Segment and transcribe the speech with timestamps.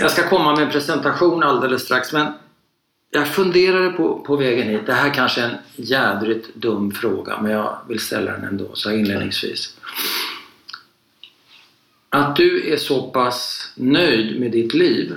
[0.00, 2.32] Jag ska komma med en presentation alldeles strax men
[3.10, 4.86] jag funderade på, på vägen hit.
[4.86, 8.90] Det här kanske är en jädrigt dum fråga men jag vill ställa den ändå så
[8.90, 9.76] inledningsvis.
[12.08, 15.14] Att du är så pass nöjd med ditt liv,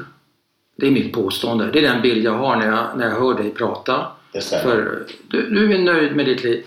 [0.76, 1.72] det är mitt påstående.
[1.72, 4.08] Det är den bild jag har när jag, när jag hör dig prata.
[4.63, 6.63] För du, du är nöjd med ditt liv.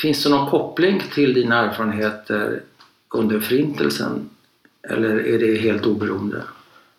[0.00, 2.62] Finns det någon koppling till dina erfarenheter
[3.14, 4.30] under Förintelsen?
[4.88, 6.42] Eller är det helt oberoende?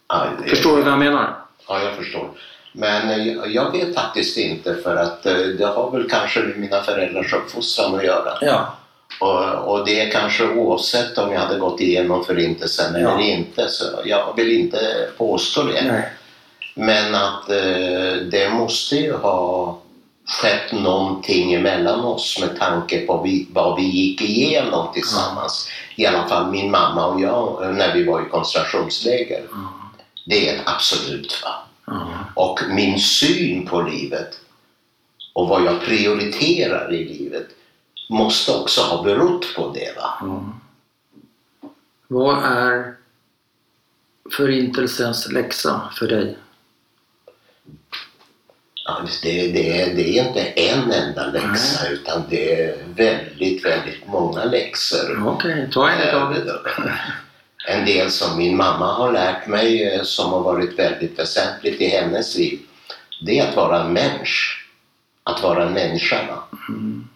[0.09, 1.35] Ja, det- Förstår du vad jag menar?
[1.67, 2.29] Ja, jag förstår.
[2.71, 6.81] Men eh, jag- vet faktiskt inte för att eh, det har väl kanske med mina
[6.81, 8.33] föräldrars uppfostran att göra.
[8.41, 8.73] Ja.
[9.19, 13.09] Och, och det är kanske oavsett om jag hade gått igenom förintelsen Ja.
[13.11, 13.67] eller inte.
[13.69, 14.79] Så jag vill inte
[15.17, 15.81] påstå det.
[15.87, 16.09] Nej.
[16.75, 19.77] Men att eh, det måste ju ha
[20.41, 25.67] skett någonting emellan oss med tanke på vi, vad vi gick igenom tillsammans.
[25.95, 29.41] I alla fall min mamma och jag eh, när vi var i koncentrationsläger.
[29.51, 29.57] Ja.
[30.29, 31.41] Det är ett absolut.
[31.43, 31.63] Va?
[31.85, 32.25] Ja.
[32.35, 34.39] Och min syn på livet
[35.33, 37.47] och vad jag prioriterar i livet
[38.09, 39.95] måste också ha berott på det.
[39.97, 40.13] Va?
[40.21, 40.53] Ja.
[42.07, 42.95] Vad är
[44.37, 46.37] Förintelsens läxa för dig?
[48.85, 54.07] Ja, det, det, är- det är inte en enda läxa utan det är väldigt, väldigt
[54.07, 55.27] många läxor.
[55.27, 56.47] Okej, ta en i taget.
[57.67, 61.87] En del som min mamma har lärt mig eh, som har varit väldigt väsentligt i
[61.87, 62.59] hennes liv.
[63.21, 64.55] Det är att vara en människa.
[65.23, 66.17] Att vara en människa.
[66.69, 67.07] Mm.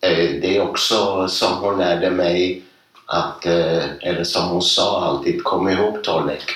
[0.00, 2.62] Eh, Det är också som hon lärde mig
[3.06, 6.52] att, eh, eller som hon sa alltid, kom ihåg Tollek.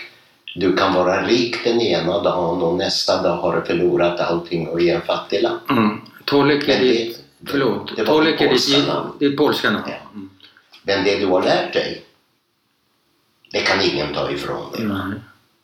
[0.54, 4.80] Du kan vara rik den ena dagen och nästa dag har du förlorat allting och
[4.82, 5.70] är en fattiglapp.
[5.70, 6.00] Mm.
[6.24, 7.24] Tolek är det- ditt...
[7.46, 7.96] Förlåt.
[7.96, 9.08] det var Tolek är ditt, polska namn.
[9.20, 9.84] ditt polska namn.
[9.88, 10.20] Ja.
[10.82, 12.02] Men det du har lärt dig,
[13.50, 14.84] det kan ingen ta ifrån dig.
[14.84, 15.14] Nej.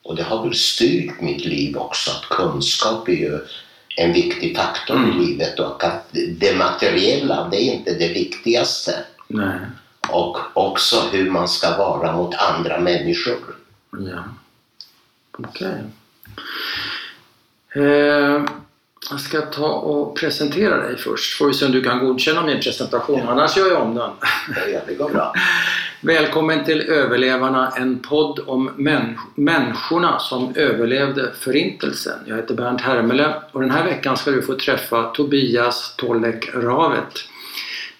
[0.03, 3.39] Och det har väl styrt mitt liv också, att kunskap är ju
[3.97, 5.11] en viktig faktor Mm.
[5.11, 9.05] i livet och att det materiella, det är inte det viktigaste.
[9.29, 9.59] Nej.
[10.09, 13.57] Och också hur man ska vara mot andra människor.
[13.91, 14.25] Ja.
[15.39, 15.83] Okej.
[17.75, 18.45] Eh,
[19.11, 21.39] jag ska ta och presentera dig först.
[21.39, 23.29] Får vi se om du kan godkänna min presentation.
[23.29, 24.11] Annars gör jag om den.
[24.73, 25.33] Ja, det går bra.
[26.01, 32.19] Välkommen till Överlevarna, en podd om män, människorna som överlevde Förintelsen.
[32.27, 37.19] Jag heter Bernt Hermele och den här veckan ska du få träffa Tobias Tollek Ravet.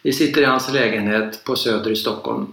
[0.03, 2.53] Vi sitter i hans lägenhet på Söder i Stockholm.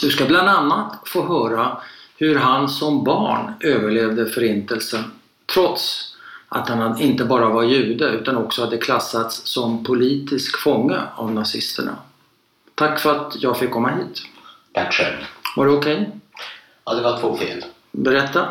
[0.00, 1.76] Du ska bland annat få höra
[2.16, 5.04] hur han som barn överlevde Förintelsen
[5.54, 6.13] trots
[6.54, 11.96] att han inte bara var jude utan också hade klassats som politisk fånge av nazisterna.
[12.74, 14.22] Tack för att jag fick komma hit.
[14.72, 15.16] Tack själv.
[15.56, 16.10] Var det okej?
[16.84, 17.64] Ja, det var två fel.
[17.90, 18.48] Berätta.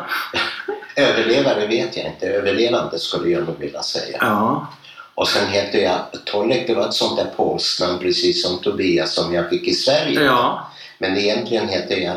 [0.96, 2.26] Överlevare vet jag inte.
[2.26, 4.18] Överlevande skulle jag nog vilja säga.
[4.20, 4.66] Ja.
[5.14, 9.34] Och sen heter jag Tollek, det var ett sånt där polsnamn precis som Tobias som
[9.34, 10.22] jag fick i Sverige.
[10.22, 10.70] Ja.
[10.98, 12.16] Men egentligen heter jag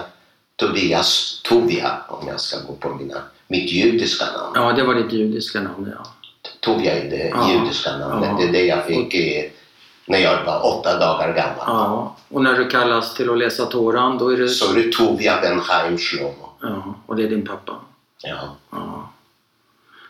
[0.55, 4.51] Tobias Tovia om jag ska gå på mina, mitt judiska namn.
[4.55, 6.05] ja, det var ditt judiska namn ja.
[6.59, 7.51] Tovia är det Ja.
[7.53, 8.29] judiska namnet.
[8.31, 8.37] Ja.
[8.37, 9.51] Det är det jag fick i,
[10.05, 11.65] när jag var åtta dagar gammal.
[11.67, 12.15] ja.
[12.29, 14.49] Och när du kallas till att läsa Toran då är det...
[14.49, 16.49] Så är det Tovia Ben Chaim Shlomo.
[16.61, 17.75] Ja, och det är din pappa.
[18.23, 18.55] Ja.
[18.71, 19.09] Ja.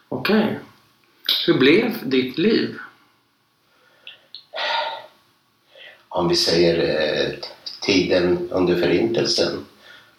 [0.09, 0.59] Okej.
[1.47, 2.77] Hur blev ditt liv?
[6.09, 7.33] Om vi säger eh,
[7.81, 9.65] tiden under förintelsen,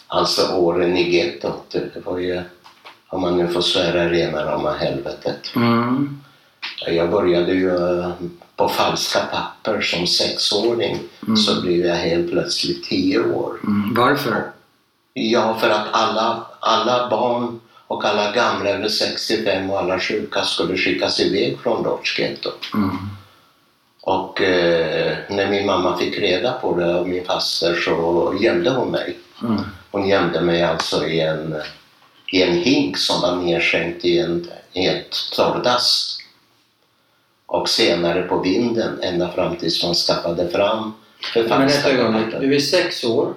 [0.06, 2.42] alltså åren i gettot, det var ju,
[3.08, 5.56] om man nu får svära rena rama helvetet.
[5.56, 6.20] Mm.
[6.86, 8.10] Jag började ju eh,
[8.56, 11.36] på falska papper som sexåring, Mm.
[11.36, 13.56] så blev jag helt plötsligt tio år.
[13.64, 13.94] Mm.
[13.94, 14.42] Varför?
[15.12, 20.76] Ja, för att alla, alla barn och alla gamla över 65 och alla sjuka skulle
[20.76, 22.74] skickas iväg från Lodz-gettot.
[22.74, 22.96] Mm.
[24.02, 28.90] Och eh, när min mamma fick reda på det av min faster så gömde hon
[28.90, 29.18] mig.
[29.42, 29.60] Mm.
[29.90, 31.54] Hon gömde mig alltså i en,
[32.30, 36.18] i en hink som var nedskänkt i, en, i ett torrdass.
[37.46, 40.92] Och senare på vinden ända fram tills man skaffade fram
[41.32, 42.38] förfalskade.
[42.40, 43.34] Du är sex år.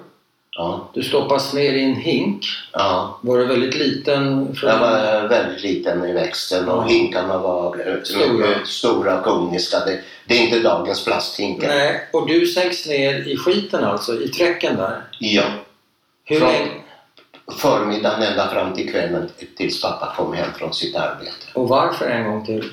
[0.56, 2.44] Ja, Du stoppas ner i en hink.
[2.72, 3.18] ja.
[3.22, 4.54] Var du väldigt liten?
[4.56, 4.70] Från...
[4.70, 6.86] Jag var väldigt liten i växten och Ja.
[6.88, 8.46] hinkarna var Stora.
[8.66, 9.80] stora och koniska.
[9.84, 11.68] Det, det är inte dagens plasthinkar.
[11.68, 15.02] Nej, och du sänks ner i skiten alltså, i träcken där.
[15.18, 15.44] Ja.
[16.24, 16.70] Hur Från- länge?
[17.56, 21.46] Förmiddagen ända fram till kvällen tills pappa kom hem från sitt arbete.
[21.54, 22.72] Och varför en gång till?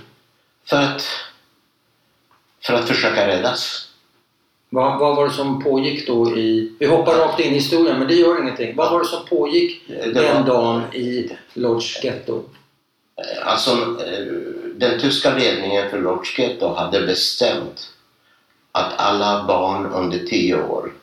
[0.66, 1.06] För att,
[2.64, 3.86] för att försöka räddas.
[4.70, 6.76] Vad, vad var det som pågick då i...
[6.80, 8.76] Vi hoppar rakt in i historien, men det gör ingenting.
[8.76, 12.44] Vad var det som pågick Det den var, dagen i Lodz Ghetto?
[13.44, 14.26] alltså, eh,
[14.76, 17.90] den tyska ledningen för Lodz Ghetto hade bestämt
[18.72, 20.94] att alla barn under 10 år,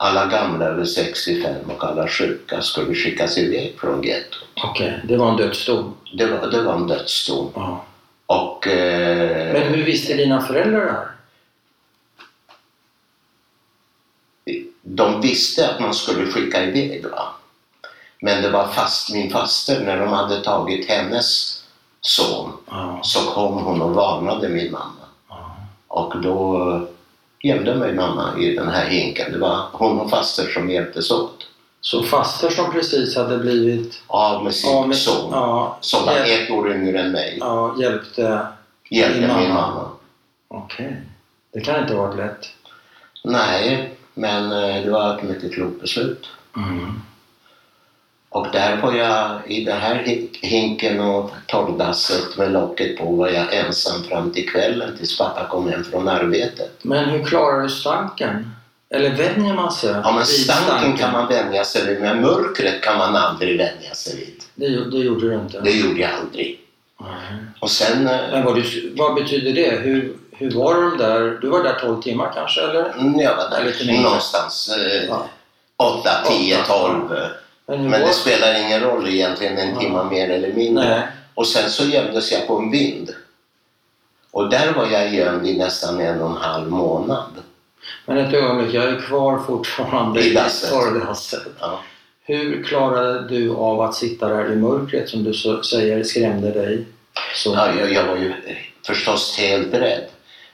[0.00, 4.44] alla gamla över 65 och alla sjuka skulle skickas iväg från gettot.
[4.64, 5.94] Okej, det var en dödsdom.
[6.18, 7.50] Det var, det var en dödsdom.
[7.54, 7.84] Ja.
[8.26, 8.66] Och...
[8.66, 11.08] Eh, Men hur visste dina föräldrar det här?
[14.82, 17.28] de visste att man skulle skicka iväg va.
[18.20, 21.58] Men det var fast min faster, när de hade tagit hennes
[22.00, 23.00] son Ja.
[23.02, 25.06] så kom hon och varnade min mamma.
[25.28, 25.56] Ja.
[25.88, 26.88] Och då
[27.42, 29.32] gömde mig mamma i den här hinken.
[29.32, 31.46] Det var hon och faster som hjälptes åt.
[31.80, 36.16] Så faster som precis hade blivit Av med sin av med, son, ja, som var
[36.16, 38.46] ett år yngre än mig, ja, hjälpte...
[38.90, 39.48] hjälpte min mamma.
[39.48, 39.88] mamma.
[40.48, 41.02] Okej.
[41.52, 42.48] Det kan inte ha varit lätt.
[43.24, 46.28] Nej, men eh, det var ett mycket klokt beslut.
[46.56, 47.02] Mm.
[48.48, 53.28] Och där var jag, i den här hi- hinken och torrdasset med locket på, var
[53.28, 56.70] jag ensam fram till kvällen tills pappa kom hem från arbetet.
[56.82, 58.50] Men hur klarar du stanken?
[58.90, 62.82] Eller vänjer man sig Ja, men vid stanken kan man vänja sig vid, men mörkret
[62.82, 64.42] kan man aldrig vänja sig vid.
[64.54, 65.60] Det, det gjorde du inte?
[65.60, 66.60] Det gjorde jag aldrig.
[67.00, 67.10] Nej.
[67.60, 69.70] Och sen, eh, Men vad, du, vad betyder det?
[69.80, 71.38] Hur, hur var de där?
[71.40, 72.92] Du var där 12 timmar kanske, eller?
[72.98, 74.02] mm, jag var Lite där mindre.
[74.02, 75.26] någonstans eh, Ja.
[75.76, 77.08] 8, 10, Åtta, 12.
[77.68, 79.80] Men, det spelar ingen roll egentligen en Ja.
[79.80, 80.88] timme mer eller mindre.
[80.88, 81.02] Nej.
[81.34, 83.14] Och sen så gömdes jag på en vind.
[84.30, 87.30] Och där var jag gömd i nästan en och en halv månad.
[88.06, 90.70] Men ett ögonblick, jag är kvar fortfarande I dasset.
[90.70, 91.42] torrdasset.
[91.60, 91.80] Ja.
[92.24, 96.84] Hur klarade du av att sitta där i mörkret som du säger skrämde dig?
[97.34, 97.54] Så.
[97.54, 98.34] Ja, jag, jag var ju
[98.86, 100.04] förstås helt rädd.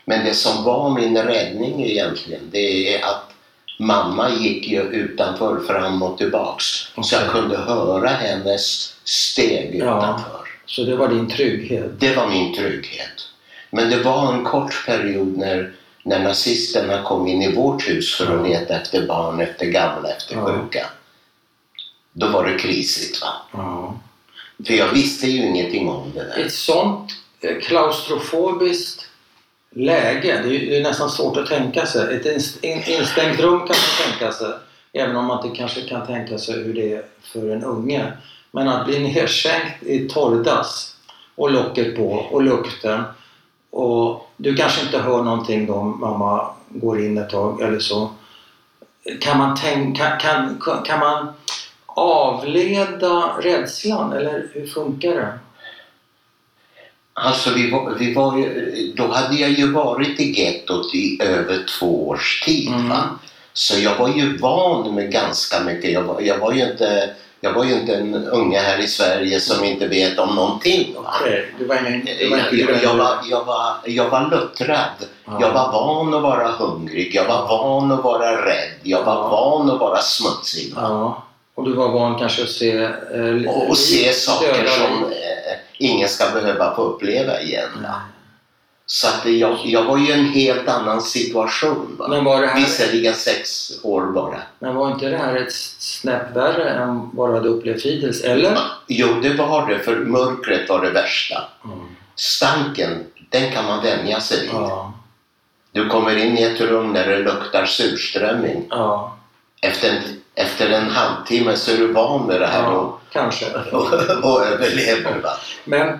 [0.05, 3.34] Men det som var min räddning egentligen, det är att
[3.79, 6.65] mamma gick ju utanför fram och tillbaks.
[7.03, 9.99] Så jag kunde höra hennes steg Ja.
[9.99, 10.41] utanför.
[10.67, 11.91] så det var din trygghet?
[12.01, 13.29] Det var min trygghet.
[13.71, 15.73] Men det var en kort period när,
[16.03, 20.35] när nazisterna kom in i vårt hus för att leta efter barn, efter gamla, efter
[20.37, 20.45] Ja.
[20.47, 20.87] sjuka.
[22.13, 23.21] Då var det krisigt.
[23.23, 23.29] Va?
[23.53, 23.95] Ja.
[24.67, 26.45] För jag visste ju ingenting om det där.
[26.47, 29.07] Ett sånt eh, klaustrofobiskt
[29.75, 32.17] läge, det är, det är nästan svårt att tänka sig.
[32.17, 32.27] Ett
[32.89, 34.53] instängt rum kan man tänka sig,
[34.93, 38.13] även om man inte kanske kan tänka sig hur det är för en unge.
[38.51, 40.97] Men att bli nedsänkt i torrdass
[41.35, 43.03] och locket på och lukten
[43.71, 48.11] och du kanske inte hör någonting då om mamma går in ett tag eller så.
[49.21, 51.33] Kan man, tänka, kan, kan, kan man
[51.87, 55.39] avleda rädslan eller hur funkar det?
[57.17, 61.65] Alltså vi var, vi var ju, då hade jag ju varit i gettot i över
[61.79, 62.69] två års tid.
[62.69, 62.93] Mm.
[63.53, 65.93] Så jag var ju van med ganska mycket.
[65.93, 69.41] Jag var, jag var, ju, inte, jag var ju inte en unge här i Sverige
[69.41, 70.95] som inte vet om någonting.
[70.95, 71.15] Va?
[71.21, 72.05] Okej, det var ingen...
[72.05, 75.09] Det var Jag, inte jag, jag, var, jag, var, jag var luttrad.
[75.25, 75.39] Ja.
[75.41, 77.15] Jag var van att vara hungrig.
[77.15, 78.71] Jag var van att vara rädd.
[78.83, 80.75] Jag var van att vara smutsig.
[80.75, 80.81] Va?
[80.83, 81.25] Ja,
[81.55, 82.73] och du var van kanske att se...
[82.79, 85.11] Eh, Och, och se saker som eh,
[85.79, 87.69] ingen ska behöva få uppleva igen.
[87.83, 87.91] Nej.
[88.87, 91.97] Så att jag, jag var ju i en helt annan situation.
[91.99, 92.09] Va?
[92.09, 94.43] Men var, det här, Visserligen sex år bara.
[94.59, 98.21] men var inte det här ett snäpp värre än vad du hade upplevt hittills?
[98.23, 98.59] Eller?
[98.87, 101.45] Jo, det var det, för mörkret var det värsta.
[101.65, 101.79] Mm.
[102.17, 104.51] Stanken, den kan man vänja sig vid.
[104.53, 104.93] Ja,
[105.73, 108.67] Du kommer in i ett rum där det luktar surströmming.
[108.71, 109.17] ja,
[109.63, 110.03] Efter en,
[110.35, 113.47] efter en halvtimme så är du van med det här ja, kanske.
[113.73, 115.19] och, och, och överlever.
[115.23, 115.31] Va?
[115.65, 115.99] Men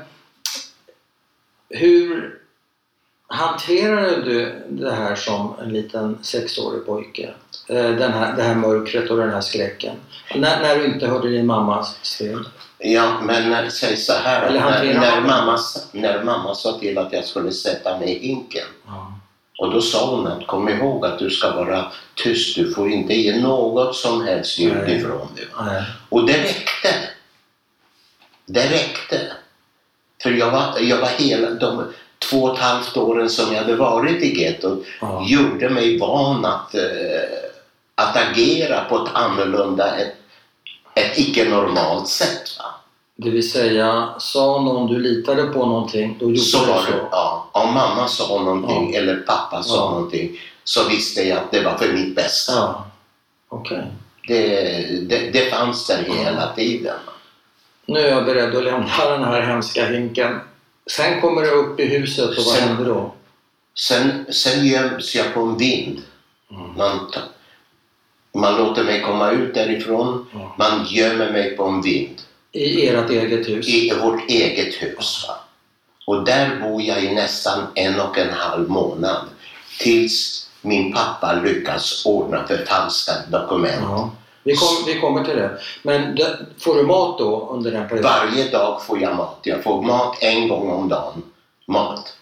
[1.69, 2.39] hur
[3.27, 7.35] hanterade du det här som en liten sexårig pojke?
[7.69, 9.97] Eh, Den här, det här mörkret och den här skräcken.
[10.35, 12.37] När, när du inte hörde din mammas steg?
[12.79, 14.51] Ja, men när- säg så här.
[14.51, 15.59] När, när, mamma,
[15.93, 19.14] när mamma sa till att jag skulle sätta mig i hinken Ja.
[19.59, 23.15] Och då sa hon att kom ihåg att du ska vara tyst, du får inte
[23.15, 25.49] ge något som helst ljud ifrån dig.
[26.09, 26.95] Och det räckte.
[28.47, 29.21] Det räckte.
[30.23, 31.93] För jag var, jag var hela de
[32.31, 35.25] två och ett halvt åren som jag hade varit i gettot Ja.
[35.29, 36.83] gjorde mig van att, eh,
[37.95, 40.15] att agera på ett annorlunda, ett,
[40.95, 42.59] ett icke-normalt sätt.
[42.59, 42.65] Va?
[43.17, 46.91] Det vill säga, sa någon du litade på någonting, då gjorde Så du var så.
[46.91, 47.05] det.
[47.11, 47.49] Ja.
[47.53, 48.99] Om mamma sa någonting Ja.
[49.01, 49.91] eller pappa sa Ja.
[49.91, 52.53] någonting så visste jag att det var för mitt bästa.
[52.53, 52.87] Ja.
[53.49, 53.83] Okej.
[54.29, 54.51] Det,
[55.09, 56.97] det, det fanns där hela tiden.
[57.87, 60.41] Nu är jag beredd att lämna den här hemska hinken.
[60.87, 63.13] Sen kommer du upp i huset och vad Sen- händer då?
[63.79, 66.03] Sen, sen göms jag på en vind
[66.51, 66.71] Mm.
[66.77, 67.11] Man,
[68.35, 70.27] man låter mig komma ut därifrån.
[70.33, 70.55] Ja.
[70.59, 72.21] Man gömmer mig på en vind
[72.55, 73.69] I ert eget hus?
[73.69, 75.25] i vårt eget hus.
[75.29, 75.35] Va?
[76.07, 79.27] Och där bor jag i nästan en och en halv månad
[79.81, 83.81] tills min pappa lyckas ordna förfalskade dokument.
[83.83, 84.11] Ja.
[84.43, 85.59] Vi, kom, vi kommer till det.
[85.83, 88.11] Men det, får du mat då under den perioden?
[88.13, 89.39] Varje dag får jag mat.
[89.43, 91.23] Jag får mat en gång om dagen.
[91.67, 92.17] Mat.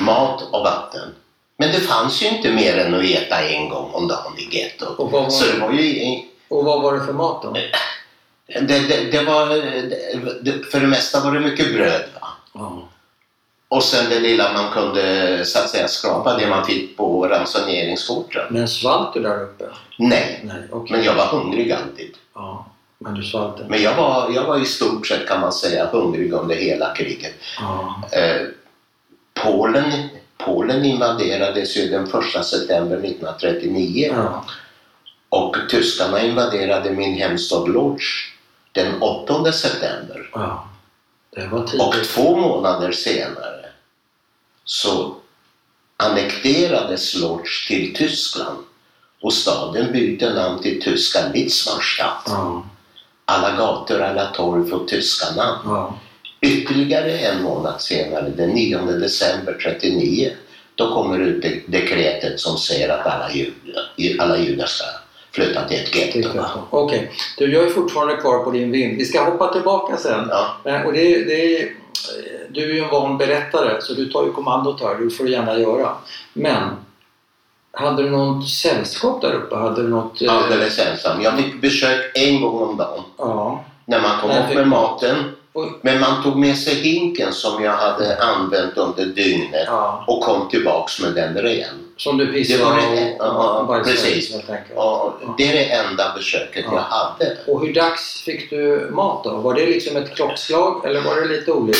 [0.00, 1.08] Mat och vatten.
[1.58, 4.98] Men det fanns ju inte mer än att äta en gång om dagen i gettot.
[4.98, 6.18] Och vad var- Så det var ju...
[6.48, 7.56] Och vad var det för mat då?
[8.48, 9.46] Det, det, det var...
[10.42, 12.02] Det, för det mesta var det mycket bröd.
[12.54, 12.88] Ja.
[13.68, 18.46] Och sen det lilla man kunde så att säga skrapa, det man fick på ransoneringskorten.
[18.50, 19.64] Men svalt du där uppe?
[19.98, 20.96] Nej, Nej, okej.
[20.96, 22.10] men jag var hungrig alltid.
[22.34, 22.66] Ja,
[22.98, 23.68] men du svalt?
[23.68, 27.34] Men jag var, jag var i stort sett kan man säga hungrig under hela kriget.
[27.60, 28.02] Ja.
[28.12, 28.46] Eh,
[29.42, 29.92] Polen,
[30.38, 34.44] Polen invaderades ju den 1 september 1939 Ja.
[35.28, 38.02] och tyskarna invaderade min hemstad Lodz
[38.84, 40.30] den 8 september.
[40.34, 40.64] ja.
[41.80, 43.64] Och två månader senare
[44.64, 45.14] så
[45.96, 48.58] annekterades Lodz till Tyskland
[49.22, 52.22] och staden bytte namn till tyska Litzmannstadt.
[52.26, 52.66] Ja.
[53.24, 55.58] Alla gator, alla torg får tyska namn.
[55.64, 55.98] Ja.
[56.40, 60.32] Ytterligare en månad senare, den 9 december 39,
[60.74, 64.84] då kommer ut de- dekretet som säger att alla judar, alla judar ska
[65.44, 66.38] flytta till ett getto.
[66.70, 68.98] Okej, du jag är fortfarande kvar på din vind.
[68.98, 70.26] Vi ska hoppa tillbaka sen.
[70.30, 71.68] Ja, Men, och det, det, är-
[72.50, 74.94] du är ju en van berättare så du tar ju kommandot här.
[74.94, 75.90] Det får du gärna göra.
[76.32, 76.62] Men
[77.72, 79.56] hade du något sällskap där uppe?
[79.56, 80.22] Hade du något...
[80.22, 81.22] eh, alldeles ensam.
[81.22, 83.64] Jag fick besök en gång om dagen Ja.
[83.84, 85.16] när man kom Nej, upp med maten.
[85.82, 90.04] Men man tog med sig hinken som jag hade använt under dygnet ja.
[90.06, 91.74] och kom tillbaks med den ren.
[91.96, 94.34] Som du pissade Det var det- och, ja, och bajsade, precis.
[94.74, 96.74] Och det är det enda besöket Ja.
[96.74, 97.36] jag hade.
[97.46, 99.30] Och hur dags fick du mat då?
[99.36, 101.78] Var det liksom ett klockslag eller var det lite olika?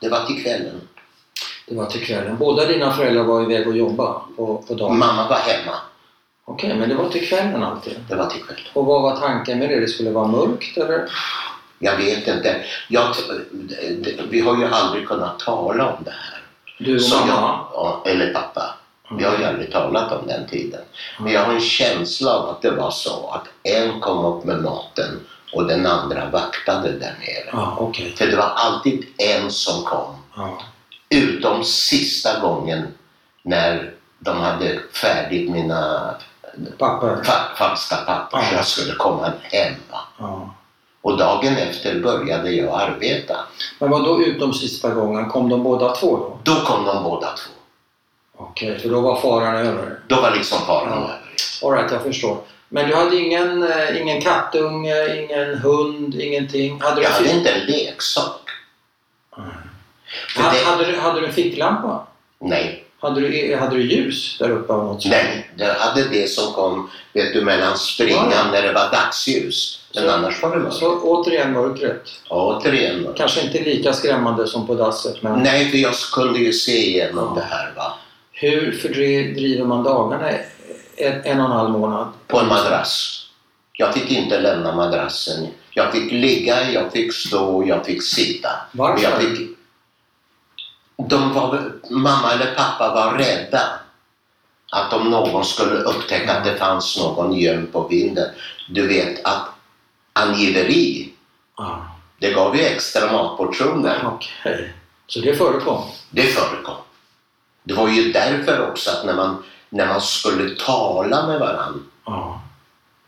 [0.00, 0.80] Det var till kvällen.
[1.66, 2.36] Det var till kvällen.
[2.38, 4.98] Båda dina föräldrar var iväg och jobba på, på dagen?
[4.98, 5.72] Mamma var hemma.
[6.46, 7.92] Okej, men det var till kvällen alltid?
[8.08, 8.62] Det var till kvällen.
[8.72, 9.80] Och vad var tanken med det?
[9.80, 11.10] Det skulle vara mörkt eller?
[11.78, 12.64] Jag vet inte.
[12.88, 13.14] Jag,
[14.30, 16.42] vi har ju aldrig kunnat tala om det här.
[16.78, 17.28] Du och Så mamma?
[17.32, 18.74] jag, ja, eller pappa.
[19.18, 20.80] Vi har ju aldrig talat om den tiden.
[21.18, 24.62] Men jag har en känsla av att det var så att en kom upp med
[24.62, 25.20] maten
[25.52, 27.48] och den andra vaktade där nere.
[27.52, 28.14] Ja, okej.
[28.16, 30.16] För det var alltid en som kom.
[30.36, 30.58] Ja.
[31.08, 32.86] Utom sista gången
[33.42, 36.14] när de hade färdigt mina
[36.78, 37.08] Papper?
[37.22, 38.56] fa- falska papper så Ja.
[38.56, 39.74] jag skulle komma hem.
[41.04, 43.36] Och dagen efter började jag arbeta.
[43.78, 45.28] Men vad då utom sista gången?
[45.28, 46.38] Kom de båda två då?
[46.42, 47.50] Då kom de båda två.
[48.36, 49.98] Okej, för då var faran över?
[50.08, 50.96] Då var liksom faran Ja.
[50.96, 51.20] över.
[51.62, 52.38] Alright, jag förstår.
[52.68, 56.80] Men du hade ingen, eh, ingen kattunge, ingen hund, ingenting?
[56.80, 58.40] Hade du, Jag hade inte en leksak.
[59.36, 59.50] Mm.
[60.36, 62.06] Det- hade, du, hade du en ficklampa?
[62.40, 65.12] Nej, Hade du, hade du ljus där uppe av något slag?
[65.12, 65.50] nej.
[65.56, 68.44] Jag hade det som kom vet du, mellan springan Ja.
[68.52, 69.80] när det var dagsljus.
[69.94, 70.74] Men annars var det mörkt.
[70.76, 72.02] Så återigen mörkret.
[72.28, 73.18] Återigen mörkt.
[73.18, 77.24] Kanske inte lika skrämmande som på dasset, men Nej, för jag kunde ju se igenom
[77.36, 77.40] Ja.
[77.42, 77.92] det här va.
[78.32, 80.30] hur fördriver man dagarna
[80.96, 82.08] en, en och en halv månad?
[82.26, 83.20] På en madrass.
[83.72, 85.46] Jag fick inte lämna madrassen.
[85.70, 88.48] Jag fick ligga, jag fick stå, jag fick sitta.
[88.72, 89.02] Varför?
[89.04, 89.50] Jag fick...
[91.08, 93.60] De var, mamma eller pappa var rädda
[94.72, 98.28] att om någon skulle upptäcka att det fanns någon gömd på vinden.
[98.68, 99.48] Du vet att
[100.14, 101.10] angiveri,
[101.56, 101.86] Ja,
[102.18, 104.08] det gav ju extra matportioner.
[104.14, 104.72] okej.
[105.06, 105.82] Så det förekom?
[106.10, 106.74] Det förekom.
[107.64, 111.80] Det var ju därför också att när man, när man skulle tala med varandra,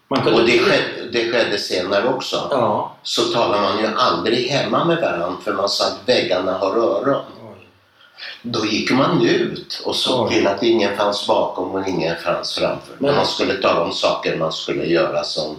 [0.08, 2.96] kunde och det skedde, det skedde senare också, Ja.
[3.02, 7.22] så talar man ju aldrig hemma med varandra för man sa att väggarna har öron.
[7.42, 7.68] Oj.
[8.42, 10.32] Då gick man ut och såg Oj.
[10.34, 12.92] till att ingen fanns bakom och ingen fanns framför.
[12.98, 15.56] Men- Men man skulle tala om saker man skulle göra som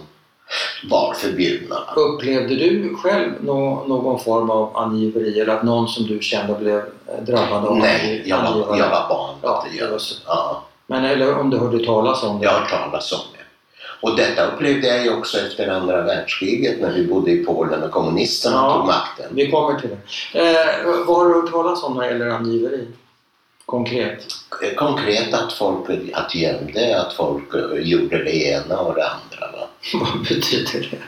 [0.90, 1.76] var förbjudna.
[1.96, 6.76] Upplevde du själv nå, någon form av angiveri eller att någon som du kände blev
[6.78, 9.36] eh, drabbad av Nej, jag var, jag var barn.
[9.42, 9.90] Ja, gör.
[9.90, 10.00] var.
[10.26, 12.44] Ja, Men eller om du hörde talas om det?
[12.44, 13.38] jag har hört talas om det.
[14.00, 17.90] Och detta upplevde jag ju också efter andra världskriget när vi bodde i Polen och
[17.90, 18.74] kommunisterna Ja.
[18.76, 19.26] tog makten.
[19.30, 19.90] Vi kommer till
[20.32, 20.38] det.
[20.40, 22.88] Eh, vad har du hört talas om när det gäller angiveri?
[23.66, 24.26] Konkret?
[24.76, 29.27] Konkret att folk att gömde, att folk eh, gjorde det ena och det andra.
[29.94, 29.98] Va?
[30.14, 30.98] vad betyder det?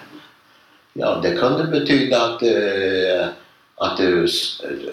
[0.93, 3.29] Ja, det kunde betyda att, eh,
[3.75, 4.27] att du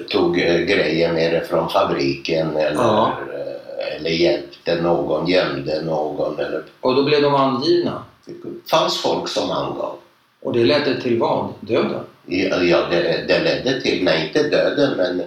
[0.09, 3.17] tog eh, grejer nere från fabriken eller, Ja.
[3.33, 6.39] eh, eller hjälpte någon, gömde någon.
[6.39, 6.63] Eller...
[6.79, 8.03] Och då blev de angivna.
[8.25, 8.33] Det
[8.69, 9.95] fanns folk som angav.
[10.41, 11.53] Och det ledde till vad?
[11.59, 12.03] Döden?
[12.25, 15.23] Ja, ja, det, det ledde till, nej inte döden, men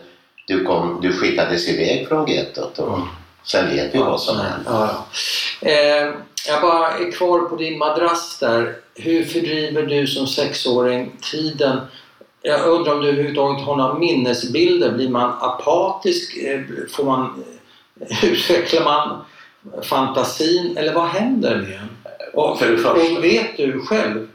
[0.47, 3.09] du, kom, du skickades iväg från gettot och Mm.
[3.42, 4.64] Sen vet vi vad som Ja, hände.
[4.70, 5.06] ja.
[5.68, 6.14] Eh,
[6.49, 8.76] jag bara är kvar på din madrass där.
[8.94, 11.80] Hur fördriver du som sexåring tiden?
[12.42, 14.92] Jag undrar om du överhuvudtaget har några minnesbilder?
[14.92, 16.37] Blir man apatisk?
[16.37, 17.44] Eh, Får man,
[18.11, 19.25] eh, utvecklar man
[19.82, 20.76] fantasin?
[20.76, 21.88] Eller vad händer med en?
[22.35, 24.28] Och, För det första- och vet du själv?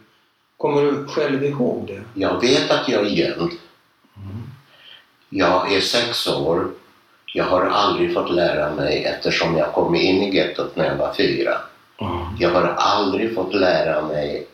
[0.57, 2.01] Kommer du själv ihåg det?
[2.21, 3.51] Jag vet att jag är gömd.
[5.29, 6.67] Jag är sex år.
[7.35, 11.13] Jag har aldrig fått lära mig eftersom jag kom in i gettot när jag var
[11.13, 11.57] fyra.
[12.39, 14.47] Jag har aldrig fått lära mig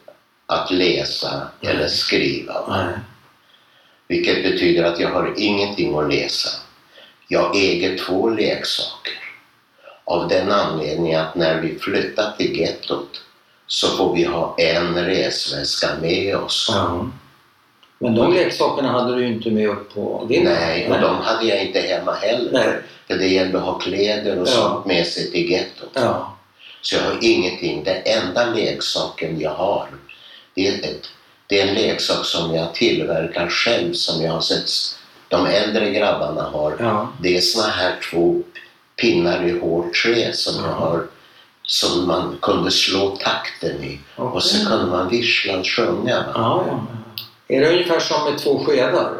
[0.46, 2.88] att läsa eller skriva.
[4.08, 6.50] Vilket betyder att jag har ingenting att läsa.
[7.28, 9.20] Jag äger två leksaker.
[10.04, 13.22] Av den anledningen att när vi flyttar till gettot
[13.68, 16.70] så får vi ha en resväska med oss.
[16.74, 17.08] Ja.
[18.02, 20.54] Men de leksakerna hade du ju inte med upp på vinden?
[20.54, 22.52] Nej, och de hade jag inte hemma heller.
[22.52, 22.74] Nej.
[23.08, 24.52] För det gällde att ha kläder och Ja.
[24.52, 25.90] sånt med sig till gettot.
[25.94, 26.38] Ja.
[26.82, 27.84] Så jag har ingenting.
[27.84, 29.88] Den enda leksaken jag har,
[30.56, 31.10] det är, ett,
[31.48, 34.70] det är en leksak som jag tillverkar själv som jag har sett
[35.28, 36.76] de äldre grabbarna har.
[36.80, 37.08] Ja.
[37.22, 38.42] Det är såna här två
[39.02, 40.76] pinnar i hårt trä som jag Ja.
[40.76, 41.08] har
[41.64, 44.00] som man kunde slå takten i.
[44.16, 46.26] Och så kunde man vissla och sjunga.
[47.52, 47.58] Ja, ja.
[47.58, 49.12] Är det ungefär som med två skedar?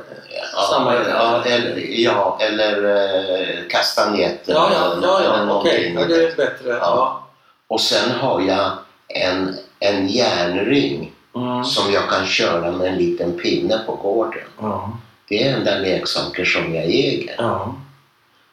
[0.54, 4.54] Ja, Samma- ja, eller, ja, eller eh, kastanjetter.
[4.54, 5.94] Ja, ja, ja, ja okej.
[5.96, 6.70] Ja, det är bättre.
[6.82, 7.28] Ja.
[7.68, 8.72] Och sen har jag
[9.08, 11.64] en, en järnring Mm.
[11.64, 14.42] som jag kan köra med en liten pinne på gården.
[14.62, 14.92] Ja.
[15.30, 17.36] Det är enda leksaker som jag äger.
[17.38, 17.76] ja.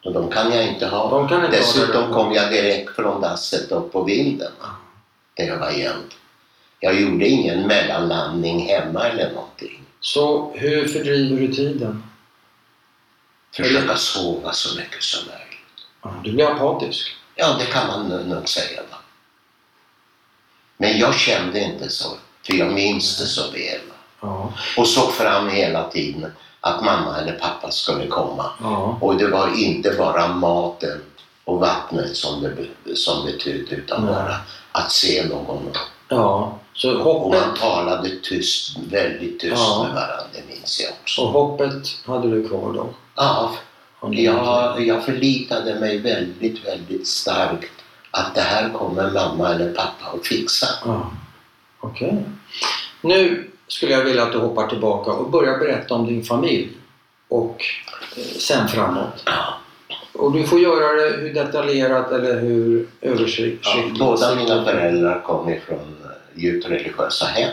[0.05, 1.21] Och de kan jag inte ha.
[1.23, 2.15] Inte ha Dessutom det.
[2.15, 4.53] kom jag direkt från dasset upp på vinden.
[5.37, 6.15] Där jag var gömd.
[6.81, 9.83] Jag gjorde ingen mellanlandning hemma eller någonting.
[10.01, 12.03] Så hur fördriver du tiden?
[13.57, 15.45] Försöka sova så mycket som möjligt.
[16.03, 17.17] Ja, du blir apatisk.
[17.35, 18.81] Ja, det kan man nog- säga.
[18.91, 18.97] Va?
[20.77, 22.09] Men jag kände inte så.
[22.47, 23.81] För jag minns det så väl.
[24.21, 24.53] Ja.
[24.77, 28.51] Och såg fram hela tiden att mamma eller pappa skulle komma.
[28.61, 28.99] Ja.
[29.01, 31.01] Och det var inte bara maten
[31.45, 32.49] och vattnet som det,
[32.85, 34.15] be- som betydde utan Nej.
[34.15, 34.37] bara
[34.73, 35.73] att se någon.
[36.09, 36.59] ja.
[36.79, 39.83] Så Och hoppet, man talade tyst, väldigt tyst Ja.
[39.85, 41.23] med varandra, det minns jag också.
[41.23, 42.89] och hoppet hade du kvar då?
[43.17, 43.53] Ja,
[44.11, 47.71] jag, jag förlitade mig väldigt, väldigt starkt
[48.11, 50.67] att det här kommer mamma eller pappa att fixa.
[50.85, 51.11] Ja.
[51.81, 52.25] Okej.
[53.01, 56.69] Nu skulle jag vilja att du hoppar tillbaka och börjar berätta om din familj
[57.29, 57.65] och
[58.17, 59.23] eh, sen framåt.
[59.27, 59.55] Ja.
[60.19, 63.99] Och du får göra det hur detaljerat eller hur Ja, översiktligt.
[63.99, 65.97] båda mina föräldrar kom ifrån
[66.35, 67.51] djupt religiösa hem.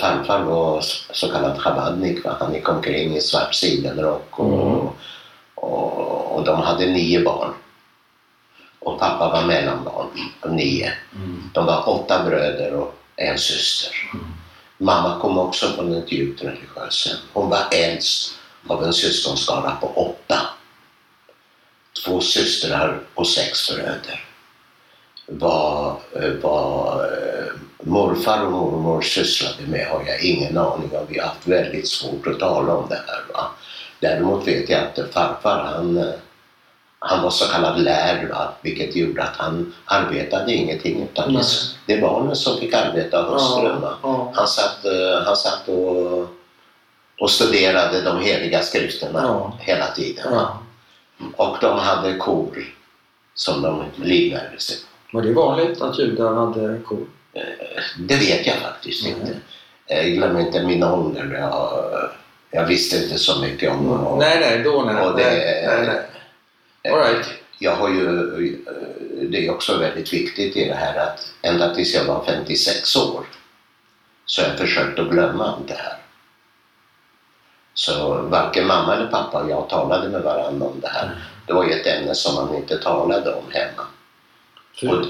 [0.00, 0.80] Farfar var
[1.12, 2.36] så kallad chabadnik, va?
[2.40, 4.86] han gick omkring i svart sidenrock och, Mm.
[5.54, 7.50] och, och de hade nio barn.
[8.78, 10.06] Och pappa var mellanbarn,
[10.48, 10.92] nio.
[11.16, 11.42] Mm.
[11.54, 13.92] De var åtta bröder och en syster.
[14.14, 14.26] Mm.
[14.78, 17.16] Mamma kom också från ett djupt religiöst hem.
[17.32, 18.34] Hon var äldst
[18.66, 20.40] av en syskonskara på åtta.
[22.04, 24.24] Två systrar och sex bröder.
[25.26, 27.52] Vad, eh, vad eh,
[27.82, 31.06] morfar och mormor sysslade med har jag ingen aning om.
[31.08, 33.24] Vi har haft väldigt svårt att tala om det här.
[33.34, 33.50] Va?
[34.00, 36.14] Däremot vet jag att farfar han, eh,
[36.98, 38.52] han var så kallad lärd, va?
[38.62, 41.44] vilket gjorde att han arbetade ingenting utan det, Nej.
[41.86, 43.80] det är barnen som fick arbeta och hustrun.
[44.02, 44.32] Ja.
[44.34, 44.78] Han satt,
[45.26, 46.26] han satt och,
[47.20, 49.58] och studerade de heliga skrifterna Ja.
[49.60, 50.26] hela tiden.
[50.30, 50.58] Ja.
[51.36, 52.64] Och de hade kor
[53.34, 54.76] som de livnärde sig.
[55.12, 57.06] Var det vanligt att judar hade kor?
[57.98, 59.12] Det vet jag faktiskt Nej.
[59.20, 59.36] inte.
[59.86, 61.34] Jag glömmer inte min ålder.
[61.40, 62.10] Jag,
[62.50, 64.18] jag visste inte så mycket om dem.
[64.18, 65.06] Nej, nej, då nej.
[65.06, 65.86] Och det- nej, nej,
[66.84, 66.92] nej.
[66.92, 67.26] All right.
[67.58, 71.94] Jag har ju, eh, det är också väldigt viktigt i det här att ända tills
[71.94, 73.24] jag var 56 år
[74.26, 75.96] så har jag försökt att glömma allt det här.
[77.74, 81.10] Så varken mamma eller pappa och jag talade med varandra om det här.
[81.46, 83.82] Det var ju ett ämne som man inte talade om hemma.
[84.92, 85.06] Och,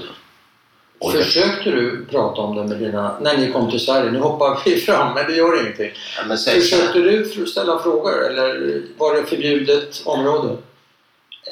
[1.07, 3.19] och Försökte du prata om det med dina...
[3.19, 4.11] När ni kom till Sverige?
[4.11, 5.91] Nu hoppar vi fram, men det gör ingenting.
[6.17, 10.57] ja, här, Försökte du för- ställa frågor eller var det förbjudet område?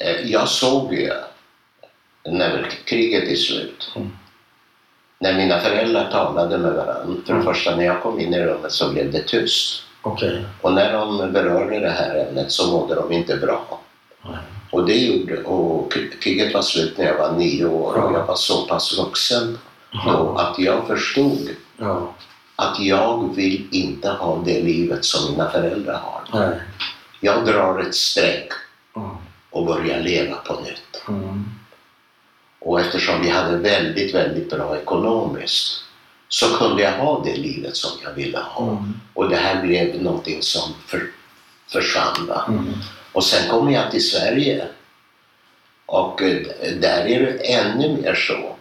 [0.00, 1.12] eh, jag såg ju
[2.24, 3.90] när kriget är slut.
[3.96, 4.10] Mm.
[5.18, 7.04] När mina föräldrar talade med varandra.
[7.26, 7.44] För det Mm.
[7.44, 9.82] första när jag kom in i rummet så blev det tyst.
[10.02, 10.44] Okej.
[10.60, 13.80] Och när de berörde det här ämnet så mådde de inte bra.
[14.70, 18.18] Och det gjorde, och kriget var slut när jag var nio år och Ja.
[18.18, 19.58] jag var så pass vuxen
[20.06, 22.14] då att jag förstod Ja.
[22.56, 26.40] att jag vill inte ha det livet som mina föräldrar har.
[26.40, 26.58] Nej.
[27.20, 28.48] Jag drar ett streck
[29.50, 31.02] och börjar leva på nytt.
[31.08, 31.44] Mm.
[32.58, 35.81] Och eftersom vi hade väldigt, väldigt bra ekonomiskt
[36.32, 38.62] så kunde jag ha det livet som jag ville ha.
[38.62, 39.00] Mm.
[39.14, 41.02] Och det här blev någonting som för,
[41.68, 42.26] försvann.
[42.28, 42.44] Va?
[42.48, 42.72] Mm.
[43.12, 44.64] Och sen kom jag till Sverige
[45.86, 46.36] och eh,
[46.80, 48.56] där är det ännu mer så.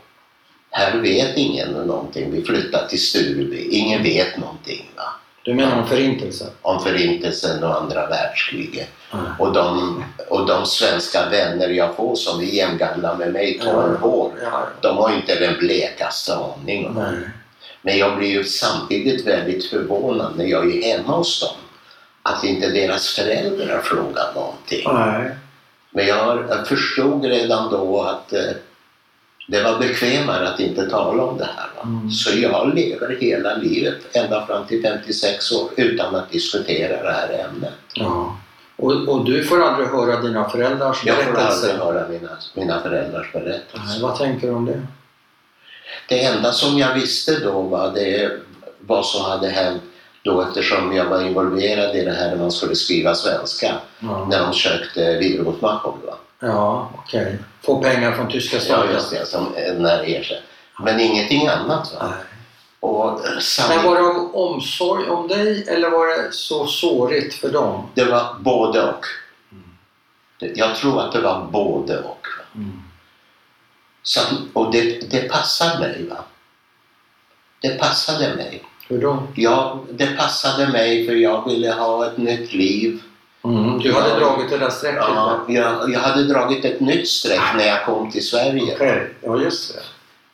[0.72, 2.32] Här vet ingen någonting.
[2.32, 3.68] Vi flyttade till Stureby.
[3.72, 5.04] Ingen vet någonting va?
[5.44, 6.50] Du menar om förintelsen?
[6.62, 8.90] om Förintelsen och andra världskriget.
[9.14, 9.26] Mm.
[9.40, 14.32] Och de, och de svenska vänner jag får som är jämngamla med mig, 12 år,
[14.44, 14.68] Ja.
[14.82, 17.30] de har inte den blekaste aning om Nej.
[17.82, 21.56] Men jag blir ju samtidigt väldigt förvånad när jag är hemma hos dem.
[22.24, 24.84] Att inte deras föräldrar frågar någonting.
[24.94, 25.32] Nej.
[25.92, 28.52] Men jag, förstod redan då att eh,
[29.48, 31.84] det var bekvämare att inte tala om det här.
[31.84, 32.12] Mm.
[32.12, 37.46] Så jag lever hela livet, ända fram till 56 år, utan att diskutera det här
[37.50, 37.74] ämnet.
[37.94, 38.38] Ja.
[38.76, 41.78] Och, och du får aldrig höra dina föräldrars Jag får aldrig berättelser?
[41.78, 44.02] höra mina, mina föräldrars Nej, berättelser.
[44.02, 44.82] vad tänker du om det?
[46.08, 48.32] Det enda som jag visste då var det,
[48.80, 49.82] vad som hade hänt
[50.24, 53.74] då eftersom jag var involverad i det här när man skulle skriva svenska.
[54.00, 55.20] Ja, När de sökte
[56.06, 56.18] va?
[56.40, 57.38] ja okej.
[57.62, 58.94] Få pengar från tyska Ja, staten?
[58.94, 59.26] just det.
[59.26, 60.44] Som, när ersätt.
[60.84, 61.94] Men ingenting annat.
[62.00, 62.06] Va?
[62.08, 62.18] Nej.
[62.80, 63.32] Och eh,
[63.70, 67.88] Men var det av omsorg om dig eller var det så sårigt för dem?
[67.94, 69.06] det var både och.
[70.40, 72.28] Det- Jag tror att det var både och.
[72.56, 72.81] Mm.
[74.04, 74.22] Så,
[74.54, 76.06] och det, det passade mig.
[76.10, 76.18] Va?
[77.62, 78.64] Det passade mig.
[78.88, 79.24] Hur då?
[79.36, 83.02] Jag, det passade mig för jag ville ha ett nytt liv.
[83.44, 83.80] Mm.
[83.80, 84.20] Du hade Ja.
[84.20, 85.04] dragit det där strecket?
[85.08, 88.76] Ja, jag, jag hade dragit ett nytt streck när jag kom till Sverige.
[88.76, 89.82] Okej, ja just det.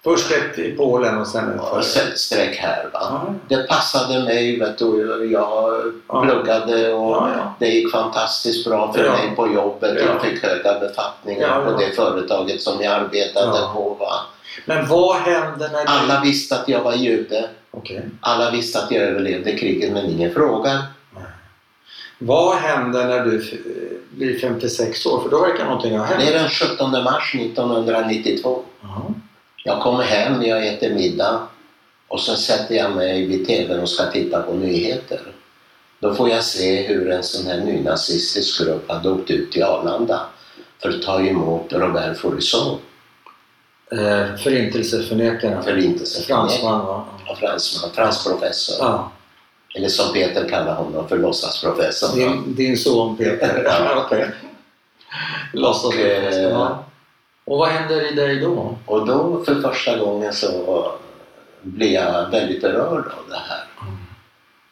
[0.03, 2.89] Först ett i Polen och sen ett ett streck här.
[2.93, 2.99] Va?
[3.01, 3.33] Ja.
[3.47, 4.59] Det passade mig.
[4.59, 6.21] Vet du, jag Ja.
[6.21, 7.53] pluggade och Ja, ja.
[7.59, 9.11] det gick fantastiskt bra för Ja.
[9.11, 9.97] mig på jobbet.
[9.99, 10.05] Ja.
[10.05, 11.71] Jag fick höga befattningar Ja, ja.
[11.71, 13.71] på det företaget som jag arbetade Ja.
[13.75, 13.93] på.
[13.99, 14.13] Va?
[14.65, 15.91] Men vad hände när du...
[15.91, 17.49] Alla visste att jag var jude.
[17.71, 18.01] Okej.
[18.21, 20.83] Alla visste att jag överlevde kriget men ingen frågade.
[22.19, 23.63] Vad hände när du
[24.11, 25.21] blir 56 år?
[25.21, 26.19] För då verkar någonting ha hänt.
[26.25, 28.63] Det är den 17 mars 1992.
[29.67, 29.73] Ja.
[29.73, 31.39] Jag kommer hem, jag äter middag
[32.07, 35.19] och sen sätter jag mig vid TVn och ska titta på nyheter.
[35.99, 40.21] Då får jag se hur en sån här nynazistisk grupp hade åkt ut till Arlanda
[40.81, 42.77] för att ta emot Robert Fourisson,
[43.91, 45.61] Eh, Förintelseförnekarna.
[45.63, 46.49] förintelseförnekare.
[46.49, 47.05] Fransman va?
[47.27, 48.75] Ja, fransman, fransk professor.
[48.79, 49.11] Ja.
[49.75, 52.15] Eller som Peter kallar honom för låtsasprofessorn.
[52.19, 53.67] Din, din son Peter.
[54.05, 54.29] Okej.
[55.53, 56.83] Ja.
[57.47, 58.77] Och vad händer i dig då?
[58.85, 60.91] Och då för första gången så
[61.61, 63.65] blir jag väldigt berörd av det här.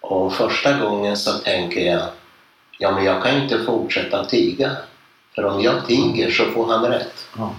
[0.01, 2.07] Och första gången så tänker jag,
[2.79, 4.77] ja men jag kan inte fortsätta tiga.
[5.35, 7.27] För om jag tiger så får han rätt.
[7.37, 7.55] Ja.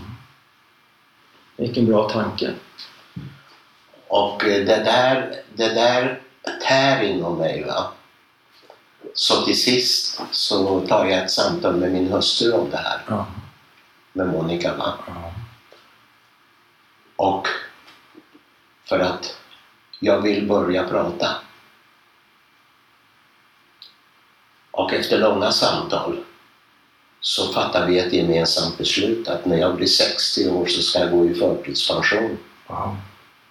[1.57, 2.51] Vilken bra tanke.
[4.09, 6.21] Och det där, det där
[6.69, 7.65] tär inom mig.
[7.65, 7.93] Va?
[9.15, 13.27] Så till sist så tar jag ett samtal med min hustru om det här, Ja.
[14.17, 14.75] Med Monica.
[14.77, 14.95] Va?
[17.17, 17.49] Och
[18.85, 19.37] för att
[20.01, 21.29] jag vill börja prata.
[24.71, 26.19] Och efter långa samtal
[27.21, 31.11] så fattar vi ett gemensamt beslut att när jag blir 60 år så ska jag
[31.11, 32.97] gå i förtidspension Ja.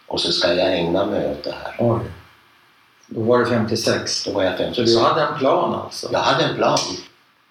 [0.08, 1.75] och så ska jag ägna mig åt det här.
[1.80, 1.99] Oj.
[3.08, 4.23] Då var du 56.
[4.23, 4.91] Då var jag Så 56.
[4.91, 6.10] du hade en plan alltså?
[6.12, 6.78] Jag hade en plan.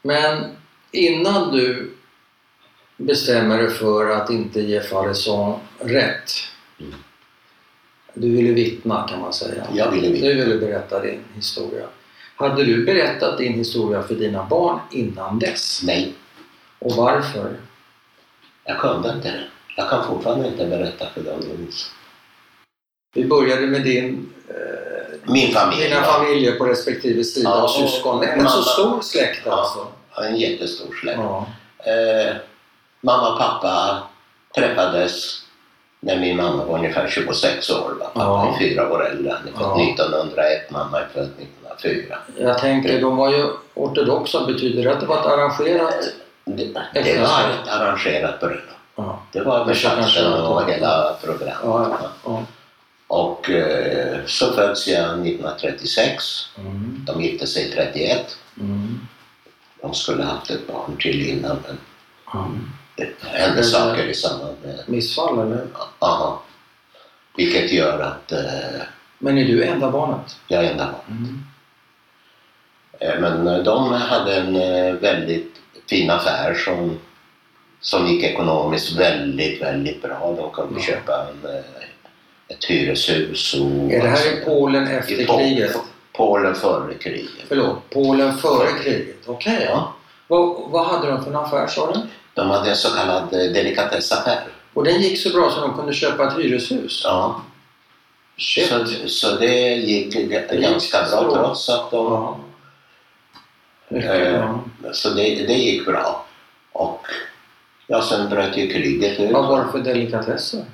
[0.03, 0.57] Men
[0.91, 1.94] innan du
[2.97, 6.31] bestämmer dig för att inte ge Faresson rätt.
[6.81, 6.95] Mm.
[8.15, 9.67] Du ville vittna kan man säga.
[9.75, 10.27] Jag ville veta.
[10.27, 11.87] Du ville berätta din historia.
[12.37, 15.81] Hade du berättat din historia för dina barn innan dess?
[15.85, 16.15] Nej,
[16.79, 17.57] Och varför?
[18.65, 19.45] jag kunde inte det.
[19.77, 21.41] Jag kan fortfarande inte berätta för dem.
[23.15, 25.83] Vi började med din, eh, Min familj.
[25.85, 26.07] dina va?
[26.07, 28.23] familjer på respektive sida Ja, och syskon.
[28.25, 29.53] En mamma- så stor släkt Ja.
[29.53, 29.87] alltså.
[30.29, 31.19] En jättestor släkt.
[31.19, 31.47] Ja.
[31.79, 32.37] Eh,
[33.05, 34.03] mamma och pappa
[34.55, 35.41] träffades
[36.01, 37.97] när min mamma var ungefär 26 år.
[38.01, 38.07] Va?
[38.15, 38.55] Pappa Ja.
[38.55, 39.33] är fyra år äldre.
[39.33, 39.93] Han är född Ja.
[39.93, 42.19] 1901, mamma är född 1904.
[42.39, 44.47] Jag tänker, de var ju ortodoxa.
[44.47, 45.95] Betyder det att det var ett arrangerat?
[46.45, 46.65] Det,
[46.95, 48.61] det var ett arrangerat bröllop.
[48.97, 49.23] Ja.
[49.33, 51.57] Det var med jag och hela programmet.
[51.63, 52.43] Ja, ja.
[53.07, 56.25] Och eh, så föds jag 1936.
[56.59, 57.05] Mm.
[57.07, 58.37] De gifte sig 31.
[58.61, 59.01] Mm.
[59.83, 61.79] De skulle haft ett barn till innan men
[62.33, 62.84] Det
[63.21, 64.81] hände Men, saker i samband med...
[64.87, 65.67] Missfall eller?
[65.99, 66.43] Aha.
[67.37, 68.81] Vilket gör att eh,
[69.19, 70.37] Men är du enda barnet?
[70.49, 71.45] jag är enda barn.
[73.01, 75.53] Eh, Men eh, de hade en eh, väldigt
[75.91, 76.99] fin affär som,
[77.81, 80.35] som gick ekonomiskt väldigt, väldigt bra.
[80.37, 80.87] De kunde Ja.
[80.87, 81.51] köpa en,
[82.49, 83.55] ett hyreshus.
[83.55, 85.77] Och, Är det här i Polen efter I kriget?
[86.13, 87.31] Polen före kriget.
[87.49, 89.17] Förlåt, Polen före kriget?
[89.27, 89.67] Okej.
[89.71, 89.95] Ja.
[90.29, 92.01] Vad, vad hade de för en affär sa du?
[92.35, 94.45] De hade en så kallad eh, delikatessaffär.
[94.75, 97.03] Och den gick så bra så de kunde köpa ett hyreshus?
[97.05, 97.43] Ja.
[98.39, 98.69] Shit.
[98.69, 101.35] Så, så det gick gick ganska bra så.
[101.35, 102.37] trots att de...
[103.89, 103.99] Ja.
[103.99, 104.65] Eh, bra.
[104.93, 106.27] Så det, det gick bra.
[106.73, 107.07] Och
[107.87, 109.33] ja, sen bröt ju kriget ut.
[109.33, 110.65] Vad var det för delikatesser?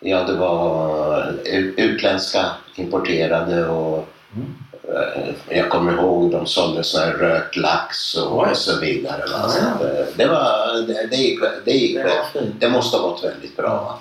[0.00, 1.32] Ja, det var
[1.76, 4.54] utländska importerade och Mm.
[4.94, 8.48] Eh, jag kommer ihåg de sålde sån här rökt lax och, Oj.
[8.54, 9.18] så vidare.
[9.26, 9.38] Va?
[9.42, 9.88] Ja, Så ja.
[9.88, 12.42] eh, det, var, det, det gick, det gick Det var.
[12.58, 13.68] Det måste ha gått väldigt bra.
[13.68, 13.98] Va?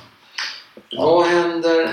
[0.98, 1.90] Vad händer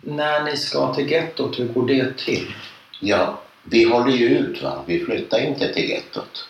[0.00, 1.58] när ni ska till gettot?
[1.58, 2.54] Hur går det till?
[3.00, 4.62] Ja, vi håller ju ut.
[4.62, 4.82] Va?
[4.86, 6.48] Vi flyttar inte till gettot.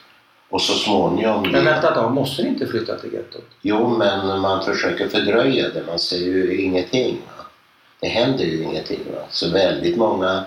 [0.51, 1.51] Och så småningom...
[1.53, 3.45] Men vänta då, måste ni inte flytta till gettot?
[3.63, 5.83] Jo, men man försöker fördröja det.
[5.87, 7.19] Man ser ju ingenting.
[7.27, 7.45] Va?
[8.01, 9.01] Det händer ju ingenting.
[9.15, 9.21] Va?
[9.31, 10.45] Så väldigt många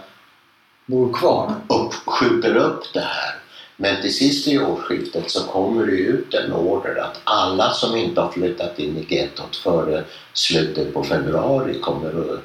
[0.89, 1.55] Bor kvar?
[1.67, 3.35] upp, skjuter upp det här.
[3.77, 8.21] Men till sist i årsskiftet så kommer det ut en order att alla som inte
[8.21, 12.39] har flyttat in i gettot före slutet på februari kommer att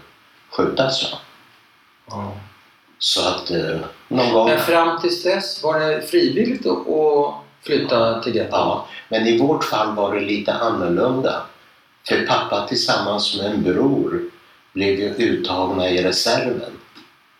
[0.50, 1.14] skjutas.
[2.11, 2.33] Ja.
[2.98, 4.48] Så att eh, någon gång...
[4.48, 8.52] Men fram tills dess, var det frivilligt att att flytta till gettot?
[8.52, 11.42] Ja, men i vårt fall var det lite annorlunda.
[12.09, 14.22] För pappa tillsammans med en bror
[14.72, 16.73] blev ju uttagna i reserven.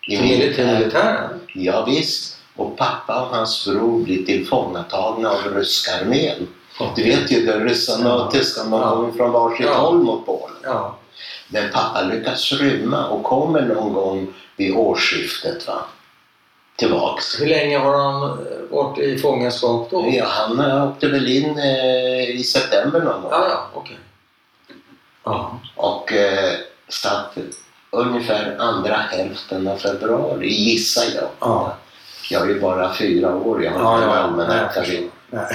[0.07, 1.41] I militären?
[1.55, 2.39] Ja, visst.
[2.57, 6.49] Och pappa och hans bror blir tillfångatagna av ryska armén.
[6.97, 8.91] Du vet ju, de ryssarna och tyskarna Ja.
[8.91, 9.75] kommer från varsitt Ja.
[9.75, 10.57] håll mot Polen.
[10.63, 10.97] Ja.
[11.49, 15.85] Men pappa lyckas rymma och kommer någon gång vid årsskiftet va?
[16.77, 17.41] tillbaks.
[17.41, 18.37] Hur länge har han eh,
[18.71, 20.09] varit i fångenskap då?
[20.13, 23.31] Ja, han eh, åkte väl in eh, i september någon gång.
[23.31, 23.99] Ja, ja, okej.
[25.25, 25.59] Ja.
[25.77, 26.55] Och eh,
[26.89, 27.37] satt
[27.95, 31.29] ungefär andra hälften av februari, gissar jag.
[31.41, 31.77] Ja.
[32.31, 34.85] Jag är ju bara fyra år, jag har Ja, inte ja, almanacka.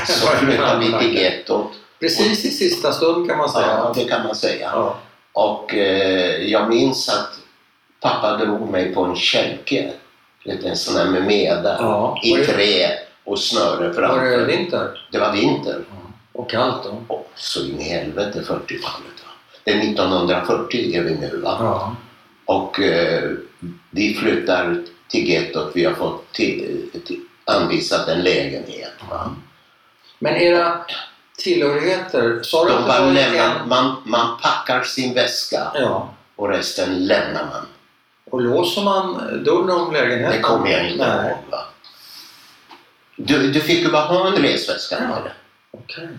[0.07, 1.67] Så flyttade vi till gettot.
[1.99, 3.67] Precis i sista stund kan man säga.
[3.67, 4.69] Ja, det kan man säga.
[4.73, 4.95] Ja.
[5.33, 7.29] Och eh, jag minns att
[8.01, 9.91] pappa drog mig på en kälke.
[10.45, 12.19] En sån där med meda Ja.
[12.23, 12.89] i trä
[13.23, 14.45] och snöre Var det framför.
[14.45, 15.07] vinter?
[15.11, 15.79] Det var vinter.
[16.33, 17.13] Och kallt då?
[17.15, 19.19] Och så in i helvete 40-talet.
[19.23, 19.31] Va?
[19.63, 21.37] Det är 1940 är vi nu.
[21.43, 21.57] Va?
[21.59, 21.95] Ja.
[22.49, 23.31] Och eh,
[23.89, 25.71] vi flyttar till gettot.
[25.75, 28.93] Vi har fått till, till, anvisat en lägenhet.
[29.09, 29.35] Va?
[30.19, 30.85] Men era
[31.37, 36.13] tillhörigheter, sa du var lämnar, man, man packar sin väska Ja.
[36.35, 37.65] och resten lämnar man.
[38.31, 40.37] Och låser man dörren om lägenheten?
[40.37, 41.29] Det kommer jag inte Nej.
[41.31, 41.37] ihåg.
[41.51, 41.65] Va?
[43.15, 45.31] Du, du fick ju bara ha en resväska Ja.
[45.71, 46.09] Okej.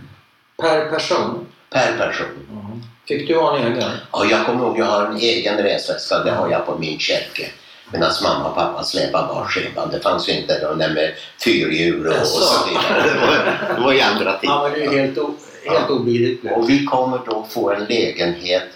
[0.63, 1.47] Per person?
[1.71, 2.83] per person.
[3.11, 3.91] Fick du ha en egen?
[4.13, 6.19] Ja, jag kommer ihåg, jag har en egen resväska.
[6.25, 7.47] Det har jag på min kälke.
[7.93, 9.71] Medan mamma och pappa släpar varsin.
[9.93, 11.13] Det fanns ju inte de där med
[11.45, 13.03] fyrhjul och, och så vidare.
[13.15, 14.53] Det var, det var ju andra tider.
[14.55, 15.35] Ja, men det är helt, o-
[15.67, 16.57] helt obegripligt.
[16.57, 18.69] Och vi kommer då få en lägenhet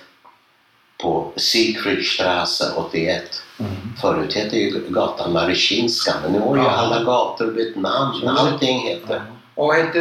[1.03, 3.23] på Siegfriedstraße 81.
[3.61, 3.73] Mm.
[4.01, 6.71] Förut hette ju gatan Marishinska, men nu har ju Ja.
[6.71, 8.29] alla gator bytt namn.
[8.29, 9.23] Allting heter
[9.55, 10.01] Och hette...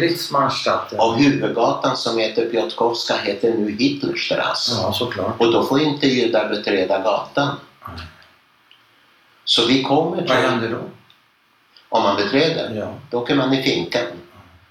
[0.00, 1.04] Litzmarstadt, ja.
[1.06, 4.72] Och huvudgatan som heter Piotrkowska heter nu Hitlerstraße.
[4.82, 5.40] Ja, såklart.
[5.40, 7.48] Och då får inte judar beträda gatan.
[9.44, 10.78] Så vi kommer Vad till, hände då?
[11.88, 12.94] om man beträder, Ja.
[13.10, 14.02] då åker man i finkan.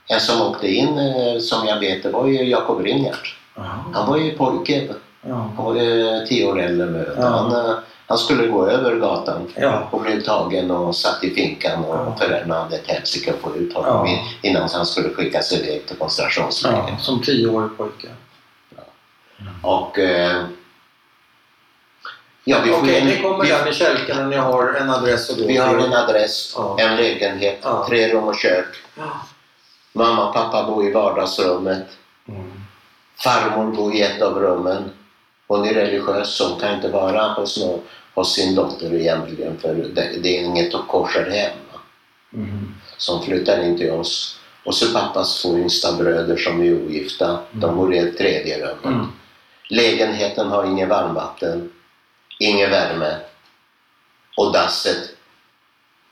[0.07, 3.37] En som åkte in, eh, som jag vet, det var ju Jakob Ringart.
[3.93, 4.87] Han var ju pojke.
[5.27, 7.05] Han var ju tio år äldre.
[7.17, 7.75] Han, eh,
[8.07, 9.87] han skulle gå över gatan Ja.
[9.91, 12.15] och blev tagen och satt i finkan och Ja.
[12.19, 14.19] föräldrarna hade ett helsike att få ut honom Ja.
[14.49, 16.77] innan han skulle skickas iväg till koncentrationsläger.
[16.87, 16.97] ja.
[16.97, 18.07] Som tioårig pojke.
[19.61, 20.45] Och eh,
[22.43, 25.29] ja, vi, får Okej, ni kommer vi, där med kälken och ni har en adress
[25.29, 28.65] gå vi har en adress, en lägenhet, tre rum och kök.
[29.93, 31.85] Mamma och pappa bor i vardagsrummet.
[32.27, 32.51] Mm.
[33.23, 34.89] Farmor bor i ett av rummen.
[35.47, 37.81] Hon är religiös så hon kan inte vara hos, nå-
[38.13, 41.51] hos sin dotter egentligen för det, det är inget korserhem.
[41.71, 41.79] va.
[42.33, 42.75] Mm.
[42.97, 44.39] Som flyttar in till oss.
[44.65, 47.39] Och så pappas två yngsta bröder som är ogifta.
[47.51, 48.77] De bor i ett tredje rum.
[48.83, 49.05] Mm.
[49.69, 51.71] Lägenheten har ingen varmvatten,
[52.39, 53.15] ingen värme
[54.37, 55.09] och dasset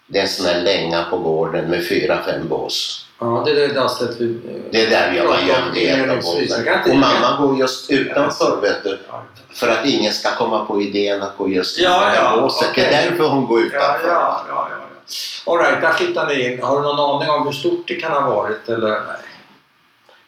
[0.07, 3.02] Det är en sån här länga på gården med fyra, fem bås.
[3.23, 4.39] Ja, det är det dasset vi...
[4.71, 6.49] Det är där jag var pratade om gömd i ett av inledningsvis.
[6.49, 6.79] Jag kan båsen.
[6.79, 8.99] inte- Och mamma går just utanför vet du.
[9.09, 12.35] Ja, För att ingen ska komma på idén att gå just Ja, i det här
[12.35, 12.61] ja, båset.
[12.75, 12.93] Det okej.
[12.93, 14.07] är därför hon går ja, utanför.
[14.07, 15.51] ja, ja, ja.
[15.53, 16.63] All right, där flyttar ni in.
[16.63, 18.69] Har du någon aning om hur stort det kan ha varit?
[18.69, 18.89] Eller?
[18.89, 18.99] Nej.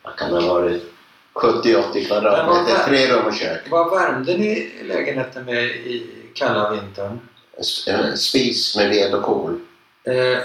[0.04, 0.84] Det kan ha varit
[1.34, 3.62] 70-80 Men kvadratmeter, vad- tre rum och kök.
[3.70, 7.20] Vad värmde ni lägenheten med i kalla vintern?
[7.88, 9.60] En spis med ved och kol.
[10.04, 10.38] Eh,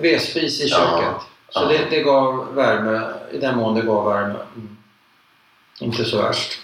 [0.00, 1.22] vedspis i Ja, köket.
[1.50, 1.66] Så ja.
[1.68, 4.38] det, det gav värme, i den mån det gav värme.
[4.56, 4.76] Mm.
[5.80, 6.58] Inte så värst.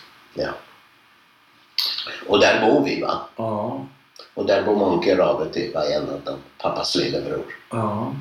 [2.26, 3.20] Och där bor vi va.
[3.36, 3.86] Ja,
[4.34, 7.44] Och där bor Monke Rabeti, var en av dem, pappas lillebror.
[7.70, 8.14] ja.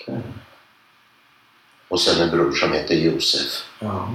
[0.00, 0.18] Okej.
[1.88, 3.64] Och sen en bror som heter Josef.
[3.78, 4.08] Ja,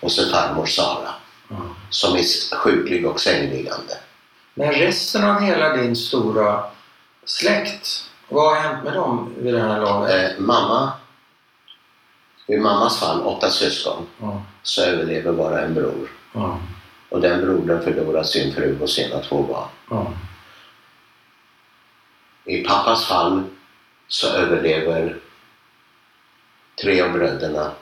[0.00, 1.14] Och så farmor Sara.
[1.48, 1.56] ja.
[1.90, 3.98] Som är sjuklig och sängliggande.
[4.54, 6.64] Men resten av hela din stora
[7.24, 10.32] släkt, vad har hänt med dem vid det här laget?
[10.32, 10.92] Eh, mamma,
[12.46, 16.08] i mammas fall, åtta syskon, Ja, så överlever bara en bror.
[16.34, 16.58] ja,
[17.08, 19.68] Och den brodern förlorar sin fru och sina två barn.
[19.90, 20.12] ja.
[22.44, 23.42] I pappas fall
[24.08, 25.16] så överlever
[26.82, 27.72] tre av bröderna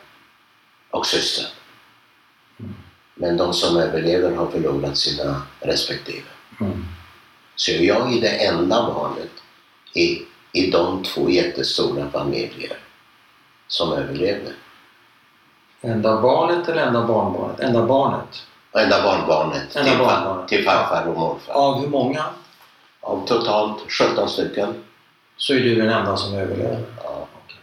[0.91, 1.51] och systern.
[3.15, 6.27] Men de som överlever har förlorat sina respektive.
[6.61, 6.85] Mm.
[7.57, 9.31] Så jag är det enda barnet
[9.95, 10.23] i,
[10.57, 12.73] i de två jättestora familjer
[13.69, 14.53] som överlevde.
[15.81, 17.61] Enda barnet eller enda barnbarnet?
[17.61, 18.47] Enda barnet.
[18.73, 20.49] Enda barnbarnet Enda till, barnbarnet.
[20.49, 21.53] till farfar och morfar.
[21.55, 22.25] Av hur många
[23.01, 24.75] Av totalt 17 stycken.
[25.37, 26.85] så är du den enda som överlever?
[27.05, 27.27] Ja.
[27.37, 27.59] Okej.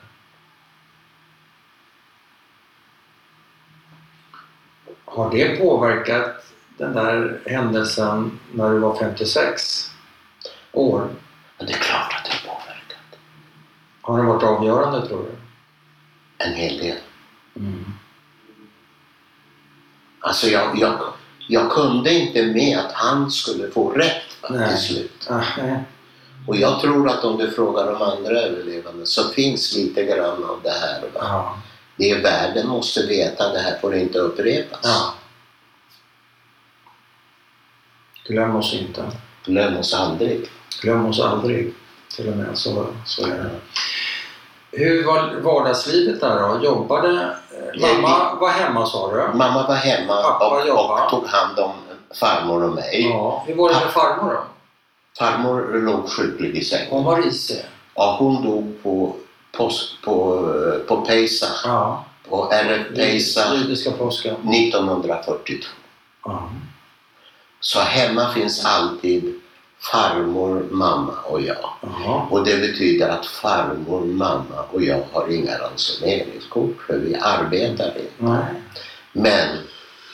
[5.06, 6.46] Har det påverkat
[6.78, 9.92] den där händelsen när du var 56
[10.72, 11.08] år?
[11.58, 12.63] Men det är klart att det har påverkat.
[14.04, 15.32] Har det varit avgörande tror du?
[16.46, 16.98] En hel del.
[17.56, 17.86] Mm.
[20.20, 21.00] Alltså jag, jag,
[21.48, 24.70] jag kunde inte med att han skulle få rätt Nej.
[24.70, 25.28] till slut.
[25.30, 25.84] Ah, nej.
[26.48, 30.60] Och jag tror att om du frågar de andra överlevande så finns lite grann av
[30.64, 31.02] det här.
[31.02, 31.08] Va?
[31.14, 31.58] Ja.
[31.98, 34.80] Det är världen måste veta, det här får inte upprepas.
[34.84, 35.14] ja.
[38.28, 39.12] Glöm oss inte.
[39.46, 40.50] Glöm oss aldrig.
[40.82, 41.74] Glöm oss aldrig.
[42.16, 43.50] Till och med så, så är det.
[44.78, 46.64] Hur var vardagslivet där då?
[46.66, 47.36] Jobbade...
[47.74, 49.38] eh, Mamma var hemma sa du?
[49.38, 51.04] Mamma var hemma Pappa och, jobbade.
[51.04, 51.72] och tog hand om
[52.20, 53.08] farmor och mig.
[53.10, 53.44] Ja.
[53.48, 54.44] Hur var det med farmor då?
[55.20, 56.88] Farmor låg sjuklig i sängen.
[56.90, 57.66] Hon var risig?
[57.96, 59.16] Ja, hon dog på,
[59.58, 59.72] på,
[60.04, 60.48] på,
[60.88, 62.06] på Pejsa, Ja.
[62.30, 64.36] på RF Pejsa Judiska påsken?
[64.36, 65.68] 1942.
[66.26, 66.50] Ja.
[67.60, 69.40] Så hemma finns alltid
[69.92, 71.70] farmor, mamma och jag.
[71.82, 72.28] Jaha.
[72.30, 78.02] Och det betyder att farmor, mamma och jag har inga ransoneringskort för vi arbetar inte.
[78.18, 78.46] Nej.
[79.12, 79.58] Men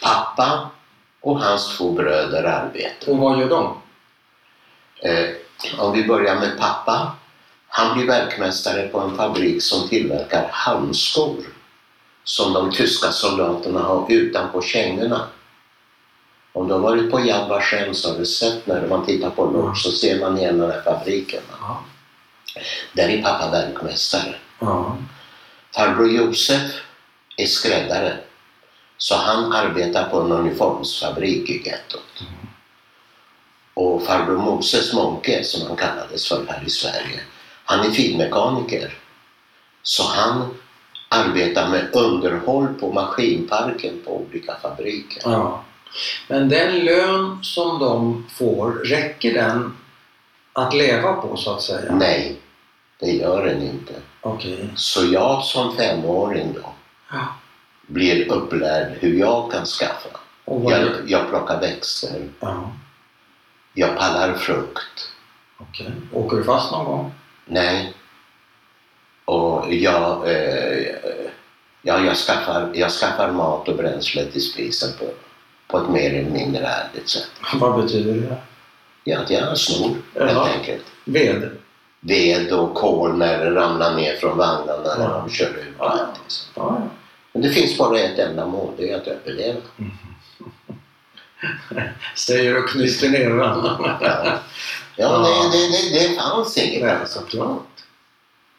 [0.04, 0.70] pappa
[1.22, 3.12] och hans två bröder arbetar.
[3.12, 3.78] Och vad gör de?
[5.02, 5.30] Eh,
[5.78, 7.16] om vi börjar med pappa.
[7.68, 11.36] Han blir verkmästare på en fabrik som tillverkar handskor
[12.24, 15.28] som de tyska soldaterna har utanpå kängorna.
[16.54, 19.46] Om du har varit på Yad Vashem så har du sett när man tittar på
[19.46, 21.42] Lodz så ser man igen den här fabriken.
[21.62, 21.84] Ja.
[22.94, 24.36] Där är pappa verkmästare.
[24.60, 24.98] Ja.
[25.76, 26.72] Farbror Josef
[27.38, 28.18] är skräddare.
[28.98, 32.24] Så han arbetar på en uniformsfabrik i gettot.
[33.74, 37.20] Och farbror Moses Monke, som han kallades för här i Sverige,
[37.66, 38.98] han är finmekaniker.
[39.84, 40.58] Så han
[41.10, 45.22] arbetar med underhåll på maskinparken på olika fabriker.
[45.26, 45.64] ja.
[46.28, 49.78] Men den lön som de får, räcker den
[50.54, 51.96] att leva på så att säga?
[51.96, 52.40] Nej,
[53.00, 53.94] det gör den inte.
[54.22, 54.70] Okej.
[54.76, 56.70] Så jag som femåring då
[57.12, 57.28] Ja.
[57.88, 60.10] blir upplärd hur jag kan skaffa.
[60.46, 62.72] Jag, jag plockar växter, Ja.
[63.74, 65.10] jag pallar frukt.
[65.58, 65.92] Okej.
[66.14, 67.12] Åker du fast någon gång?
[67.46, 67.94] Nej.
[69.26, 70.86] Och jag, eh,
[71.82, 75.06] ja, jag, skaffar, jag skaffar mat och bränsle till spisen på,
[75.70, 77.30] på ett mer eller mindre ärligt sätt.
[77.54, 78.38] vad betyder det?
[79.04, 80.26] Ja, att jag snor Jaha.
[80.28, 80.86] helt enkelt.
[81.06, 81.50] Ved?
[82.00, 85.24] Ved och kol när det ramlar ner från vagnarna när Ja.
[85.28, 85.76] de kör ut.
[85.80, 86.08] Ja.
[86.56, 86.82] Ja.
[87.34, 89.60] Men det finns bara ett enda mål, det är att överleva.
[92.16, 93.80] Säger och knyter ner varandra.
[94.02, 94.40] Ja,
[94.96, 95.50] ja.
[95.52, 97.10] Det, det, det, fanns inget annat.
[97.10, 97.68] såklart.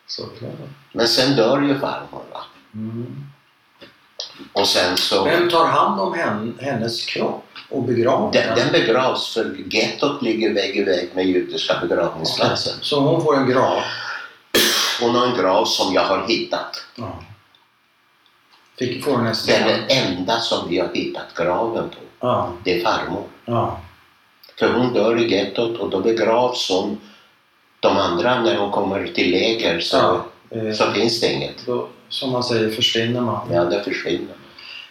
[0.06, 0.52] Såklart.
[0.92, 2.22] Men sen dör ju farmor.
[2.32, 2.40] Va?
[2.74, 3.24] Mm.
[4.52, 5.24] Och sen så...
[5.24, 7.44] Vem tar hand om hen, hennes kropp?
[7.70, 8.32] och begravd?
[8.32, 12.74] Den, den begravs för gettot ligger vägg i vägg med judiska begravningsplatsen.
[12.80, 13.82] Så hon får en grav?
[15.00, 16.84] Hon har en grav som jag har hittat.
[16.94, 17.20] Ja.
[18.78, 21.96] Fick, får hon en Det är den enda som vi har hittat graven på.
[22.20, 22.52] Ja.
[22.64, 23.24] Det är farmor.
[23.44, 23.80] ja.
[24.58, 27.00] För hon dör i gettot och då begravs hon.
[27.80, 30.24] De andra, när hon kommer till läger så, ja.
[30.58, 31.66] Eh, så finns det inget.
[31.66, 33.48] då, som man säger försvinner man.
[33.52, 34.34] Ja, det försvinner.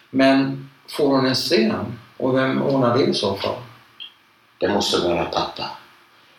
[0.10, 2.00] Men får hon en sten?
[2.18, 3.56] Och vem ordnar det i så fall?
[4.58, 5.70] Det måste vara pappa.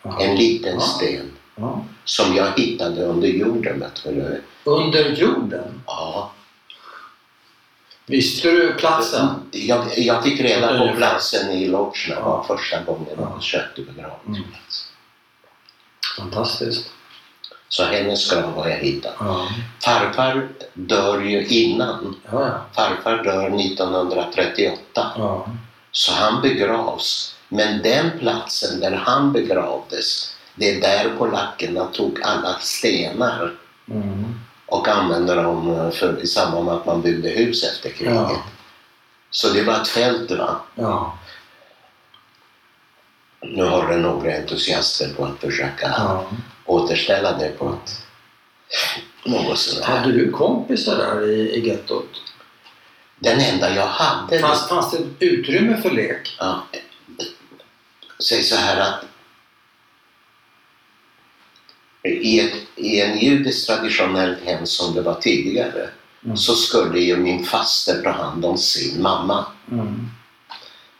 [0.03, 0.19] Ja.
[0.21, 0.79] En liten Ja.
[0.79, 1.85] sten Ja.
[2.03, 3.83] som jag hittade under jorden.
[4.63, 5.81] Under jorden?
[5.85, 6.31] Ja.
[8.05, 9.27] Visste du platsen?
[9.51, 12.45] Jag, jag fick reda på platsen i Lodge Ja.
[12.47, 13.31] första gången Ja.
[13.33, 14.91] jag köpte begravningsplats.
[16.17, 16.91] Fantastiskt.
[17.71, 19.15] Så hennes grav har jag hittat.
[19.19, 19.47] Ja.
[19.83, 22.15] Farfar dör ju innan.
[22.31, 22.61] Ja, ja.
[22.75, 25.11] Farfar dör 1938.
[25.17, 25.47] ja.
[25.91, 27.35] Så han begravs.
[27.49, 33.53] Men den platsen där han begravdes, det är där polackerna tog alla stenar
[33.91, 34.39] Mm.
[34.65, 38.13] och använde dem för, i samband med att man byggde hus efter kriget.
[38.15, 38.43] Ja.
[39.29, 40.31] Så det var ett fält.
[40.31, 40.55] Va?
[40.75, 41.17] Ja.
[43.41, 46.25] Nu har det några entusiaster på att försöka ja.
[46.65, 48.05] Återställa det på ett
[49.25, 49.97] något sånt här.
[49.97, 52.21] Hade du kompisar där i, i gettot?
[53.19, 56.35] Den enda jag hade, Fanns, fanns det utrymme för lek?
[56.39, 56.63] ja,
[58.29, 59.05] säg så här att
[62.03, 65.89] i, ett, i en judiskt traditionellt hem som det var tidigare
[66.25, 66.37] Mm.
[66.37, 69.45] så skulle ju min faster ta hand om sin mamma.
[69.71, 70.09] Mm.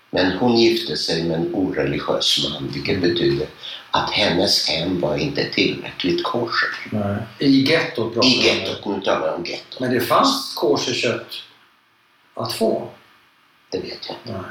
[0.09, 3.47] Men hon gifte sig med en oreligiös man vilket betyder
[3.91, 6.69] att hennes hem var inte tillräckligt kosher.
[6.91, 7.17] Nej.
[7.39, 9.79] I gettot pratar I gettot, nu talar jag om gettot.
[9.79, 11.33] Men det fanns kosherkött
[12.33, 12.89] att få?
[13.69, 14.15] Det vet jag.
[14.33, 14.41] Nej.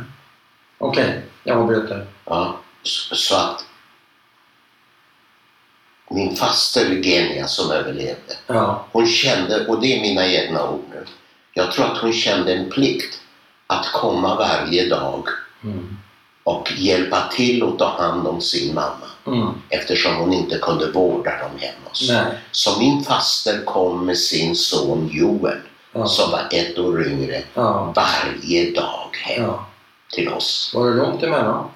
[0.78, 2.06] Okej, jag avbröt dig.
[2.24, 3.64] Ja, så så att
[6.10, 8.86] min faster Genia som överlevde, Ja.
[8.92, 11.04] hon kände, och det är mina egna ord nu,
[11.52, 13.20] jag tror att hon kände en plikt
[13.66, 15.28] att komma varje dag
[15.62, 15.96] Mm.
[16.44, 19.48] Och hjälpa till att ta hand om sin mamma Mm.
[19.68, 22.08] eftersom hon inte kunde vårda dem hemma hos.
[22.10, 22.24] Nej.
[22.50, 25.58] Så min faster kom med sin son Joel
[25.92, 26.06] Ja.
[26.06, 27.92] som var ett år yngre Ja.
[27.96, 29.66] varje dag hem ja.
[30.12, 30.72] till oss.
[30.74, 31.68] Var det långt emellan?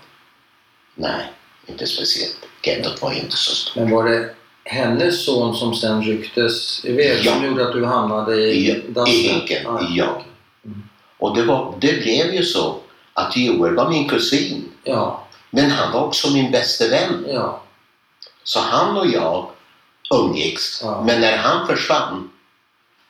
[0.95, 1.31] Nej,
[1.67, 2.37] inte speciellt.
[2.62, 3.77] Gettot var inte så stort.
[3.77, 4.31] Men var det
[4.65, 7.33] hennes son som sen rycktes iväg Ja.
[7.33, 9.15] som gjorde att du hamnade i I, dassen?
[9.15, 9.81] i hinken, Ja.
[9.91, 10.23] ja.
[11.19, 12.77] Och det, var, det blev ju så
[13.15, 15.25] att Joel var min kusin, Ja.
[15.51, 17.25] men han var också min bäste vän.
[17.29, 17.61] Ja.
[18.43, 19.47] Så han och jag
[20.15, 20.81] umgicks.
[20.83, 21.03] Ja.
[21.07, 22.31] Men när han försvann,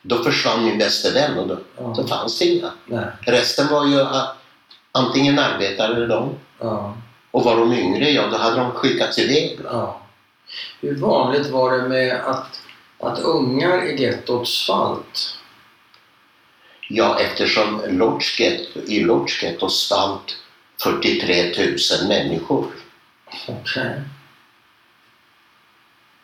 [0.03, 1.95] då försvann min bäste vän och då, Ja.
[1.97, 2.71] då fanns det inga.
[2.87, 3.07] Nej.
[3.21, 4.23] Resten var ju uh,
[4.93, 6.97] antingen arbetade de Ja.
[7.31, 9.59] och var de yngre, ja då hade de skickats iväg.
[9.65, 10.01] Ja.
[10.81, 12.61] Hur vanligt var det med att,
[13.01, 15.39] att ungar i gettot svalt?
[16.89, 18.41] Ja, eftersom Lodz
[18.87, 20.37] i Lodz Ghetto svalt
[20.83, 21.53] 43
[22.01, 22.67] 000 människor.
[23.49, 24.01] Okej.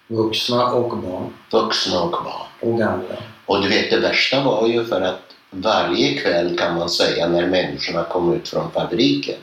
[0.07, 1.35] Vuxna och barn.
[1.51, 2.47] Vuxna och barn.
[2.61, 3.17] Och gamla.
[3.47, 7.47] Och du vet, det värsta var ju för att varje kväll kan man säga när
[7.47, 9.39] människorna kom ut från fabriken,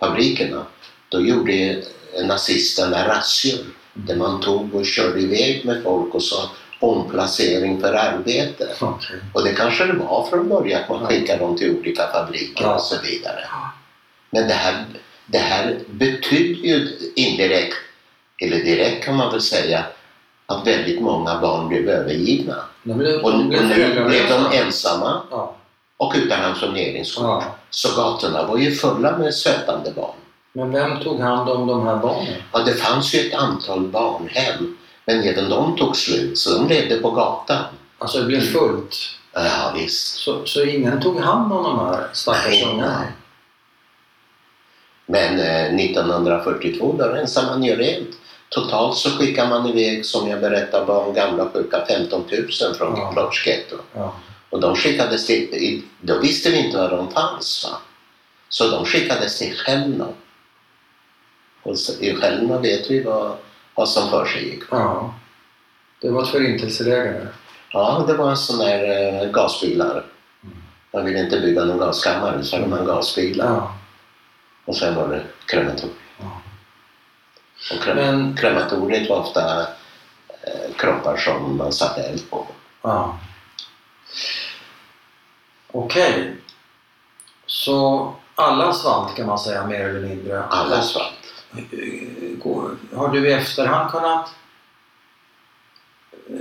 [0.00, 0.66] fabrikerna,
[1.08, 1.82] då gjorde
[2.24, 6.50] nazisterna razzior där man tog och körde iväg med folk och sa
[6.82, 8.68] omplacering för arbete.
[8.80, 9.16] Okej.
[9.34, 11.06] Och det kanske det var från början att man Ja.
[11.06, 12.74] skickade dem till olika fabriker Ja.
[12.74, 13.40] och så vidare.
[13.50, 13.70] Ja.
[14.30, 14.84] Men det här,
[15.26, 17.74] det här betydde ju indirekt,
[18.42, 19.84] eller direkt kan man väl säga,
[20.46, 22.56] att väldigt många barn blev övergivna.
[22.82, 25.56] De blev, Och, och de blev nu blev de ensamma Ja.
[25.96, 27.24] och utan ransoneringskort.
[27.24, 27.44] ja.
[27.70, 30.14] Så gatorna var ju fulla med sötande barn.
[30.52, 32.34] Men vem tog hand om de här barnen?
[32.52, 36.96] Ja, det fanns ju ett antal barnhem, men även de tog slut, så de levde
[36.98, 37.64] på gatan.
[37.98, 38.96] Alltså det blev fullt.
[39.32, 40.16] Ja, visst.
[40.16, 43.04] Så, så ingen tog hand om de här stackars Nej, ungarna?
[45.06, 48.08] Men eh, 1942 då rensade man ju rent.
[48.48, 53.12] Totalt så skickar man iväg, som jag berättade, barn, gamla sjuka 15 000 från Ja.
[53.16, 53.76] Lodz Ghetto.
[53.94, 54.14] Ja.
[54.50, 57.68] Och de skickades till, då visste vi inte var de fanns.
[57.70, 57.78] Va?
[58.48, 60.14] Så de skickades till Chelmno.
[61.62, 63.36] Och så, i Chelmno vet vi vad,
[63.74, 64.62] vad som för sig gick.
[64.70, 65.14] ja.
[66.00, 67.28] Det var ett förintelseläger.
[67.72, 70.04] Ja, det var en sån där eh, gasbilar.
[70.44, 70.56] Mm.
[70.92, 73.46] Man ville inte bygga någon gaskammare så hade man gasbilar.
[73.46, 73.74] Ja.
[74.64, 75.96] Och sen var det krematorium.
[76.20, 76.40] Ja.
[77.76, 79.60] Och krem- Men- krematoriet var ofta
[80.42, 82.46] eh, kroppar som man satte eld på.
[82.82, 83.18] ja.
[85.72, 86.36] Okej.
[87.46, 90.44] Så alla svalt kan man säga mer eller mindre.
[90.44, 91.12] Alla svalt.
[92.42, 94.28] Går- Har du i efterhand kunnat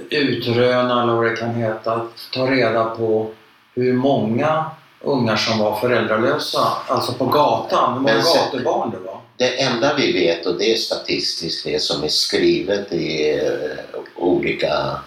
[0.09, 3.32] utröna, eller vad det kan heta, ta reda på
[3.74, 4.66] hur många
[5.01, 9.20] ungar som var föräldralösa, alltså på gatan, hur många sen- gatubarn det var?
[9.38, 14.97] Det enda vi vet, och det är statistiskt, det som är skrivet i eh, olika...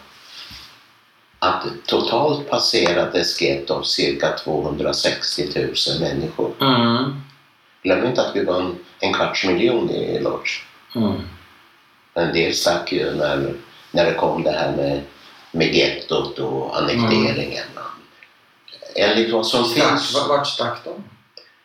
[1.38, 5.66] Att totalt passerades gettot cirka 260 000
[6.00, 6.50] människor.
[6.60, 7.20] Mm.
[7.84, 10.50] Glöm inte att vi var en, en kvarts miljon i Lodz.
[10.94, 11.12] Mm.
[12.14, 13.54] En del stack ju när,
[13.90, 15.00] när det kom det här med,
[15.52, 17.64] med gettot och annekteringen.
[18.96, 20.28] Enligt vad som Stack, finns...
[20.28, 21.04] vart- stack de?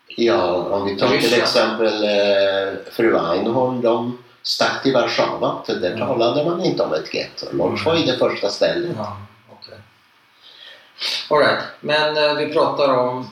[0.07, 5.99] Ja, om vi tar till exempel eh, fru Einhorn, de stack till Warszawa, där Mm.
[5.99, 7.45] talade man inte om ett getto.
[7.51, 8.91] Lodz var ju det första stället.
[8.97, 9.17] Ja,
[9.49, 9.77] okej.
[11.29, 11.63] All right.
[11.79, 13.29] men eh, vi pratar om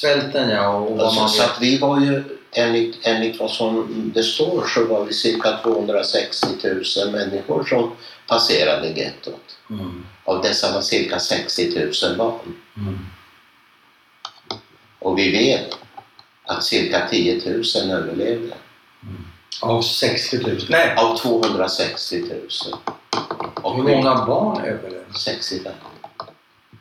[0.00, 3.86] svälten ja, och vad Alltså, man så att vi var ju, enligt, enligt vad som
[4.14, 7.92] det står, så var vi cirka 260 000 människor som
[8.26, 9.58] passerade gettot.
[9.70, 10.04] Mm.
[10.24, 12.54] Av dessa var cirka 60 000 barn.
[12.76, 12.98] Mm.
[14.98, 15.74] Och vi vet
[16.44, 18.54] att cirka 10 000 överlevde.
[19.62, 20.58] Av 60 000?
[20.68, 22.40] Nej, Av 260 000.
[23.62, 25.18] Och hur många barn överlevde?
[25.18, 25.72] 65.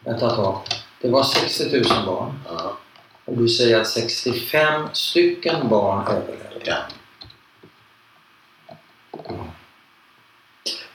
[0.05, 0.61] Vänta ett tag.
[1.01, 2.77] Det var 60 000 barn Ja.
[3.29, 6.65] Och du säger att 65 stycken barn överlevde.
[6.65, 6.77] ja.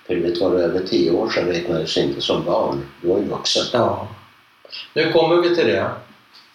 [0.07, 2.85] För du vet, var över 10 år sedan räknades inte som barn.
[3.03, 3.63] Du var ju vuxen.
[3.73, 4.09] Ja.
[4.95, 5.91] Nu kommer vi till det.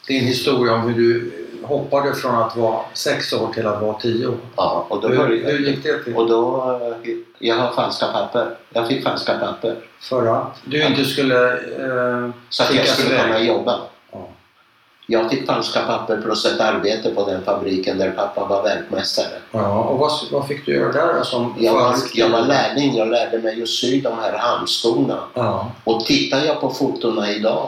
[0.07, 1.31] Din historia om hur du
[1.63, 4.37] hoppade från att vara 6 år till att vara 10 år.
[4.55, 6.15] Ja, och då Hur, började hur gick det till?
[6.15, 6.71] Och då,
[7.03, 8.55] eh, jag har falska papper.
[8.73, 9.75] Jag fick falska papper.
[9.99, 11.53] För att du inte skulle...
[11.53, 13.79] Eh, Så att jag skulle kunna jobba.
[15.09, 15.19] Ja.
[15.21, 19.25] Jag fick falska papper plus ett arbete på den fabriken där pappa var verkmästare.
[19.51, 19.83] ja.
[19.83, 23.39] Och vad, vad fick du göra där som Jag var, jag var lärling, jag lärde
[23.39, 25.19] mig att sy de här handskorna.
[25.33, 25.71] Ja.
[25.83, 27.67] Och tittar jag på fotona idag,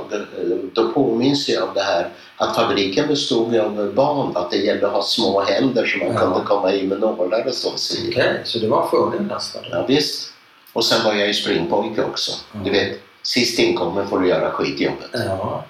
[0.74, 4.94] då påminns jag av det här att fabriken bestod av barn, att det gällde att
[4.94, 6.20] ha små händer så man Ja.
[6.20, 7.70] kunde komma i med nålar och så.
[8.10, 9.62] Okej, så det var fördel nästan?
[9.72, 10.34] Ja, visst.
[10.74, 12.32] Och sen var jag ju springpojke också.
[12.54, 12.74] Du Mm.
[12.74, 15.10] vet, sist inkommen får du göra skitjobbet.
[15.14, 15.64] Ja.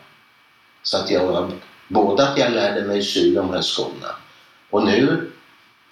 [0.84, 1.52] Så att jag
[1.88, 4.16] både att jag lärde mig sy de här skorna
[4.70, 5.32] och nu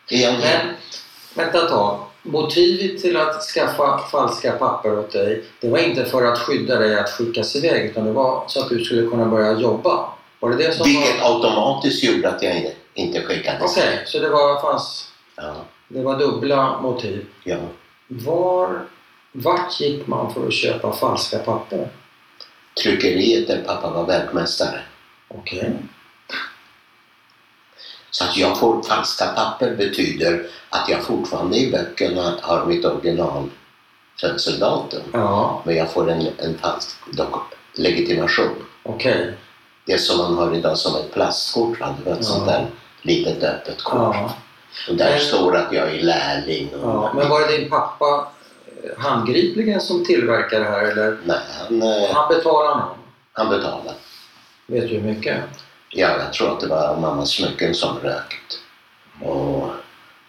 [0.10, 0.76] är jag Men
[1.36, 2.06] vänta ett tag.
[2.24, 7.00] Motivet till att skaffa falska papper åt dig, det var inte för att skydda dig
[7.00, 10.06] att skickas iväg utan det var så att du skulle kunna börja jobba?
[10.40, 11.36] Var det det som Vilket var...
[11.36, 13.62] automatiskt gjorde att jag inte- skickades.
[13.78, 15.56] Okej, så det var, fanns, Ja,
[15.88, 17.26] det var dubbla motiv.
[17.44, 17.58] ja.
[18.08, 18.82] Var,
[19.32, 21.90] vart gick man för att köpa falska papper?
[22.84, 24.82] Tryckeriet där pappa var verkmästare.
[25.28, 25.72] Okej.
[28.12, 33.50] Så att jag får falska papper betyder att jag fortfarande i böckerna har mitt original
[34.22, 35.02] födelsedatum.
[35.14, 36.98] Ja, Men jag får en, en falsk
[37.74, 38.66] legitimation.
[38.84, 39.34] okej.
[39.86, 41.96] Det som man har idag som ett plastkort, va?
[42.04, 42.34] Det var ett Ja.
[42.34, 42.68] sånt där
[43.02, 44.16] litet öppet kort.
[44.16, 44.34] Ja.
[44.90, 46.70] Och där Men- står att jag är lärling.
[46.74, 47.12] Och, Ja.
[47.16, 48.28] Men var det din pappa
[48.98, 52.98] handgripligen som tillverkade det här eller Nej, han, eh, han betalade någon?
[53.34, 53.94] han betalade.
[54.68, 55.38] Vet du hur mycket?
[55.90, 58.60] Ja, jag tror att det var mammas smycken som rökt.
[59.22, 59.70] Och,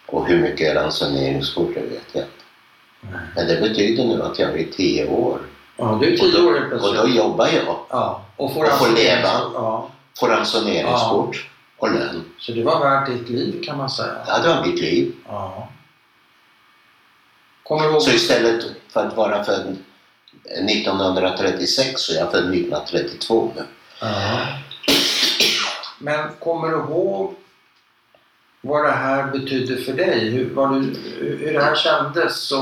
[0.05, 3.21] och hur mycket ransoneringskort, det vet jag inte.
[3.35, 5.39] Men det betyder nu att jag är tio år.
[5.77, 7.75] Ja, du är tio år helt och då jobbar jag.
[7.89, 9.29] Ja, och får, och får ransonering- leva.
[9.53, 9.89] Ja,
[10.19, 12.23] Får ransoneringskort och lön.
[12.39, 14.15] så det var värt ditt liv kan man säga.
[14.27, 15.13] Ja, det var mitt liv.
[15.27, 15.69] Ja.
[17.71, 18.01] Kommer du ihåg?
[18.01, 19.77] Så istället för att vara född
[20.69, 23.63] 1936 så är jag född 1932 nu.
[24.01, 24.47] Ja.
[25.99, 27.35] Men kommer du ihåg
[28.61, 30.29] vad det här betydde för dig?
[30.29, 30.99] Hur, du,
[31.45, 32.59] hur det här kändes och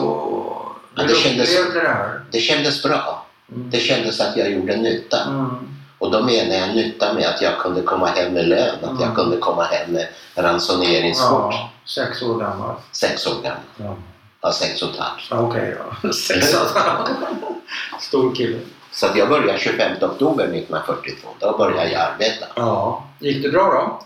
[0.96, 2.22] Ja, hur det du kändes- upplevde det här?
[2.32, 3.26] Det kändes bra.
[3.52, 3.70] Mm.
[3.70, 5.24] Det kändes att jag gjorde nytta.
[5.24, 5.56] Mm.
[5.98, 9.02] Och då menar jag nytta med att jag kunde komma hem med lön, att Mm.
[9.02, 11.54] jag kunde komma hem med ransoneringskort.
[11.54, 12.76] Ja, sex år gammal.
[12.92, 13.60] Sex år gammal.
[13.78, 13.96] Ja.
[14.42, 15.28] Ja, sex och ett halvt.
[15.30, 16.10] Ja, Okej år
[18.00, 18.60] Stor kille.
[18.92, 21.28] Så att jag började 25 oktober 1942.
[21.40, 22.46] Då började jag arbeta.
[22.56, 23.08] Ja.
[23.20, 24.06] Gick det bra då?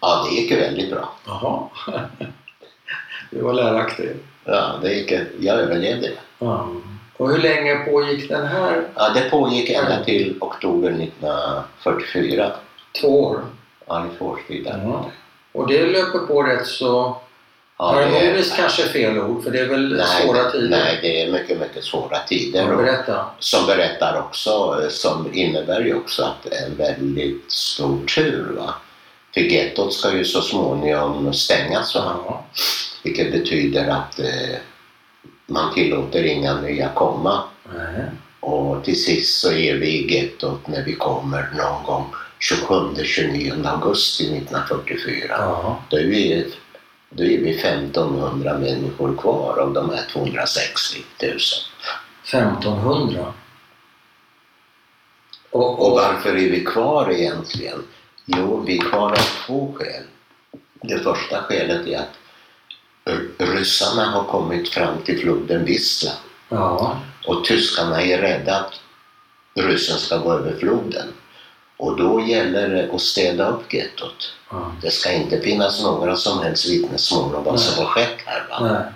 [0.00, 1.12] Ja, det gick väldigt bra.
[1.26, 1.68] Jaha.
[3.30, 4.10] Du var läraktig.
[4.44, 6.18] Ja, det gick, jag överlevde det.
[6.38, 6.68] Ja.
[7.16, 8.88] Och hur länge pågick den här?
[8.94, 12.52] Ja, det pågick ända till oktober 1944.
[13.00, 13.40] Två år.
[13.86, 14.66] Ja, i två års tid.
[14.84, 15.10] Ja.
[15.52, 17.16] Och det löper på rätt så
[17.82, 20.68] Ja, harmoniskt kanske är fel ord, för det är väl nej, svåra tider?
[20.68, 22.72] Nej, det är mycket, mycket svåra tider.
[22.72, 23.26] Och, berätta.
[23.38, 28.52] som berättar också, som innebär ju också att det är en väldigt stor tur.
[28.56, 28.74] Va?
[29.34, 32.16] För gettot ska ju så småningom stängas va?
[32.26, 32.44] Ja.
[33.02, 34.56] Vilket betyder att eh,
[35.46, 37.42] man tillåter inga nya komma.
[37.74, 38.04] Nej.
[38.40, 42.06] Och till sist så är vi i gettot när vi kommer någon gång
[42.68, 45.26] 27-29 augusti 1944.
[45.28, 45.82] Ja.
[45.88, 46.52] Då är vi,
[47.14, 51.30] då är vi 1500 människor kvar av de här 260 000.
[52.24, 53.32] 1500.
[55.50, 57.84] Och, Och varför är vi kvar egentligen?
[58.26, 60.02] Jo, vi är kvar av två skäl.
[60.82, 62.18] Det första skälet är att
[63.38, 66.12] ryssarna har kommit fram till floden Wisla
[66.48, 67.00] Ja.
[67.26, 68.80] och tyskarna är rädda att
[69.54, 71.08] ryssen ska gå över floden.
[71.82, 74.34] Och då gäller det att städa upp gettot.
[74.50, 74.72] ja.
[74.82, 78.46] Det ska inte finnas några som helst vittnesmål om vad som har skett här.
[78.50, 78.60] Va?
[78.72, 78.92] Nej.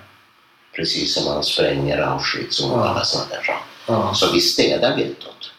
[0.76, 2.88] Precis som man spränger Auschwitz och Ja.
[2.88, 3.56] alla sådana där.
[3.86, 4.14] Ja.
[4.14, 5.50] Så vi städar gettot.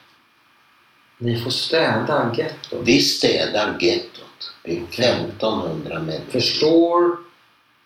[1.18, 2.80] Ni får städa gettot.
[2.84, 4.54] Vi städar gettot.
[4.64, 5.06] Vi är Okej.
[5.06, 6.32] 1500 människor.
[6.32, 7.18] Förstår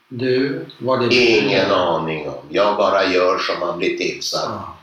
[0.10, 2.46] du vad det Ingen aning om.
[2.50, 4.52] Jag bara gör som man blir tillsagd.
[4.52, 4.78] Ja.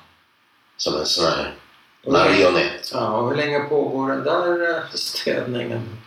[0.76, 1.54] Som en sån här
[2.06, 2.90] marionett.
[2.92, 5.98] Ja, och hur länge pågår den där eh, städningen?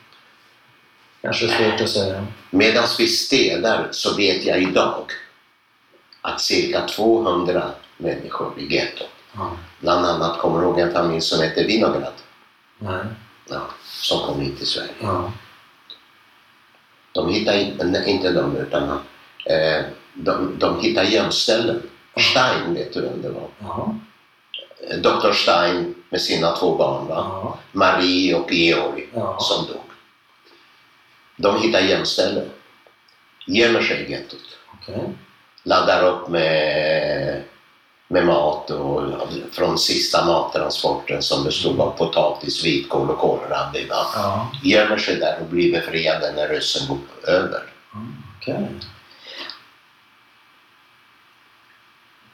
[1.22, 2.28] Kanske svårt att säga.
[2.50, 5.12] Medan vi städar så vet jag idag
[6.22, 9.10] att cirka 200 människor i gettot.
[9.34, 9.58] Ja.
[9.80, 12.14] Bland annat kommer du ihåg en familj som heter Vinograd.
[12.80, 13.06] Nej.
[13.50, 14.92] Ja, som kom hit till Sverige.
[15.02, 15.32] Ja.
[17.12, 17.54] De hittar
[18.08, 18.90] inte, de utan
[19.46, 21.82] eh, de, de hittar gömställen.
[22.32, 23.48] Stein vet du vem det var?
[23.60, 23.96] Ja.
[24.90, 27.06] Eh, Dr Stein med sina två barn?
[27.10, 27.58] Ja.
[27.72, 29.38] Marie och Georg, Ja.
[29.40, 29.82] som dog.
[31.38, 32.50] De hittar gömställen.
[33.48, 34.58] Gömmer sig i gettot.
[34.74, 35.10] Okej.
[35.64, 37.44] Laddar upp med,
[38.08, 39.04] med mat och,
[39.52, 43.88] från sista mattransporten som bestod av potatis, vitkål och kålrabbi.
[43.90, 44.52] Ja.
[44.64, 46.98] Gömmer sig där och blir befriade när ryssen går
[47.32, 47.62] över.
[48.38, 48.68] Okej.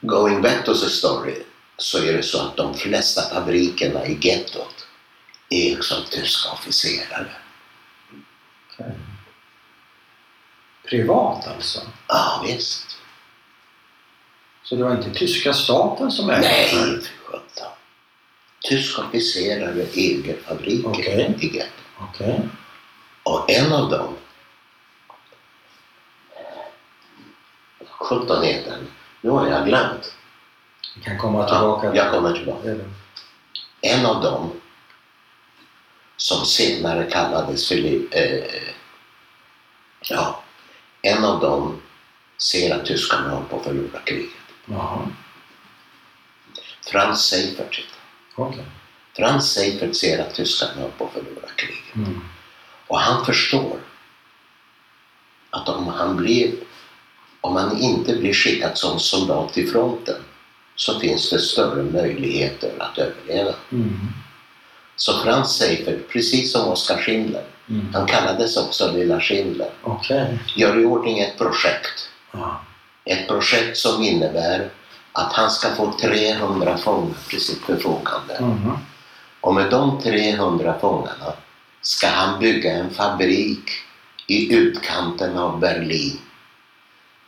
[0.00, 1.42] Going back to the story
[1.78, 4.86] så är det så att de flesta fabrikerna i gettot
[5.50, 7.30] ägs av tyska officerare.
[8.72, 8.94] Okej.
[10.88, 11.80] Privat alltså?
[12.06, 12.98] Ja, visst.
[14.62, 17.68] Så det var inte tyska staten som ägde Nej, för sjutton.
[18.60, 21.34] Tyska officerare äger fabriker Okej.
[21.40, 21.72] i gettot.
[21.98, 22.40] Okej.
[23.22, 24.16] Och en av dem,
[27.88, 28.78] 17 heter.
[29.20, 30.17] Nu har jag glömt.
[31.04, 31.86] Kan komma tillbaka.
[31.86, 32.68] Ja, jag kommer tillbaka.
[32.70, 32.90] Eller-
[33.80, 34.50] En av dem
[36.16, 37.76] som senare kallades för...
[38.16, 38.72] Eh,
[40.08, 40.42] ja,
[41.02, 41.82] en av dem
[42.38, 44.30] ser att tyskarna håller på att förlora kriget.
[44.66, 45.08] Jaha.
[46.86, 47.98] Frans Seifert heter.
[48.34, 48.64] Okej.
[49.16, 51.94] Frans Seifert ser att tyskarna håller på att förlora kriget.
[51.94, 52.20] Mm.
[52.86, 53.78] Och han förstår
[55.50, 56.54] att om han blir,
[57.40, 60.22] om han inte blir skickad som soldat till fronten
[60.78, 63.54] så finns det större möjligheter att överleva.
[63.72, 63.98] Mm.
[64.96, 67.86] Så Frans Seifert, precis som Oskar Schindler, Mm.
[67.94, 70.38] han kallades också Lilla Schindler, Okej.
[70.56, 72.08] gör i ordning ett projekt.
[72.32, 72.60] Ja.
[73.04, 74.70] Ett projekt som innebär
[75.12, 78.34] att han ska få 300 fångar till sitt förfogande.
[78.34, 78.70] Mm.
[79.40, 81.32] Och med de 300 fångarna
[81.82, 83.70] ska han bygga en fabrik
[84.26, 86.18] i utkanten av Berlin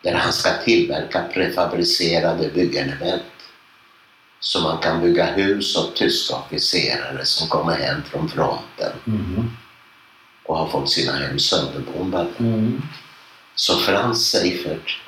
[0.03, 3.23] där han ska tillverka prefabricerade byggelement
[4.41, 9.51] så man kan bygga hus åt tyska officerare som kommer hem från fronten Mm.
[10.45, 12.31] och har fått sina hem sönderbombade.
[12.39, 12.83] Mm.
[13.55, 15.01] Så Frans Seifert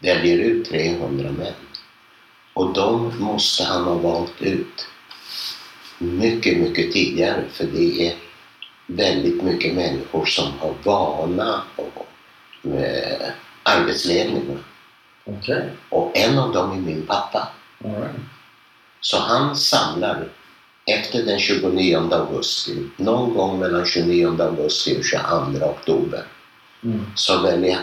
[0.00, 1.52] väljer ut 300 män
[2.54, 4.86] och de måste han ha valt ut
[5.98, 8.14] mycket, mycket tidigare för det är
[8.86, 12.06] väldigt mycket människor som har vana och
[12.62, 14.58] med arbetsledning.
[15.24, 15.70] Okej.
[15.88, 17.48] Och en av dem är min pappa.
[17.78, 18.10] Right.
[19.00, 20.28] Så han samlar
[20.86, 26.22] efter den 29 augusti, någon gång mellan 29 augusti och 22 oktober,
[26.82, 27.06] Mm.
[27.14, 27.78] så väljer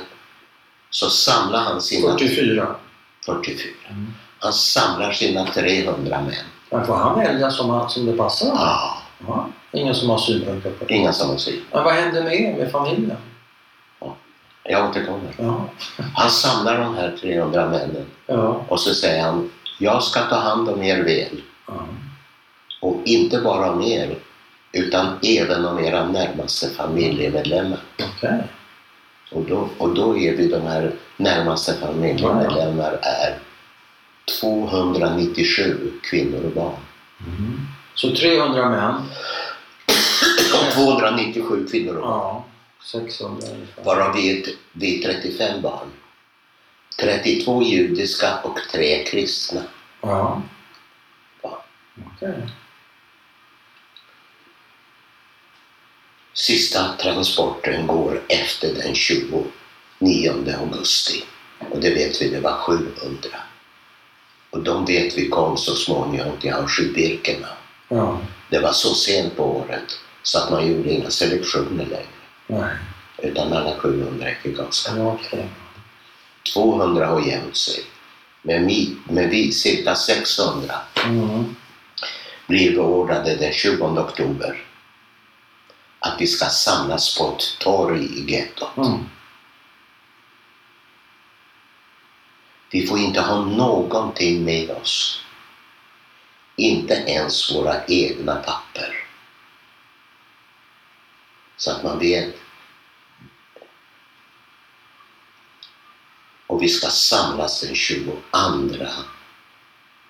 [0.89, 2.75] så samlar han sina 44.
[3.25, 3.67] 44.
[3.89, 4.13] Mm.
[4.39, 6.33] Han samlar sina 300 män.
[6.71, 8.61] Men får han välja som, som det passar honom?
[8.63, 9.49] Ja, Ja.
[9.71, 10.93] Ingen som har synpunkter på det?
[10.93, 11.61] inga som har syn.
[11.71, 13.17] Men vad hände med er, med familjen?
[14.63, 15.35] Jag återkommer.
[15.37, 15.65] Ja.
[16.15, 18.65] Han samlar de här 300 männen Ja.
[18.67, 21.41] och så säger han Jag ska ta hand om er väl.
[21.67, 21.87] ja.
[22.81, 24.17] Och inte bara om er
[24.71, 27.79] utan även om era närmaste familjemedlemmar.
[27.99, 28.43] Okej.
[29.31, 33.39] Och då, och då är vi de här närmaste familjemedlemmar är
[34.41, 36.75] 297 kvinnor och barn.
[37.27, 37.59] Mm.
[37.95, 38.95] Så 300 män
[40.53, 42.19] och 297 kvinnor och barn.
[42.19, 42.45] Ja,
[42.91, 43.83] 600 ungefär.
[43.83, 45.87] Varav vi är, vi är 35 barn.
[46.99, 49.61] 32 judiska och 3 kristna.
[50.01, 50.41] Ja.
[51.41, 51.63] Ja.
[56.33, 59.51] Sista transporten går efter den 29
[60.59, 61.23] augusti.
[61.71, 63.29] Och det vet vi, det var 700.
[64.49, 67.55] Och de vet vi kom så småningom till Auschwitz-Birkenau.
[67.87, 68.21] Ja.
[68.49, 72.05] Det var så sent på året så att man gjorde inga selektioner längre.
[72.47, 72.75] Nej.
[73.17, 74.69] Utan alla 700 gick av.
[74.97, 75.49] Ja, okej.
[76.53, 77.83] 200 har gömt sig.
[78.41, 80.75] Men vi, men vi, cirka 600,
[81.05, 81.55] Mm.
[82.47, 84.63] blir beordrade den 20 oktober
[85.99, 88.77] att vi ska samlas på ett torg i gettot.
[88.77, 88.99] Mm.
[92.71, 95.21] Vi får inte ha någonting med oss.
[96.55, 99.07] Inte ens våra egna papper.
[101.57, 102.35] Så att man vet.
[106.55, 108.11] Och vi ska samlas den 22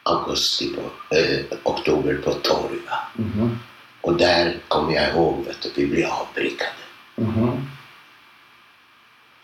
[0.03, 2.77] augusti på, eh, oktober på torg.
[2.89, 2.97] va.
[3.13, 3.59] Mhm.
[4.01, 6.71] Och där kommer jag ihåg att vi blir avbrickade.
[7.15, 7.69] Mhm.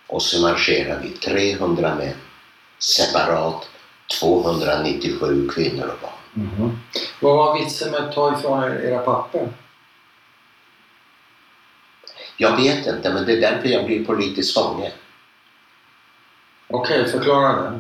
[0.07, 2.13] Och så marscherar vi 300 män
[2.79, 3.69] separat
[4.19, 6.45] 297 kvinnor och barn.
[6.45, 6.79] Mhm.
[7.19, 9.49] Vad var vitsen med att ta ifrån er era papper?
[12.37, 14.91] Jag vet inte, men det är därför jag blir politisk fånge.
[16.73, 17.79] Okej, förklara det.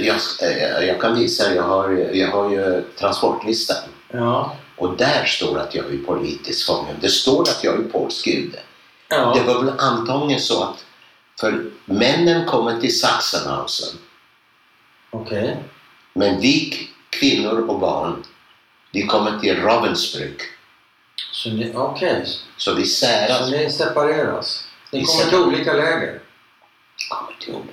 [0.00, 3.76] Jag, eh, jag kan visa, jag har, jag har ju transportlistan.
[4.10, 4.56] Ja.
[4.76, 6.94] Och där står att jag är politisk fånge.
[7.00, 8.58] Det står att jag är polsk jude.
[9.08, 9.34] Ja.
[9.36, 10.84] Det var väl antagligen så att
[11.40, 13.98] för männen kommer till Sachsenhausen,
[15.10, 15.56] Okej.
[16.14, 18.24] men vi kvinnor och barn,
[18.92, 20.40] vi kommer till Ravensbrück.
[21.32, 22.26] Så okej.
[22.56, 23.50] Så vi Så säras.
[23.50, 24.64] ni separeras?
[24.92, 25.46] Ni Vi kommer till separeras.
[25.46, 26.20] olika läger?
[27.08, 27.64] Kommer.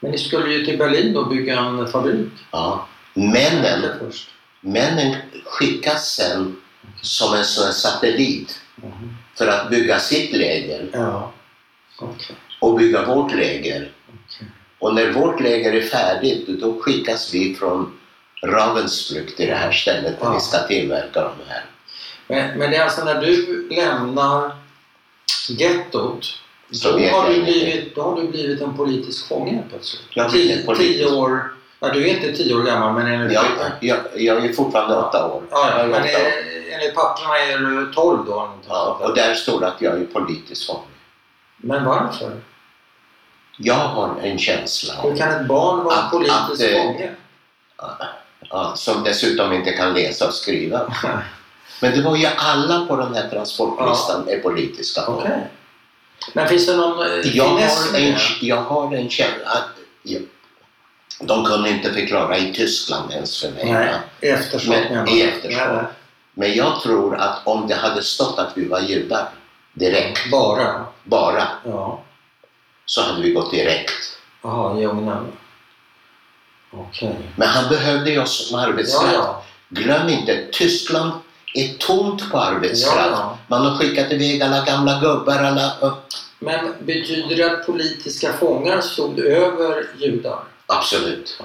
[0.00, 2.28] Men ni skulle ju till Berlin och bygga en fabrik.
[2.50, 2.86] Ja.
[3.14, 4.12] Männen,
[4.60, 6.56] männen skickas sen
[7.02, 9.16] som en sån satellit Mhm.
[9.38, 11.32] för att bygga sitt läger Ja.
[11.98, 12.36] Okej.
[12.60, 13.92] och bygga vårt läger.
[14.08, 14.48] Okej.
[14.78, 17.98] Och när vårt läger är färdigt då skickas vi från
[18.46, 20.34] Ravensbrück till det här stället där Ja.
[20.34, 21.64] vi ska tillverka de här.
[22.26, 24.52] Men, men det är alltså när du lämnar
[25.48, 26.38] gettot
[26.72, 30.02] Så då har, du blivit, då har du blivit en politisk fånge plötsligt.
[30.10, 33.44] Jag tio, politisk- tio år, ja, du är inte tio år gammal men enligt, Jag,
[33.80, 35.42] jag, jag är fortfarande åtta år.
[35.50, 36.26] ja, ja, är men åtta år.
[36.26, 38.50] eh, enligt papperna är du tolv då.
[38.68, 40.80] Ja, och där står det att jag är politisk fånge.
[41.56, 42.32] Men varför?
[43.58, 47.10] Jag har en känsla av Hur kan ett barn vara Att- politisk att, eh, fånge?
[48.50, 50.80] ja, som dessutom inte kan läsa och skriva.
[51.80, 55.30] Men det var ju alla på den här transportlistan är politiska Okej.
[56.32, 59.68] Men finns det någon eh, Jag har en, jag har en känsla att
[60.02, 60.22] jag,
[61.20, 63.72] de kunde inte förklara i Tyskland ens för mig.
[63.72, 65.82] Nej, i efterskott Men, i efterskott.
[66.34, 69.28] Men jag tror att om det hade stått att vi var judar
[69.72, 70.86] direkt, Bara?
[71.04, 72.02] bara, Ja.
[72.84, 73.92] så hade vi gått direkt.
[74.42, 75.32] Jaha, i ugnen.
[76.70, 77.16] Okej.
[77.36, 79.14] Men han behövde ju oss som Ja, arbetskraft.
[79.14, 79.42] ja.
[79.68, 81.12] Glöm inte, Tyskland
[81.54, 82.96] är tomt på arbetskraft.
[82.96, 83.38] Ja, ja.
[83.46, 85.94] Man har skickat iväg alla gamla gubbar, alla...
[86.38, 90.38] Men betyder det att politiska fångar stod över judar?
[90.66, 91.38] Absolut.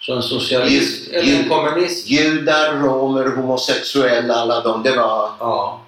[0.00, 2.08] Så en socialist Ju- eller en kommunist?
[2.08, 5.80] Judar, romer, homosexuella, alla de, det var Ja.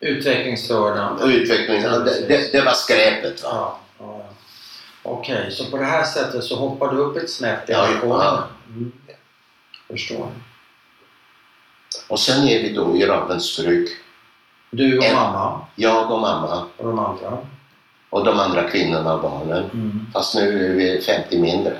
[0.00, 1.18] Utvecklingsstörda?
[1.24, 2.04] utvecklingen.
[2.04, 3.42] Det, det, det var skräpet.
[3.42, 3.48] Va?
[3.52, 3.78] Ja.
[3.98, 4.16] ja.
[4.18, 4.28] ja.
[5.02, 8.44] Okej, så på det här sättet så hoppar du upp ett snäpp i Ja, ja.
[8.68, 8.92] Mm.
[9.90, 10.28] Förstår.
[12.08, 13.88] Och sen är vi då i Ravensbrück,
[14.70, 17.38] Du och En- mamma jag och mamma och de andra?
[18.10, 19.64] och de andra kvinnorna och barnen.
[19.64, 20.06] Mm.
[20.12, 21.76] Fast nu är vi 50 mindre.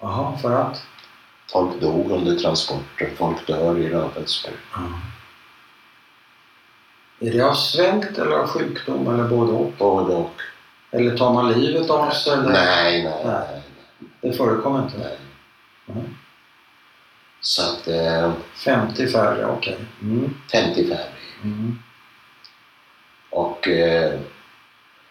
[0.00, 0.82] Jaha, för att?
[1.52, 4.58] Folk dog under transporten, folk dör i Ravensbrück.
[7.20, 9.72] Är det av svält eller av sjukdom eller både och?
[9.78, 10.40] Både och.
[10.90, 12.32] Eller tar man livet av sig?
[12.32, 12.48] Eller?
[12.52, 13.46] Nej, nej, Nej.
[13.50, 13.62] nej.
[14.20, 14.98] Det förekommer inte?
[14.98, 15.18] nej.
[15.88, 16.14] Mm.
[17.48, 19.76] Så att eh, 50 färre, okej.
[20.02, 20.34] Mm.
[20.52, 21.06] 50 färre.
[21.44, 21.78] Mm.
[23.30, 24.12] Och eh,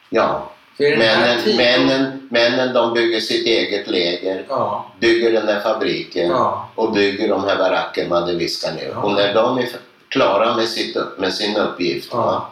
[0.10, 6.28] ja, männen, tiden- männen, männen de bygger sitt eget läger, Ja, bygger den där fabriken
[6.30, 6.70] ja.
[6.76, 8.90] och bygger de här barackerna där vi ska ner.
[8.94, 9.02] Ja.
[9.02, 9.68] Och när de är
[10.10, 12.46] klara med, sitt, med sin uppgift va,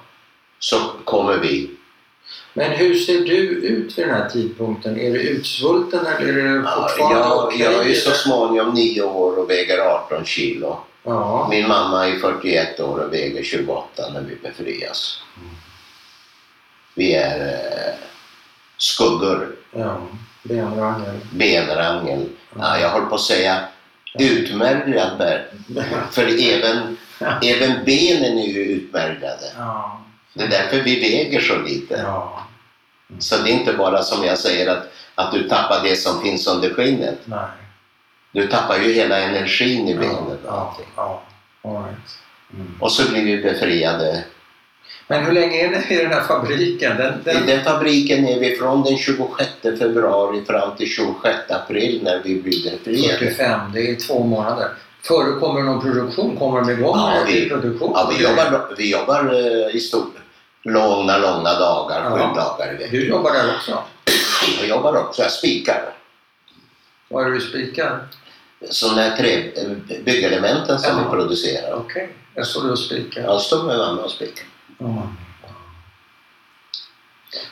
[0.60, 1.70] så kommer vi.
[2.58, 5.00] Men hur ser du ut vid den här tidpunkten?
[5.00, 8.74] Är du utsvulten eller är du Ja, fortfarande jag, okej, jag är ju så småningom
[8.74, 10.78] nio år och väger 18 kilo.
[11.04, 11.48] Ja.
[11.50, 15.22] Min mamma är 41 år och väger 28 när vi befrias.
[16.94, 17.94] Vi är eh,
[18.78, 20.02] skuggor, ja.
[20.44, 21.16] Benrangel.
[21.32, 22.26] benrangel.
[22.60, 23.60] Ja, jag håller på att säga
[24.20, 25.18] utmärglad.
[25.18, 25.48] bär.
[26.12, 26.98] För även,
[27.44, 29.52] även benen är ju utmärglade.
[29.58, 30.02] Ja.
[30.34, 32.04] Det är därför vi väger så lite.
[32.04, 32.45] Ja.
[33.20, 36.48] Så det är inte bara som jag säger att, att du tappar det som finns
[36.48, 37.20] under skinnet.
[37.26, 37.40] Nej.
[38.32, 40.16] Du tappar ju hela energin i benen.
[40.16, 40.78] och Ja.
[40.96, 41.24] Ja.
[41.62, 41.98] All right.
[42.54, 42.68] Mm.
[42.80, 44.24] Och så blir vi befriade.
[45.08, 46.98] Men hur länge är ni i den här fabriken?
[46.98, 47.46] Den, I den...
[47.46, 52.72] den fabriken är vi från den 26 februari fram till 26 april när vi blir
[52.72, 53.18] befriade.
[53.20, 54.68] 45, det är två månader.
[55.02, 56.38] Förekommer det någon produktion?
[56.38, 57.92] Kommer de igång Ja, med vi- produktion?
[57.96, 60.16] Ja, vi jobbar, vi jobbar eh, i stort.
[60.66, 62.34] Långa, långa dagar, sju Ja.
[62.36, 62.92] dagar i veckan.
[62.92, 63.84] Du jobbar där också?
[64.60, 65.94] Jag jobbar också, jag spikar.
[67.10, 68.08] Vad är det du spikar?
[68.70, 71.04] Sådana här trä, eh, byggelementen som Ja.
[71.04, 71.74] vi producerar.
[71.74, 73.22] Okej, jag står du och spikar.
[73.22, 74.46] Jag står med mamma och spikar.
[74.78, 75.08] Ja.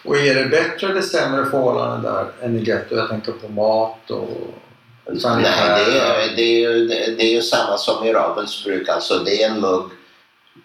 [0.06, 2.96] Och är det bättre eller sämre förhållanden där än i getto?
[2.96, 4.30] Jag tänker på mat och
[5.06, 5.78] Nej, sanitär.
[5.86, 8.90] det är, det, är det är ju samma som i Ravensbrück.
[8.90, 9.90] Alltså det är en mugg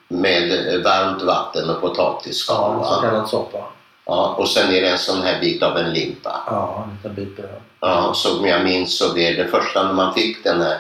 [0.09, 0.51] med
[0.85, 2.79] varmt vatten och potatisskal.
[2.83, 3.59] Ja, så kallad soppa.
[4.07, 6.43] Ja, och sen är det en sån här bit av en limpa.
[6.47, 7.61] Ja, en liten bit bröd.
[7.81, 10.79] Ja, som jag minns så det, det första när man fick den här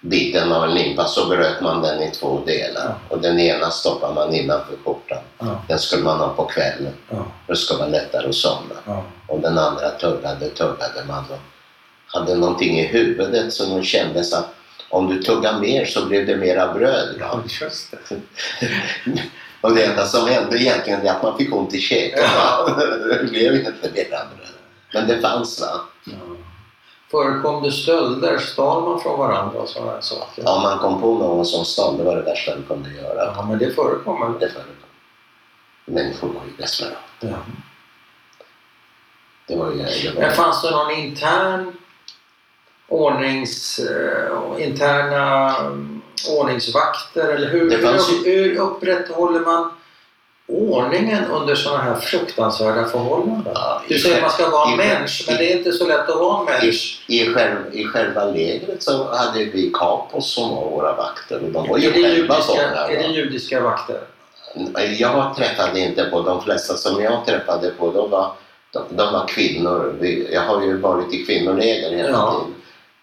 [0.00, 2.94] biten av en limpa så bröt man den i två delar.
[3.08, 5.18] Och den ena stoppar man innanför skjortan.
[5.38, 6.92] Ja, Den skulle man ha på kvällen.
[7.10, 8.74] ja, Det ska vara lättare att somna.
[8.86, 9.02] ja.
[9.26, 11.24] Och den andra tuggade, tuggade man
[12.06, 14.48] hade någonting i huvudet som kändes att
[14.90, 17.16] om du tuggar mer så blev det mera bröd.
[17.20, 18.16] Ja, just det.
[19.60, 22.22] Och det enda som hände egentligen är att man fick ont i käken.
[22.22, 22.74] va?
[23.08, 24.56] Det blev inte mera bröd.
[24.94, 25.80] Men det fanns va.
[26.04, 26.12] Ja.
[27.10, 28.38] Förekom det stölder?
[28.38, 30.48] Stal man från varandra och sådana saker?
[30.48, 33.32] Om man kom på någon som stal, det var det värsta du kunde göra.
[33.36, 34.26] Ja, men det förekommer.
[34.26, 34.72] Det förekom.
[35.84, 36.96] Människor var ju desperata.
[37.20, 37.36] Ja.
[39.46, 39.76] Det var ju...
[39.76, 41.72] Det var, Men fanns det någon intern
[42.88, 43.78] ordnings...
[43.78, 47.28] eh, interna mm, ordningsvakter?
[47.34, 49.70] Eller hur, Det fanns hur, hur upprätthåller man
[50.48, 53.52] ordningen under sådana här fruktansvärda förhållanden?
[53.54, 55.72] Ja, Du i säger att man ska vara en i- människa, men det är inte
[55.72, 57.02] så lätt att vara en I, människa.
[57.06, 61.68] i, själv, I själva lägret så hade vi kapos som var våra vakter och de
[61.68, 62.88] var ju Är själva judiska, fångar.
[62.90, 64.00] är det judiska vakter?
[64.98, 67.90] Jag träffade inte på de flesta som jag träffade på.
[67.92, 68.32] De var,
[68.72, 69.94] de, de var kvinnor.
[70.00, 72.30] Vi, jag har ju varit i kvinnoläger hela Ja.
[72.40, 72.54] tiden.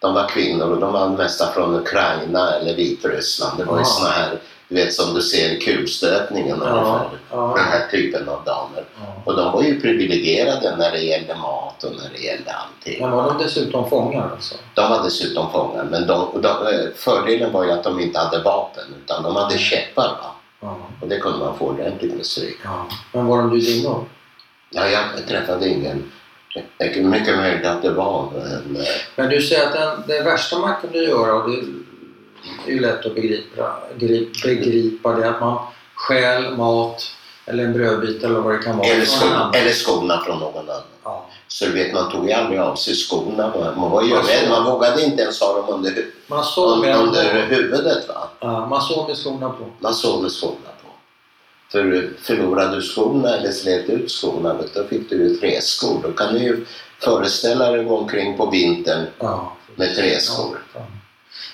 [0.04, 3.58] De var kvinnor och de var mesta från Ukraina eller Vitryssland.
[3.58, 3.84] Det var ju Ja.
[3.84, 4.38] såna här,
[4.68, 7.08] du vet som du ser i kulstötningen Ja, ungefär.
[7.30, 8.84] ja, Den här typen av damer.
[8.96, 9.22] ja.
[9.24, 13.00] Och de var ju privilegierade när det gällde mat och när det gällde allting.
[13.00, 14.54] Men var de dessutom fångar alltså?
[14.74, 18.42] De var dessutom fångar, men de, de, eh, fördelen var ju att de inte hade
[18.42, 20.16] vapen utan de hade käppar.
[20.60, 20.76] Ja.
[21.02, 22.58] Och det kunde man få ordentligt med stryk.
[23.12, 24.04] Men var de judinnor?
[24.70, 26.12] Ja, jag träffade ingen.
[26.78, 28.86] Det är mycket möjligt att det var, men eh,
[29.16, 31.56] Men du säger att den, det värsta man kunde göra, och det
[32.66, 35.58] är ju lätt att begripa, grip- begripa det, att man
[35.94, 37.02] stjäl mat
[37.46, 38.88] eller en brödbit eller vad det kan vara.
[38.88, 40.82] eller, sko, eller skorna från någon annan.
[41.04, 41.26] Ja.
[41.48, 43.52] Så du vet, man tog ju aldrig av sig skorna.
[43.76, 44.50] Man, var ju rädd.
[44.50, 48.08] Man vågade inte ens ha dem under, hu- Man med, under huvudet.
[48.08, 48.28] Va?
[48.40, 49.64] ja, man sov med skorna på.
[49.78, 50.54] Man sov med skorna.
[51.74, 56.02] För förlorade du skorna eller slet ut skorna, då fick du ju träskor.
[56.02, 56.64] Då kan du ju
[56.98, 59.56] föreställa dig gå omkring på vintern Ja.
[59.76, 60.58] med träskor.
[60.74, 60.86] Ja.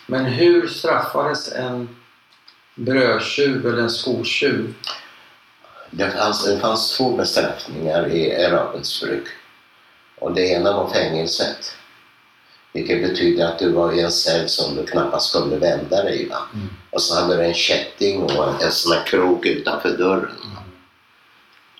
[0.06, 1.88] Men hur straffades en
[2.74, 4.74] brödtjuv eller en skotjuv?
[5.90, 9.26] Det fanns, det fanns två bestraffningar i Ravensbrück.
[10.18, 11.74] Och det ena var fängelset.
[12.72, 16.28] Vilket betyder att du var i en cell som du knappast kunde vända dig i.
[16.28, 16.38] Va?
[16.54, 16.68] Mm.
[16.90, 20.36] Och så hade du en kätting och en, sån här krok utanför dörren.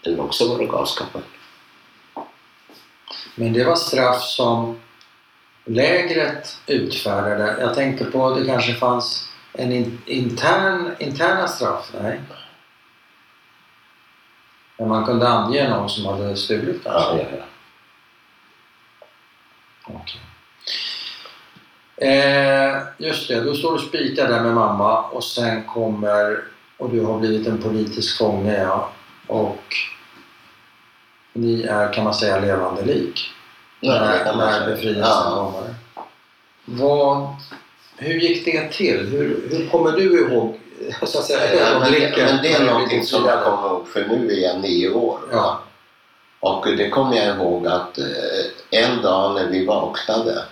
[0.06, 1.26] Eller också var det gaskammaren.
[3.34, 4.80] Men det var straff som
[5.64, 7.56] lägret utfärdade.
[7.60, 11.90] Jag tänker på det kanske fanns en in, intern, interna straff?
[12.02, 12.20] Nej.
[14.76, 17.36] Men man kunde ange någon som hade stulit Ja, kanske?
[17.36, 17.44] ja, ja.
[19.84, 20.20] Okej.
[22.00, 26.44] Eh, just det, då står du och spikar där med mamma och sen kommer
[26.78, 28.90] och du har blivit en politisk fånge ja.
[29.26, 29.62] och
[31.32, 33.30] ni är kan man säga levande lik
[33.80, 35.52] Ja, det när, när befrielsen Ja.
[35.52, 35.74] kommer.
[36.64, 37.28] Vad,
[37.96, 39.06] hur gick det till?
[39.06, 40.60] Hur, hur kommer du ihåg
[41.02, 42.24] så att säga, Ja, men, ögonblicken?
[42.26, 45.18] men det är du någonting som jag kommer ihåg för nu är jag nio år.
[45.32, 45.60] Ja.
[46.40, 48.04] Och det kommer jag ihåg att eh,
[48.70, 50.44] en dag när vi vaknade.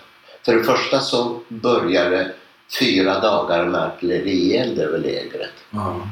[0.45, 2.33] För det första så började
[2.79, 5.53] fyra dagar med artillerield över lägret.
[5.71, 6.09] Ja.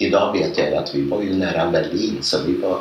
[0.00, 2.80] Idag vet jag att vi var ju nära Berlin så vi var...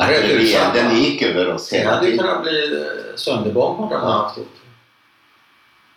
[0.00, 2.26] Artillerielden gick över oss hela hade ju tiden.
[2.26, 4.34] kunnat bli eh, sönderbombade Ja.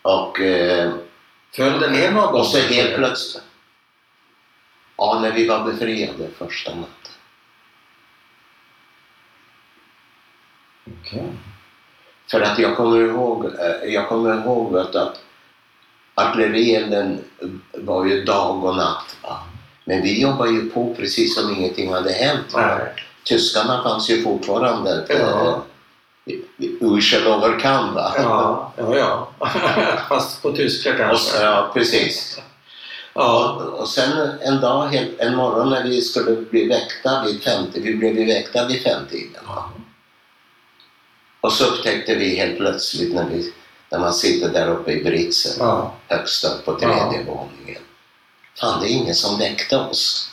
[0.01, 0.91] Och, eh,
[1.55, 3.43] Föll det ner några och så helt plötsligt...
[4.97, 7.11] Ja, när vi var befriade första natten.
[10.85, 11.23] Okej.
[12.31, 15.19] För att jag kommer ihåg, eh, jag kommer ihåg att, att
[16.15, 17.19] artillerielden
[17.73, 19.15] var ju dag och natt.
[19.23, 19.39] Va?
[19.85, 22.53] Men vi jobbade ju på precis som ingenting hade hänt.
[22.53, 22.61] Va?
[22.77, 22.93] Nej.
[23.23, 25.15] Tyskarna fanns ju fortfarande Ja.
[26.25, 26.35] eh,
[26.81, 28.13] Urscheloverkan va?
[28.17, 29.29] Ja, ja, ja.
[30.09, 31.41] Fast på tyska Och, kanske.
[31.43, 32.39] ja, precis.
[33.13, 33.55] Ja.
[33.59, 37.95] Och, och sen en dag, en morgon när vi skulle bli väckta vid femte, vi
[37.95, 39.41] blev ju väckta vid femtiden.
[39.47, 39.69] Va?
[41.41, 43.53] Och så upptäckte vi helt plötsligt när, vi,
[43.89, 45.93] när man sitter där uppe i britsen, Ja.
[46.07, 47.81] högst upp på tredje våningen.
[48.59, 50.31] Fan, det är ingen som väckte oss.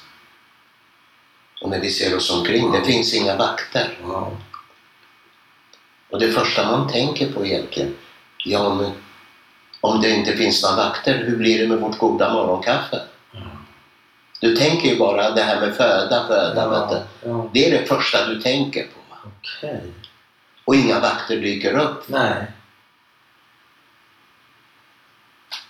[1.62, 3.98] Och när vi ser oss omkring, det finns inga vakter.
[4.02, 4.32] Ja.
[6.10, 7.94] Och det första man tänker på egentligen,
[8.44, 8.90] ja men
[9.80, 13.00] om det inte finns några vakter, hur blir det med vårt goda morgonkaffe?
[14.40, 17.28] Du tänker ju bara det här med föda, föda, du.
[17.28, 17.50] ja.
[17.54, 19.00] Det är det första du tänker på.
[19.10, 19.16] va?
[20.68, 22.08] Och inga vakter dyker upp.
[22.08, 22.46] Nej.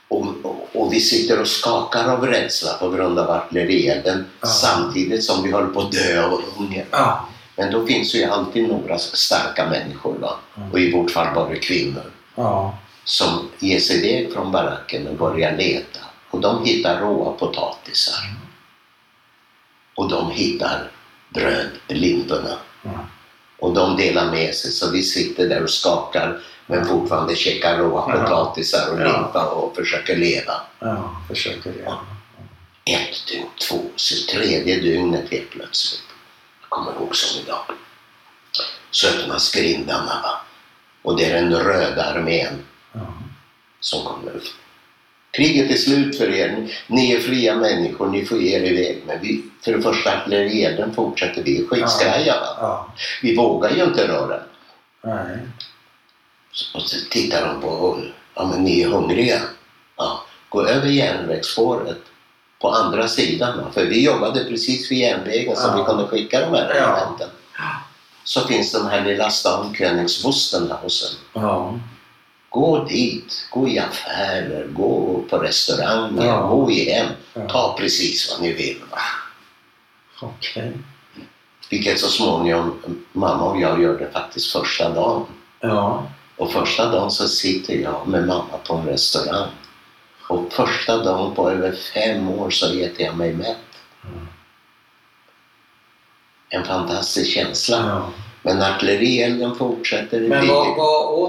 [0.09, 4.47] Och, och, och vi sitter och skakar av rädsla på grund av artillerielden Ja.
[4.49, 6.87] samtidigt som vi håller på att dö av hunger.
[6.91, 7.29] Ja.
[7.57, 10.37] Men då finns ju alltid några starka människor, va?
[10.57, 10.73] Mm.
[10.73, 12.13] och i vårt fall var det kvinnor.
[12.35, 12.79] Ja.
[13.05, 16.01] som ger sig iväg från baracken och börjar leta.
[16.31, 18.21] Och de hittar råa potatisar.
[19.95, 20.91] Och de hittar
[21.35, 22.59] brödlimporna.
[22.85, 22.99] Mm.
[23.59, 28.03] Och de delar med sig så vi sitter där och skakar men fortfarande checkar råa
[28.03, 30.55] potatisar och limpa och försöker leva.
[30.79, 31.17] Ja.
[31.29, 31.93] Försöker det.
[32.93, 36.03] Ett dygn, två, så tredje dygnet helt plötsligt.
[36.61, 37.65] Jag kommer ihåg som idag.
[38.91, 40.41] Så öppnas grindarna va.
[41.03, 42.65] Och det är den röda armén
[43.81, 44.33] som kommer.
[45.31, 46.69] Kriget är slut för er.
[46.87, 49.03] Ni är fria människor, ni får ge er iväg.
[49.07, 52.35] Men vi, för det första artillerielden fortsätter vi är skitskraja.
[52.61, 52.93] Ja.
[53.23, 54.41] Vi vågar ju inte röra.
[55.05, 55.39] Nej.
[56.75, 58.03] Och så tittar de på.
[58.35, 59.41] Ja, men ni är hungriga.
[59.97, 61.99] Ja, gå över järnvägsspåret
[62.61, 63.73] på andra sidan.
[63.73, 65.77] För vi jobbade precis vid järnvägen så Ja.
[65.77, 66.97] vi kunde skicka de här Ja.
[66.97, 67.29] elementen.
[68.25, 71.19] Så finns den här lilla stan Königswustenhausen.
[71.33, 71.79] Ja.
[72.51, 76.47] Gå dit, gå i affärer, gå på restauranger, Ja.
[76.47, 77.07] gå i hem.
[77.35, 77.49] Ja.
[77.49, 78.81] Ta precis vad ni vill.
[78.91, 78.99] Va?
[80.21, 80.73] Okej.
[81.71, 82.81] Vilket så småningom
[83.13, 85.27] mamma och jag gör det faktiskt första dagen.
[85.61, 86.07] Ja.
[86.37, 89.49] Och första dagen så sitter jag med mamma på en restaurang.
[90.29, 93.57] Och första dagen på över fem år så äter jag mig mätt.
[94.05, 94.27] Mm.
[96.49, 97.77] En fantastisk känsla.
[97.87, 98.09] ja.
[98.43, 100.21] Men artillerielden fortsätter.
[100.21, 101.28] Men vad, vad?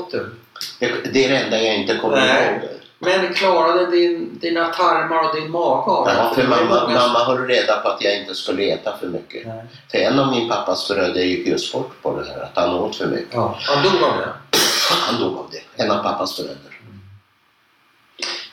[0.79, 2.59] Det, är det enda jag inte kommer Nej.
[2.61, 2.69] ihåg.
[3.01, 6.13] Men klarade din, dina tarmar och din mage av det?
[6.13, 9.47] Ja, för mamma, många mamma höll reda på att jag inte skulle äta för mycket.
[9.47, 9.63] Nej.
[9.91, 12.95] För en av min pappas bröder gick just bort på det här, att han åt
[12.95, 13.33] för mycket.
[13.33, 14.57] Ja, han dog av det.
[14.89, 15.83] Han dog av det.
[15.83, 16.79] En av pappas bröder.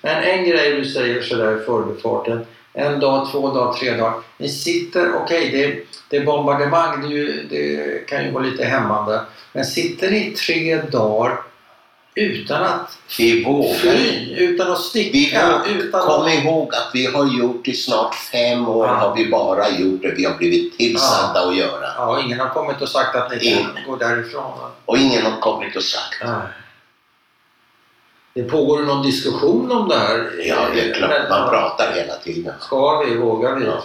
[0.02, 2.46] Men en grej du säger sådär i förbifarten.
[2.72, 4.14] En dag, två dagar, tre dagar.
[4.38, 9.20] Ni sitter, okej det, det är bombardemang, det, ju, det kan ju vara lite hämmande.
[9.52, 11.40] Men sitter ni tre dagar
[12.16, 13.74] utan att Vi vågar.
[13.74, 15.76] fly, utan att Vi sticka, vågar.
[15.78, 16.32] utan Kom att...
[16.34, 18.92] ihåg att vi har gjort i snart fem år Ja.
[18.94, 21.86] har vi bara gjort det vi har blivit tillsagda att göra.
[21.96, 23.70] Ja, ingen har kommit och sagt att ni kan Ingen.
[23.86, 24.42] gå därifrån.
[24.42, 24.70] Va?
[24.84, 26.16] Och ingen har kommit och sagt.
[26.24, 26.32] Nej.
[28.34, 30.30] Det pågår någon diskussion om det här?
[30.46, 31.10] Ja, det är klart.
[31.10, 32.54] Men- Man pratar hela tiden.
[32.60, 33.14] Ska vi?
[33.16, 33.64] Vågar vi?
[33.66, 33.82] Ja.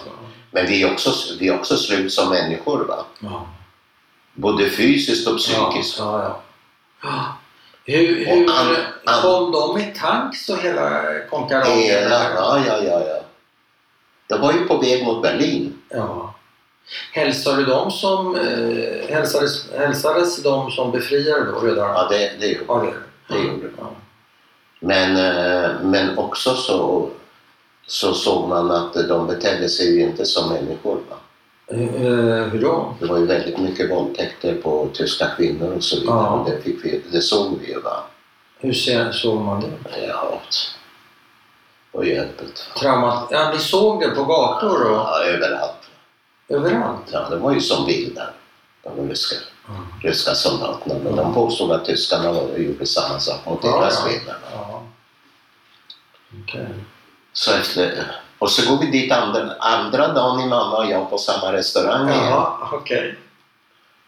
[0.50, 1.10] Men vi är också,
[1.40, 2.84] vi är också slut som människor.
[2.84, 3.04] Va?
[3.20, 3.46] Ja.
[4.34, 6.00] Både fysiskt och psykiskt.
[7.84, 11.78] Hur, hur an- an- kom de i tanks och hela konkarongen?
[11.78, 13.20] Hela, ja, ja, ja, ja.
[14.28, 15.78] Jag var ju på väg mot Berlin.
[15.88, 16.34] Ja.
[17.12, 21.90] Hälsade dem som, eh, hälsades, hälsades de som befriade då redan?
[21.90, 22.84] Ja, det, det gjorde Ja,
[23.28, 23.42] det, det.
[23.42, 23.72] gjorde det.
[23.78, 23.90] ja.
[24.80, 27.10] Men, eh, men också så,
[27.86, 30.94] så såg man att de betedde sig ju inte som människor.
[31.10, 31.16] Va?
[31.66, 31.76] Eh,
[32.50, 32.94] hur då?
[33.00, 36.16] Det var ju väldigt mycket våldtäkter på tyska kvinnor och så vidare.
[36.16, 36.28] Ja.
[36.30, 37.80] Och Det, fick vi, det såg vi ju.
[37.80, 38.04] Va?
[38.58, 40.06] Hur ser, såg man det?
[40.06, 40.40] Ja,
[42.04, 42.64] ju öppet.
[42.80, 43.28] Traumat?
[43.30, 45.74] Ja, ni såg det på gator och Ja, överallt.
[46.48, 47.06] överallt?
[47.12, 48.32] Ja, det var ju som vildar.
[48.82, 49.36] De ryska,
[49.68, 49.82] Mm.
[50.02, 50.94] ryska soldaterna.
[51.04, 54.10] Men de påstod att tyskarna gjorde samma sak mot Ja, deras ja.
[54.10, 54.34] kvinnor.
[54.52, 54.82] Ja.
[56.42, 56.66] Okej.
[57.32, 61.18] Så efter, och så går vi dit andra, andra dagen i mamma och jag på
[61.18, 62.24] samma restaurang igen.
[62.24, 63.14] Jaha, okej.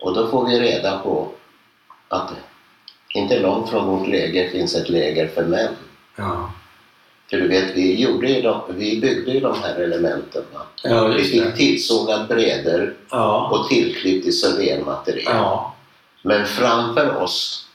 [0.00, 1.28] Och då får vi reda på
[2.08, 2.30] att
[3.14, 5.76] inte långt från vårt läger finns ett läger för män.
[6.16, 6.52] Ja.
[7.30, 10.42] För du vet, vi, gjorde ju de, vi byggde ju de här elementen.
[10.82, 13.48] Ja, Vi fick tillsågad bredder Ja.
[13.52, 15.34] och tillklippt isolermaterial.
[15.34, 15.74] Ja.
[16.22, 17.68] Men framför oss,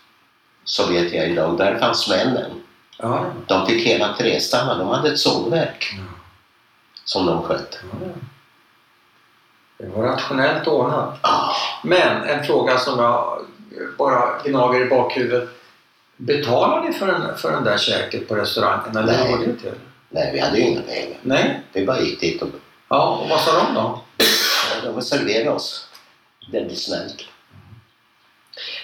[0.64, 2.52] så vet jag idag, där fanns männen.
[2.98, 3.26] Ja.
[3.48, 6.19] De fick hela trästammar, de hade ett sågverk Ja.
[7.10, 7.78] Som de skötte.
[9.78, 11.18] Det var rationellt ordnat.
[11.22, 11.54] Ah,
[11.84, 13.46] Men en fråga som jag
[13.98, 15.50] bara gnager i bakhuvudet.
[16.18, 18.98] Betalar ni för den, för den där käket på restaurangen?
[18.98, 19.32] Eller Nej.
[19.32, 19.72] går det till?
[20.10, 21.18] nej, vi hade ju inga pengar.
[21.22, 21.62] Nej?
[21.74, 22.50] Vi bara gick dit och
[22.90, 24.02] Ja, och vad sa de då?
[24.84, 25.90] de serverade oss.
[26.52, 27.22] Väldigt snällt.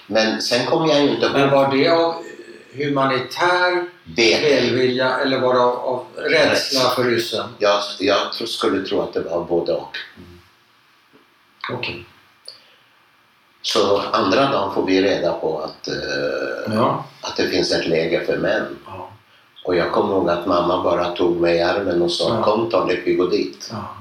[0.07, 2.23] Men sen kommer jag ju inte Men var det av
[2.77, 3.85] humanitär
[4.17, 7.45] välvilja eller var det av, av rädsla för ryssen?
[7.59, 9.97] Jag, jag tror- skulle tro att det var både och.
[11.73, 12.05] Okej.
[13.61, 17.05] Så andra dagen får vi reda på att, eh, Ja.
[17.21, 18.77] att det finns ett läger för män.
[18.85, 19.09] Ja.
[19.65, 22.43] Och jag kommer ihåg att mamma bara tog mig i armen och sa Ja.
[22.43, 23.69] kom Tolly, vi går dit.
[23.71, 23.95] ja.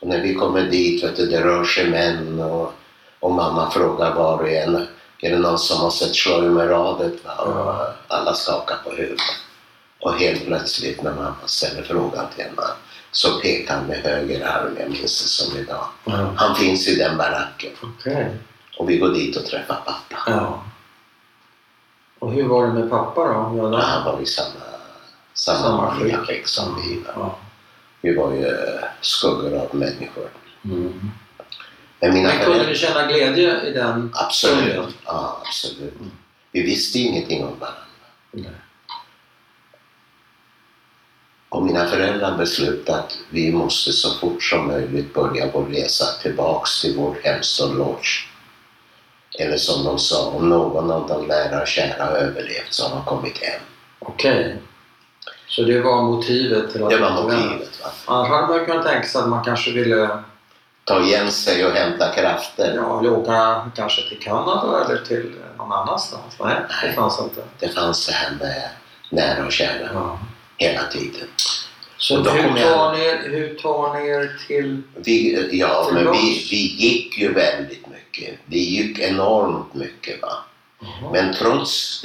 [0.00, 2.72] Och när vi kommer dit, vet du, det rör sig män och,
[3.20, 4.86] och mamma frågar var och en,
[5.22, 6.26] är det någon som har sett?
[6.26, 7.94] Och Ja.
[8.08, 9.20] alla skakar på huvudet.
[10.00, 12.62] Och helt plötsligt när mamma ställer frågan till henne
[13.10, 15.86] så pekar han med höger arm, jag minns det som idag.
[16.04, 16.32] ja.
[16.36, 17.70] Han finns i den baracken.
[17.82, 18.36] Okej.
[18.78, 20.30] Och vi går dit och träffar pappa.
[20.30, 20.62] Ja.
[22.18, 23.58] Och hur var det med pappa då?
[23.72, 24.48] Ja, han var i samma,
[25.34, 27.12] samma, Samma skick som vi var.
[27.16, 27.36] Ja.
[28.00, 28.56] Vi var ju
[29.00, 30.28] skuggor av människor.
[30.64, 31.10] Mm.
[32.02, 32.72] Men mina Men kunde föräldrar...
[32.72, 34.72] du känna glädje i den Absolut.
[34.72, 34.92] stunden?
[35.04, 35.94] Ja, absolut.
[36.52, 37.80] Vi visste ingenting om varandra.
[38.30, 38.50] Nej.
[41.48, 46.80] Och mina föräldrar beslutade att vi måste så fort som möjligt börja vår resa tillbaks
[46.80, 48.08] till vår hemstad Lodz.
[49.38, 52.96] Eller som de sa, om någon av de nära och kära har överlevt så har
[52.96, 53.60] de kommit hem.
[53.98, 54.56] Okej.
[55.46, 57.80] Så det var motivet till att Det var motivet.
[57.82, 57.90] Va?
[58.06, 60.08] Annars hade man kunnat tänka sig att man kanske ville
[60.84, 62.74] Ta igen sig och hämta krafter.
[62.76, 66.34] ja, eller åka kanske till Kanada eller till någon annanstans.
[66.40, 66.94] Nej, det Nej.
[66.94, 67.40] fanns inte.
[67.58, 68.68] Det fanns det här med
[69.10, 70.18] nära och kära Ja.
[70.56, 71.28] hela tiden.
[71.96, 72.24] Så hur
[72.64, 74.82] tar, ni, er- hur tar ni er till...
[74.94, 78.34] Vi, ja, Till men vi, vi gick ju väldigt mycket.
[78.46, 80.22] Vi gick enormt mycket.
[80.22, 80.32] Va?
[81.12, 82.04] Men trots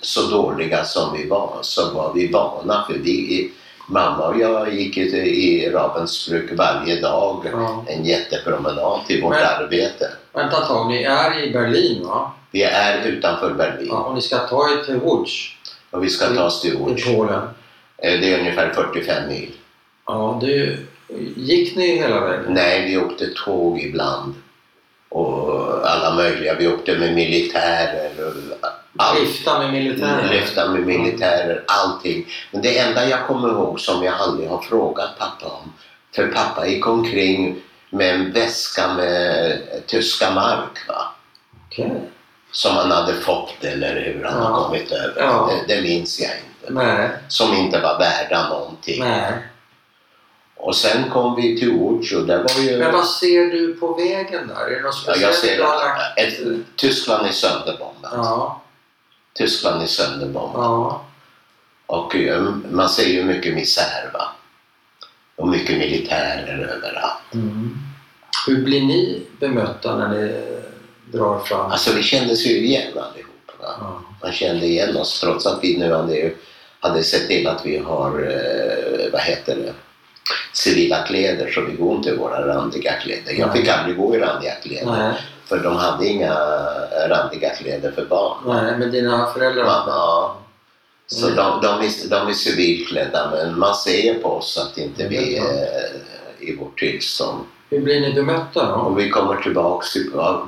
[0.00, 3.52] så dåliga som vi var så var vi vana för vi,
[3.86, 7.46] mamma och jag gick till- i Ravensbrück varje dag.
[7.52, 7.84] Ja.
[7.88, 10.10] En jättepromenad till vårt Men- arbete.
[10.32, 12.32] Vänta ett tag, ni är i Berlin va?
[12.50, 15.56] Vi är utanför Berlin Ja, och ni ska ta er till Łódź
[15.90, 17.04] och vi ska ta oss till Łódź.
[17.16, 17.42] Polen.
[17.98, 19.50] Eh, Det är ungefär 45 mil.
[20.06, 20.76] Ja, det,
[21.36, 22.44] gick ni hela vägen?
[22.52, 24.34] Nej, vi åkte tåg ibland.
[25.08, 26.54] Och alla möjliga.
[26.58, 28.10] Vi åkte med militärer.
[28.26, 28.53] och.
[29.20, 30.26] Lyfta med militären?
[30.28, 32.26] Lyfta med militärer, allting.
[32.50, 35.72] Men det enda jag kommer ihåg som jag aldrig har frågat pappa om.
[36.14, 37.56] För pappa gick omkring
[37.90, 40.88] med en väska med tyska mark.
[40.88, 41.04] Va?
[41.66, 41.92] Okej.
[42.52, 44.48] Som han hade fått eller hur han Ja.
[44.48, 45.22] har kommit över.
[45.22, 45.50] Ja.
[45.66, 46.72] Det, det minns jag inte.
[46.84, 49.00] Nej, Som inte var värda någonting.
[49.04, 49.32] nej.
[50.56, 51.80] Och sen kom vi till
[52.16, 52.78] och där var ju...
[52.78, 54.66] Men vad ser du på vägen där?
[54.66, 58.12] Är det något Ja, speciellt jag ser ett, Tyskland är sönderbombat.
[58.12, 58.60] Ja,
[59.34, 60.54] Tyskland är sönderbombat.
[60.54, 61.04] ja.
[61.86, 64.28] Och eh, man ser ju mycket misär va.
[65.36, 67.34] Och mycket militärer överallt.
[67.34, 67.78] Mm.
[68.46, 70.44] Hur blir ni bemötta när ni
[71.12, 71.70] drar fram?
[71.70, 73.60] Alltså vi kändes ju igen allihop.
[73.60, 73.74] Va?
[73.80, 74.02] Ja.
[74.22, 76.32] Man kände igen oss trots att vi nu hade,
[76.80, 79.72] hade sett till att vi har, eh, vad heter det,
[80.52, 83.32] civila kläder så vi går inte i våra randiga kläder.
[83.32, 85.14] Jag fick aldrig gå i randiga kläder Nej,
[85.46, 86.34] för de hade inga
[87.08, 88.36] randiga kläder för barn.
[88.46, 89.64] nej, men dina föräldrar?
[89.64, 90.36] Ja, ja.
[91.06, 91.36] Så Mm.
[91.36, 95.90] de, de, är, de är civilklädda men man ser på oss att inte vi är
[96.38, 97.44] i vårt tillstånd.
[97.70, 98.74] Hur blir ni bemötta då?
[98.74, 99.88] Och vi kommer tillbaks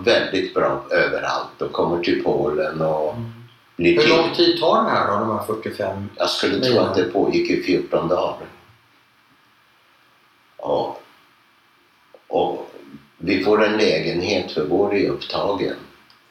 [0.05, 3.33] väldigt bra överallt och kommer till Polen och Mm.
[3.77, 6.09] blir Hur lång tid tar det här då, de här 45?
[6.17, 8.47] Jag skulle tro att det pågick i 14 dagar.
[10.57, 11.03] Och
[13.27, 15.75] vi får en lägenhet för vår är upptagen.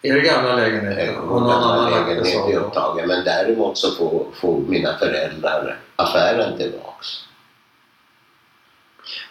[0.02, 1.10] Det gamla lägenheten?
[1.16, 3.08] Eh, Och någon annan lägenhet är upptagen.
[3.08, 7.08] Men däremot så får, får mina föräldrar affären tillbaks.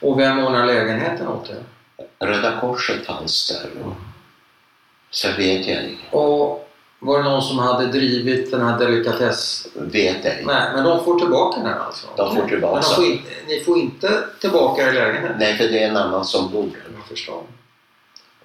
[0.00, 1.62] Och vem ordnar lägenheten åt er?
[2.26, 3.82] Röda Korset fanns där.
[3.84, 3.92] Och,
[5.10, 6.16] så vet jag inte.
[6.16, 6.63] Och
[6.98, 9.66] Var det någon som hade drivit den här delikatess...
[9.74, 10.42] Vet ej.
[10.46, 12.06] Nej, men de får tillbaka den alltså?
[12.16, 12.74] De får tillbaka.
[12.74, 13.02] Men får
[13.48, 15.32] ni får inte tillbaka er lägenhet?
[15.38, 16.96] Nej, för det är en annan som bor där.
[16.98, 17.42] Jag förstår.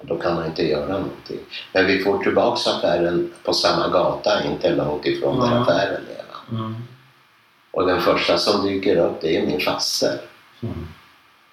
[0.01, 1.39] Då kan man inte göra någonting.
[1.73, 5.61] Men vi får tillbaka affären på samma gata, inte långt ifrån där Mm.
[5.61, 6.55] affären är.
[6.55, 6.75] Mm.
[7.71, 10.21] Och den första som dyker upp det är min faster.
[10.61, 10.87] Mm.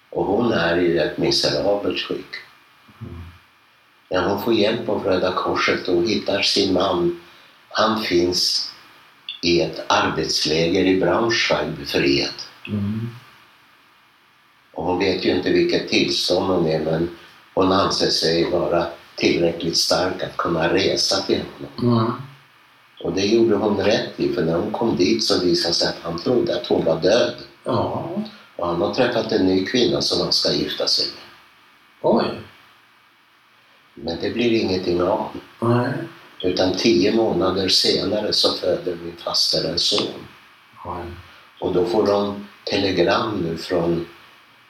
[0.09, 2.25] Och hon är i ett miserabelt skick.
[4.09, 4.23] Mm.
[4.23, 7.21] När hon får hjälp av Röda Korset och hittar sin man.
[7.69, 8.71] Han finns
[9.41, 12.33] i ett arbetsläger i Braunschweig befriad.
[12.67, 13.09] Mm.
[14.73, 17.09] Och hon vet ju inte vilket tillstånd hon är men
[17.53, 21.99] hon anser sig vara tillräckligt stark att kunna resa till honom.
[21.99, 22.11] Mm.
[23.03, 25.87] Och det gjorde hon rätt i för när hon kom dit så visade det sig
[25.87, 27.33] att han trodde att hon var död.
[27.63, 28.09] Ja.
[28.55, 31.23] Och han har träffat en ny kvinna som han ska gifta sig med.
[32.01, 32.25] Oj.
[34.03, 35.29] Men det blir ingenting av.
[35.59, 35.93] Nej.
[36.41, 40.27] Utan tio månader senare så föder min faster en son.
[40.85, 41.03] Oj.
[41.59, 44.07] Och då får de telegram nu från,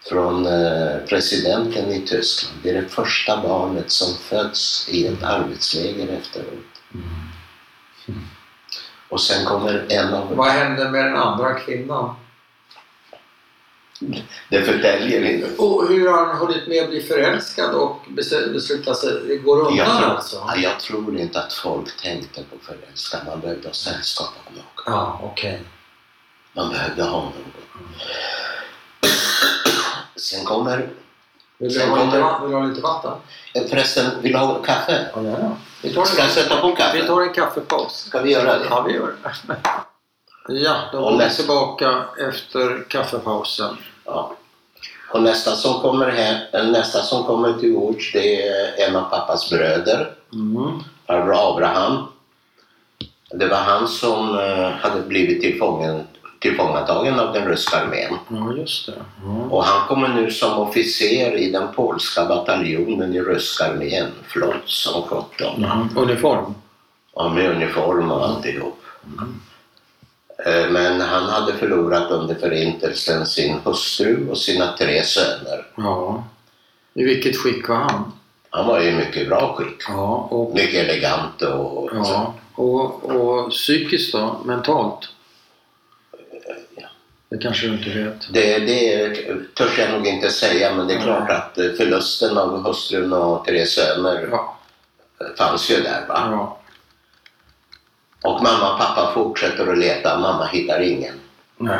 [0.09, 2.55] från eh, presidenten i Tyskland.
[2.63, 6.81] Det är det första barnet som föds i ett arbetsläger efteråt.
[6.93, 8.19] Mm.
[9.09, 10.35] Och sen kommer en av...
[10.35, 12.15] Vad hände med den andra kvinnan?
[14.49, 15.47] Det förtäljer inte.
[15.57, 19.13] Och hur har han hunnit med att bli förälskad och bes- besluta sig?
[19.27, 20.35] Det går undan Jag tror, alltså?
[20.47, 23.19] ja, jag tror inte att folk tänkte på förälskan.
[23.27, 24.63] Man behövde ha sällskap av någon.
[24.85, 25.61] Ja, okej.
[26.53, 27.33] Man behövde ha någon.
[30.15, 30.89] Sen kommer...
[31.59, 33.11] Vill, du Sen ha lite kommer- va- vill du ha lite vatten?
[33.53, 35.05] eh, Förresten, vill du ha kaffe?
[35.15, 35.57] Ja, gärna.
[35.83, 37.01] Vi tar, Ska jag sätta på kaffe?
[37.01, 37.93] vi tar en kaffepaus.
[38.07, 38.65] Ska vi göra det?
[38.69, 39.55] Ja, vi gör det.
[40.47, 43.77] Ja, då var vi tillbaka efter kaffepausen.
[44.05, 44.31] Ja.
[45.11, 49.09] Och nästa som kommer, här, eh, nästa som kommer till ords det är en av
[49.09, 50.79] pappas bröder, Mm.
[51.07, 52.03] farbror Abraham.
[53.29, 56.07] Det var han som eh, hade blivit tillfången,
[56.39, 58.17] tillfångatagen av den ryska armén.
[58.29, 58.93] Ja, just det.
[59.23, 59.55] Ja.
[59.55, 65.01] Och han kommer nu som officer i den polska bataljonen i ryska armén, flott som
[65.01, 65.63] sjutton.
[65.63, 65.89] Mm.
[65.97, 66.53] Uniform?
[67.15, 68.81] Ja, med uniform och alltihop.
[69.17, 69.39] Mm.
[70.45, 75.65] Eh, Men han hade förlorat under förintelsen sin hustru och sina tre söner.
[75.77, 76.23] Ja.
[76.93, 78.11] I vilket skick var han?
[78.49, 79.83] Han var i mycket bra skick.
[79.87, 81.89] Ja, och, Mycket elegant och...
[81.93, 82.33] ja.
[82.55, 84.41] och, och psykiskt då?
[84.45, 85.09] Mentalt?
[87.29, 88.33] Det kanske du inte vet?
[88.33, 89.09] Det, det
[89.55, 93.45] törs jag nog inte säga men det är klart att eh, förlusten av hustrun och
[93.45, 94.57] tre söner Ja.
[95.37, 96.05] fanns ju där.
[96.07, 96.27] Va?
[96.31, 96.57] ja.
[98.23, 101.19] Och mamma och pappa fortsätter att leta, mamma hittar ingen.
[101.57, 101.79] Nej.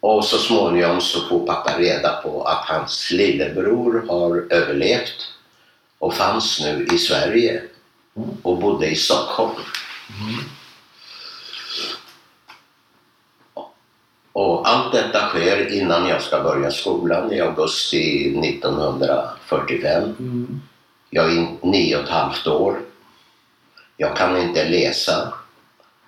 [0.00, 5.32] Och så småningom så får pappa reda på att hans lillebror har överlevt
[5.98, 7.62] och fanns nu i Sverige
[8.42, 9.50] och bodde i Stockholm.
[14.32, 20.02] Och allt detta sker innan jag ska börja skolan i augusti 1945.
[20.02, 20.60] Mm.
[21.10, 22.80] Jag är nio och ett halvt år.
[23.96, 25.32] Jag kan inte läsa.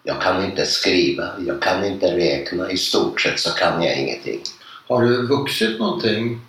[0.02, 1.24] Jag kan inte skriva.
[1.46, 2.70] Jag kan inte räkna.
[2.70, 4.40] I stort sett så kan jag ingenting.
[4.88, 6.40] Har du vuxit någonting?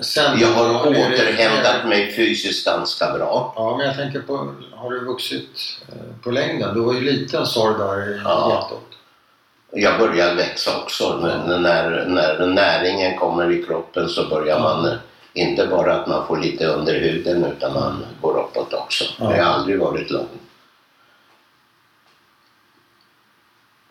[0.00, 3.52] Sen Jag har Ja, återhämtat mig fysiskt ganska bra.
[3.56, 5.48] Ja, men jag tänker på, har du vuxit
[5.88, 6.74] eh, på längden?
[6.74, 8.50] Du var ju liten sa du där i Ja.
[8.50, 8.80] hjärtat.
[9.76, 11.18] Jag börjar växa också.
[11.22, 14.92] När, när, när näringen kommer i kroppen så börjar man eh,
[15.32, 19.04] inte bara att man får lite under huden utan man går uppåt också.
[19.18, 19.36] Ja.
[19.36, 20.28] Jag har aldrig varit lång.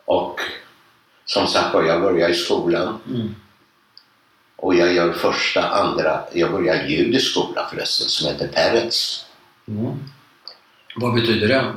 [0.04, 0.40] Och
[1.24, 3.34] som sagt var, jag börjar i skolan Mm.
[4.56, 9.26] och jag gör första, andra, jag börjar judisk skola förresten som heter Peretz.
[9.68, 9.92] Mm.
[10.96, 11.72] Vad betyder det?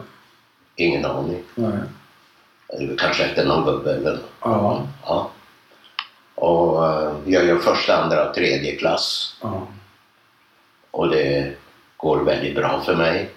[0.75, 1.43] Ingen aning.
[1.55, 1.79] Nej.
[2.69, 4.19] Eller kanske efter någon gubbe eller.
[4.41, 4.87] Ja.
[5.05, 5.31] Ja.
[6.35, 9.67] Och eh, jag gör första, andra och tredje klass ja.
[10.91, 11.53] och det
[11.97, 13.29] går väldigt bra för mig.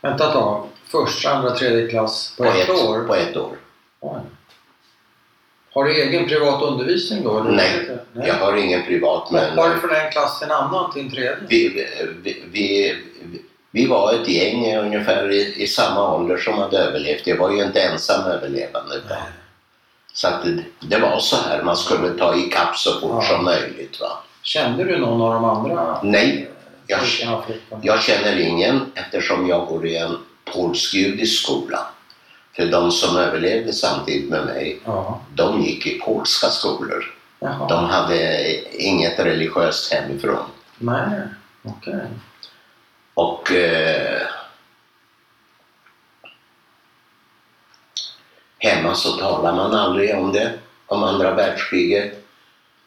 [0.00, 0.66] Vänta ett tag.
[0.84, 3.04] Första, andra, tredje klass på, ett, år?
[3.04, 3.56] På ett år.
[5.72, 7.32] Har du egen privat undervisning då?
[7.48, 7.98] Nej.
[8.12, 8.28] Nej.
[8.28, 11.10] Jag har ingen privat men Hoppar du från en klass till en annan till en
[11.10, 11.36] tredje?
[11.48, 11.86] vi,
[12.22, 12.96] vi, vi,
[13.70, 17.26] vi var ett gäng ungefär i, i samma ålder som hade överlevt.
[17.26, 19.00] Jag var ju inte ensam överlevande.
[19.08, 19.18] Nej.
[20.12, 23.22] Så att det, det var så här, man skulle ta ikapp så fort Ja.
[23.22, 24.00] som möjligt.
[24.00, 24.22] Va?
[24.42, 26.50] Kände du någon av de andra Nej,
[26.86, 27.42] jag-?
[27.82, 31.86] Jag känner ingen eftersom jag går i en polsk-judisk skola.
[32.56, 35.20] För de som överlevde samtidigt med mig, ja.
[35.34, 37.14] de gick i polska skolor.
[37.38, 37.68] Jaha.
[37.68, 38.44] De hade
[38.82, 40.44] inget religiöst hemifrån.
[40.78, 41.20] Nej,
[41.62, 41.94] okej.
[41.94, 42.06] Okay.
[43.14, 44.22] Och eh,
[48.58, 50.52] hemma så talar man aldrig om det,
[50.86, 52.19] om andra världskriget.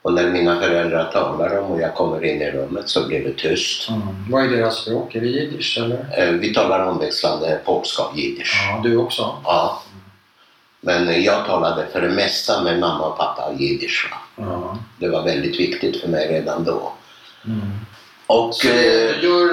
[0.03, 3.33] Och när mina föräldrar talar om och jag kommer in i rummet så blir det
[3.33, 3.89] tyst.
[3.89, 4.01] Mm.
[4.31, 5.15] Vad är deras språk?
[5.15, 6.05] Är det jiddisch eller?
[6.17, 8.67] Eh, Vi talar omväxlande polska och jiddisch.
[8.71, 9.35] Ja, du också?
[9.43, 9.81] Ja.
[10.81, 14.11] Men jag talade för det mesta med mamma och pappa jiddisch.
[14.35, 14.77] Ja.
[14.99, 16.91] Det var väldigt viktigt för mig redan då.
[17.45, 17.61] Mm.
[18.27, 19.43] Och Så eh, det, gör,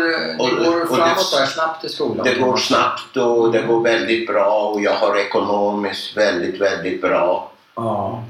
[0.41, 2.25] och- det går och framåt där snabbt i skolan?
[2.27, 7.53] det går snabbt och det går väldigt bra och jag har ekonomiskt väldigt, väldigt bra.
[7.75, 8.25] Ja.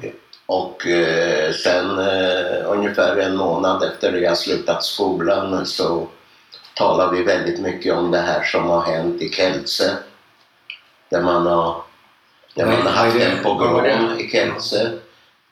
[0.51, 6.09] Och eh, sen eh, ungefär en månad efter det jag slutat skolan så
[6.75, 9.97] talar vi väldigt mycket om det här som har hänt i Kelce.
[11.11, 11.83] Där man har,
[12.55, 14.91] där man har haft en pogrom i Kelce.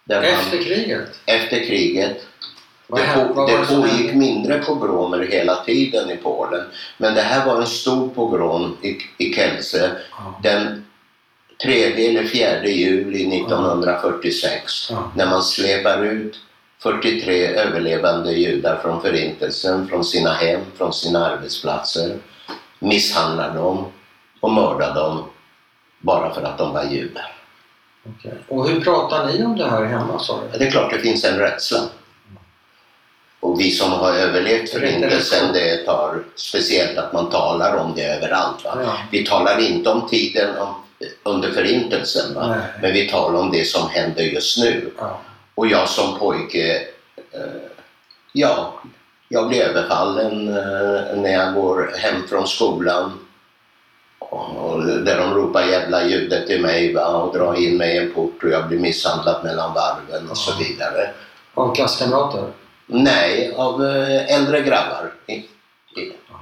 [0.04, 1.20] Där Efter man, kriget?
[1.26, 2.16] efter kriget.
[2.86, 6.64] Vad Det, på, vad det pågick mindre pogromer hela tiden i Polen.
[6.96, 10.40] Men det här var en stor pogrom i, i Kelce Ja.
[10.42, 10.84] den
[11.62, 15.10] 3 eller 4 juli 1946 Ja.
[15.16, 16.36] när man släpar ut
[16.82, 22.16] 43 överlevande judar från förintelsen, från sina hem, från sina arbetsplatser,
[22.78, 23.84] misshandlar dem
[24.40, 25.24] och mördar dem
[25.98, 27.34] bara för att de var judar.
[28.06, 28.32] Okej.
[28.48, 30.58] Och hur pratar ni om det här hemma sa du?
[30.58, 31.80] Det är klart det finns en rädsla.
[33.40, 38.60] Och vi som har överlevt förintelsen, det tar speciellt att man talar om det överallt.
[38.64, 38.96] Ja.
[39.10, 40.74] Vi talar inte om tiden om,
[41.22, 42.46] under förintelsen, va?
[42.48, 42.60] Nej.
[42.82, 44.90] men vi talar om det som händer just nu.
[44.98, 45.20] Ja.
[45.54, 46.76] Och jag som pojke,
[47.32, 47.40] eh,
[48.32, 48.74] ja,
[49.28, 53.18] jag blir överfallen eh, när jag går hem från skolan.
[54.18, 57.06] Och där de ropar jävla ljudet till mig va?
[57.06, 60.50] och drar in mig i en port och jag blir misshandlad mellan varven och så
[60.50, 60.56] Ja.
[60.68, 61.10] vidare.
[61.54, 62.44] Av klasskamrater?
[62.86, 65.12] Nej, av eh, äldre grabbar.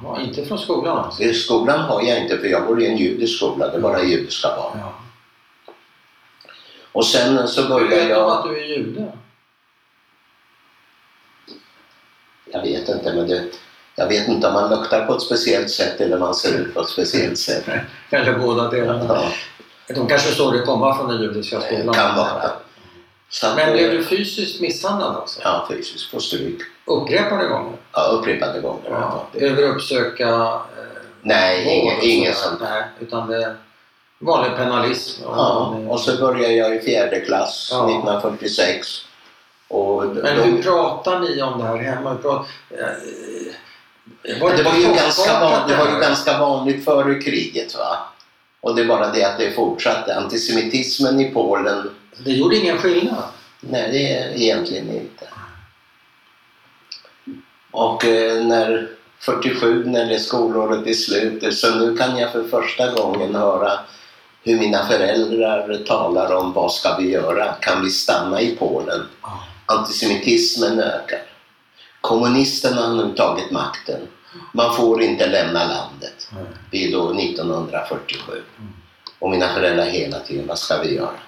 [0.02, 1.32] Jaha, inte från skolan alltså?
[1.32, 4.48] Skolan har jag inte för jag går i en judisk skola, det är bara judiska
[4.56, 4.78] barn.
[4.78, 4.92] Ja.
[6.92, 8.30] Och sen så Hur började vet de jag...
[8.30, 9.12] att du är jude?
[12.52, 13.44] Jag vet inte, men det,
[13.94, 16.80] jag vet inte om man luktar på ett speciellt sätt eller man ser ut på
[16.80, 17.64] ett speciellt sätt.
[18.10, 19.04] Eller båda delarna?
[19.88, 21.94] Ja, De kanske såg det komma från den judiska skolan?
[21.94, 22.50] kan vara.
[23.56, 25.40] Men blev du fysiskt misshandlad alltså?
[25.44, 26.60] Ja, fysiskt på stryk.
[26.86, 27.72] Upprepade gånger?
[27.92, 28.90] Ja, upprepade gånger.
[28.90, 29.26] Ja.
[29.32, 30.60] Du uppsöka eh,
[31.22, 32.48] Nej, ingen sådär?
[32.48, 32.60] sånt.
[32.60, 33.56] Nej, utan det är
[34.18, 35.22] vanlig penalism?
[35.24, 37.84] Ja, och så började jag i fjärde klass Ja.
[37.90, 38.86] 1946.
[39.68, 42.14] Och Men då- hur pratar ni om det här hemma?
[42.14, 42.86] Pratar, eh,
[44.22, 47.74] det, var ju ganska van, det var ju ganska vanligt före kriget.
[47.74, 47.98] Va?
[48.60, 50.16] Och det är bara det att det fortsatte.
[50.16, 53.24] Antisemitismen i Polen, Det gjorde ingen skillnad?
[53.60, 55.26] nej det är egentligen inte.
[57.76, 58.88] Och eh, när
[59.18, 63.80] 47, när det skolåret är slut, så nu kan jag för första gången höra
[64.42, 67.52] hur mina föräldrar talar om vad ska vi göra?
[67.52, 69.02] Kan vi stanna i Polen?
[69.66, 71.22] Antisemitismen ökar.
[72.00, 74.00] Kommunisterna har nu tagit makten.
[74.52, 76.28] Man får inte lämna landet.
[76.32, 76.46] Mm.
[76.70, 78.32] Det är då 1947.
[78.32, 78.72] Mm.
[79.18, 81.18] Och mina föräldrar hela tiden, vad ska vi göra?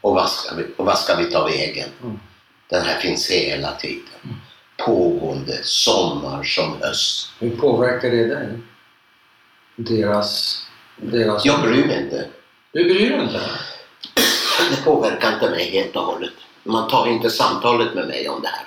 [0.00, 1.88] Och vad ska vi, och vad ska vi ta vägen?
[2.02, 2.20] Mm.
[2.68, 4.40] Den här finns hela tiden.
[4.84, 7.30] Pågående, sommar som höst.
[7.38, 8.58] Hur påverkar det dig?
[9.76, 10.62] Deras...
[10.96, 11.44] deras...
[11.44, 12.26] Jag bryr mig inte.
[12.72, 13.40] Du bryr dig inte?
[14.70, 16.32] Det påverkar inte mig helt och hållet.
[16.62, 18.66] Man tar inte samtalet med mig om det här.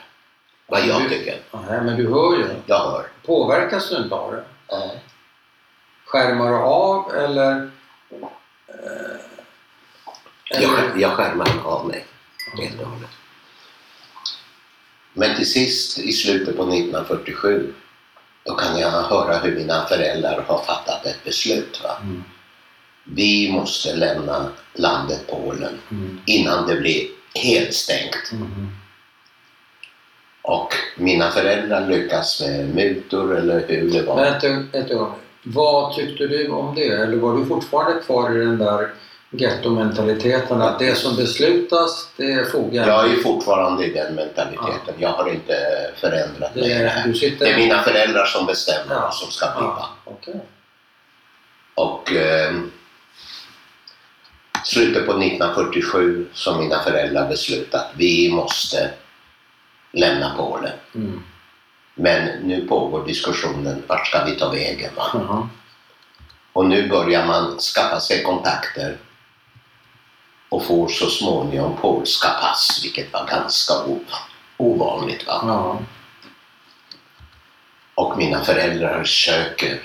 [0.68, 1.40] Vad jag Du- tycker.
[1.52, 2.48] Nej, men du hör ju.
[2.66, 3.08] Jag hör.
[3.26, 4.44] Påverkas du inte av det?
[4.72, 5.00] Nej.
[6.06, 7.72] Skärmar du av eller...
[8.68, 9.20] eh,
[10.50, 12.06] Jag, skär- jag skärmar av mig
[12.58, 13.10] helt och hållet.
[15.20, 17.74] Men till sist i slutet på 1947
[18.44, 21.82] då kan jag höra hur mina föräldrar har fattat ett beslut.
[21.84, 21.98] Va?
[22.02, 22.24] Mm.
[23.04, 26.20] Vi måste lämna landet Polen Mm.
[26.26, 28.32] innan det blir helt stängt.
[28.32, 28.68] Mm.
[30.42, 34.16] Och mina föräldrar lyckas med mutor eller hur det var.
[34.16, 34.44] Men ett,
[34.76, 35.24] ett ögonblick.
[35.44, 36.88] Vad tyckte du om det?
[36.88, 38.90] Eller var du fortfarande kvar i den där
[39.32, 44.96] gettomentaliteten att det som beslutas, det fogar Jag är fortfarande i den mentaliteten.
[44.98, 45.56] Jag har inte
[45.96, 47.46] förändrat det mig är, du sitter...
[47.46, 49.02] Det är mina föräldrar som bestämmer Ja.
[49.02, 49.66] vad som ska bli.
[49.66, 50.42] Ja, okej.
[51.76, 52.54] Och eh,
[54.66, 58.92] slutet på 1947 som mina föräldrar beslutat vi måste
[59.92, 60.74] lämna Polen.
[60.96, 61.24] Mm.
[61.96, 64.92] Men nu pågår diskussionen, vart ska vi ta vägen?
[64.96, 65.06] Va?
[65.14, 65.50] Jaha.
[66.54, 68.98] Och nu börjar man skaffa sig kontakter
[70.50, 73.74] och får så småningom polska pass, vilket var ganska
[74.58, 75.28] ovanligt.
[75.28, 75.42] Va?
[75.48, 75.80] Ja.
[77.96, 79.82] Och mina föräldrar söker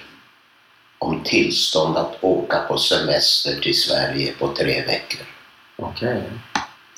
[0.98, 5.26] om tillstånd att åka på semester till Sverige på tre veckor.
[5.76, 6.22] Okej.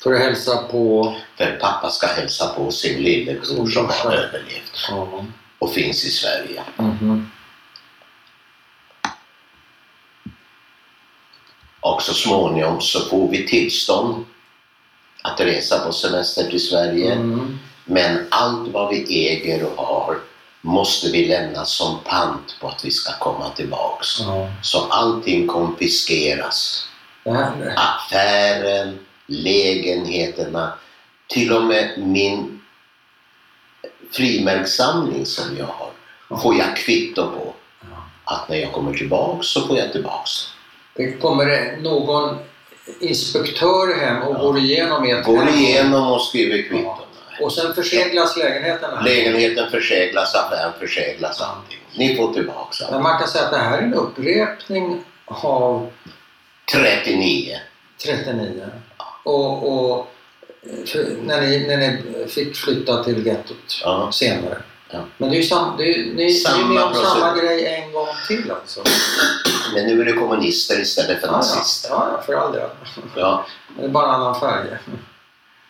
[0.03, 1.15] För att hälsa på...
[1.37, 5.25] För pappa ska hälsa på sin lillebror som har överlevt Ja.
[5.59, 6.63] och finns i Sverige.
[6.77, 7.31] Mhm.
[11.87, 14.25] Och så småningom så får vi tillstånd
[15.21, 17.11] att resa på semester till Sverige.
[17.11, 17.59] Mm.
[17.85, 20.17] Men allt vad vi äger och har
[20.61, 24.07] måste vi lämna som pant på att vi ska komma tillbaks.
[24.19, 24.49] Ja.
[24.61, 26.87] Så allting konfiskeras.
[27.25, 30.73] Här, Affären, lägenheterna,
[31.27, 32.61] till och med min
[34.11, 35.91] frimärkssamling som jag har
[36.37, 37.53] får jag kvitto på.
[38.23, 40.56] Att när jag kommer tillbaks så får jag tillbaks.
[40.97, 42.37] Det kommer någon
[42.99, 44.39] inspektör hem och Ja.
[44.39, 46.97] går igenom ert Går igenom och skriver kvitton.
[47.41, 49.01] Och sen förseglas lägenheterna.
[49.01, 51.79] Lägenheten förseglas, affären förseglas, allting.
[51.97, 52.91] Ni får tillbaks allt.
[52.91, 55.89] Men man kan säga att det här är en upprepning av
[56.73, 57.57] 39.
[58.05, 58.65] 39.
[59.23, 60.07] Och, och
[60.85, 64.09] för, när, ni, när ni fick flytta till gettot Ja.
[64.11, 64.57] senare.
[64.89, 64.99] Ja.
[65.17, 67.65] Men det är ju sam, det är, ni, ni är Samma med om samma grej
[67.65, 68.83] en gång till alltså.
[69.73, 71.89] Men nu är det kommunister istället för ja, nazister.
[71.89, 72.69] ja, ja, för all del.
[73.15, 73.45] Ja.
[73.77, 74.67] Det är bara en annan färg.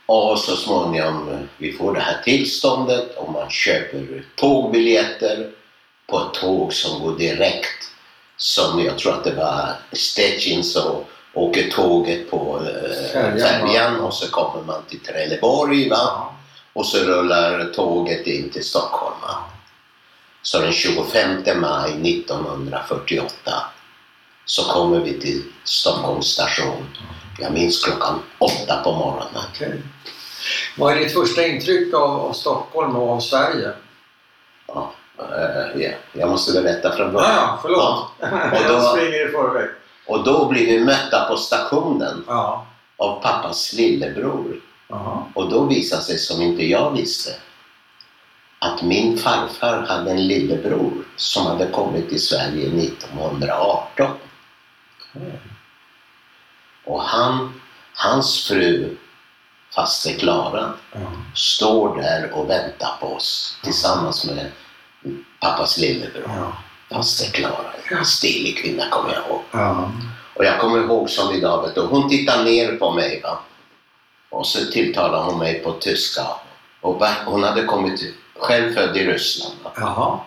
[0.06, 5.52] Och så småningom eh, vi får det här tillståndet och man köper tågbiljetter
[6.08, 7.84] på ett tåg som går direkt.
[8.38, 11.04] Som jag tror att det var Stettin så
[11.34, 16.37] åker tåget på eh, Färjan, och så kommer man till Trelleborg va?
[16.78, 16.82] Ja.
[16.82, 19.16] och så rullar tåget in till Stockholm.
[20.42, 23.52] Så den 25 maj 1948
[24.46, 26.86] så kommer vi till Stockholms station.
[27.40, 29.44] Jag minns klockan åtta på morgonen.
[29.54, 29.82] Okej.
[30.78, 33.72] Vad är ditt första intryck av, av Stockholm och av Sverige?
[34.68, 37.34] Ja, eh, ja, jag måste berätta från Ja, början.
[37.36, 38.06] ja, förlåt.
[38.54, 39.70] Och då- Jag springer i förväg.
[40.08, 42.66] Och då blir vi mötta på stationen Ja.
[42.98, 44.62] av pappas lillebror.
[45.34, 47.32] Och då visade sig, som inte jag visste,
[48.60, 54.08] att min farfar hade en lillebror som hade kommit till Sverige 1918.
[55.16, 55.40] Okej.
[56.86, 57.62] Och han,
[57.94, 58.98] hans fru,
[59.76, 61.00] faster Klara, Ja.
[61.36, 64.52] står där och väntar på oss tillsammans med
[65.40, 66.24] pappas lillebror.
[66.28, 66.54] Ja.
[66.96, 69.42] Faster Klara, en stilig kvinna kommer jag ihåg.
[69.52, 69.92] Ja.
[70.34, 73.40] Och jag kommer ihåg som idag, vet du, hon tittar ner på mig va.
[74.30, 76.28] Och så tilltalar hon mig på tyska.
[76.82, 79.56] Och hon hade kommit, själv född i Ryssland.
[79.76, 80.20] Jaha.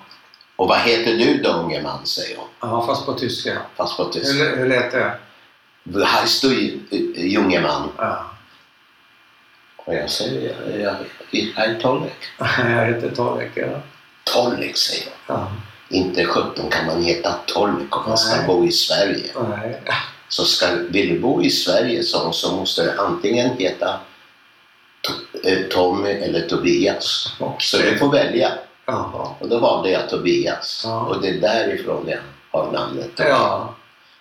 [0.56, 2.46] Och vad heter du då unge man, säger hon.
[2.60, 3.58] Ja, fast på tyska.
[3.76, 4.44] Fast på tyska.
[4.44, 5.18] Hur, hur lät det?
[6.04, 6.80] Heißt du,
[7.16, 7.88] junge man?
[7.96, 8.30] Ja.
[9.76, 10.96] Och jag säger, jag, jag,
[11.56, 12.16] jag är Tollek.
[12.58, 13.50] Jag heter Tarek.
[13.54, 13.80] Ja.
[14.24, 15.36] Tollek, säger jag.
[15.36, 15.52] Ja.
[15.88, 19.32] Inte sjutton kan man heta Tollek om man ska bo i Sverige.
[19.48, 19.80] Nej.
[20.30, 24.00] Så ska, vill du bo i Sverige så, så måste du antingen heta
[25.44, 27.32] eh, Tommy eller Tobias.
[27.58, 28.52] Så du får välja.
[28.86, 29.28] Jaha.
[29.40, 30.82] Och då valde jag Tobias.
[30.86, 31.00] Ja.
[31.00, 32.18] Och det är därifrån jag
[32.50, 33.10] har namnet.
[33.16, 33.74] Ja.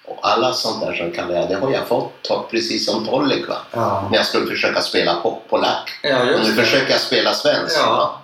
[0.06, 3.46] Och alla sånt där som kallar jag, det har jag fått precis som Tollek.
[3.72, 4.08] Ja.
[4.12, 5.90] När jag skulle försöka spela pop polack.
[6.04, 7.78] Ja, Och nu försöker jag spela svensk.
[7.78, 8.22] Ja.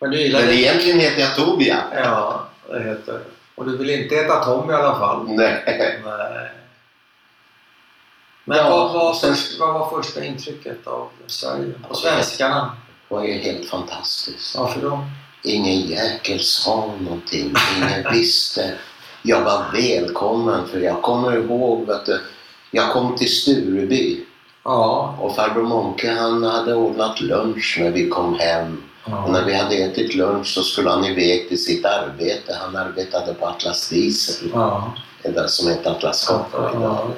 [0.00, 0.54] Men du gillar Men det?
[0.54, 1.76] egentligen heter jag Tobia.
[1.94, 3.20] Ja, det heter.
[3.54, 5.24] Och du vill inte heta Tom i alla fall?
[5.28, 5.62] Nej.
[6.04, 6.50] Nej.
[8.48, 12.76] Men Ja, vad, var sen- först, vad var första intrycket av Sverige och svenskarna?
[13.08, 14.56] Det var ju helt fantastiskt.
[14.58, 15.04] Varför då?
[15.42, 18.74] Ingen jäkel sa någonting, ingen visste.
[19.22, 22.20] Jag var välkommen för jag kommer ihåg, du,
[22.70, 24.24] jag kom till Stureby
[24.64, 25.16] Ja.
[25.20, 28.82] och farbror Monke han hade ordnat lunch när vi kom hem.
[29.04, 29.46] Och när ja.
[29.46, 32.58] vi hade ätit lunch så skulle han iväg till sitt arbete.
[32.60, 34.92] Han arbetade på Atlas Diesel, ja.
[35.22, 37.10] det där som heter Atlas Copco idag.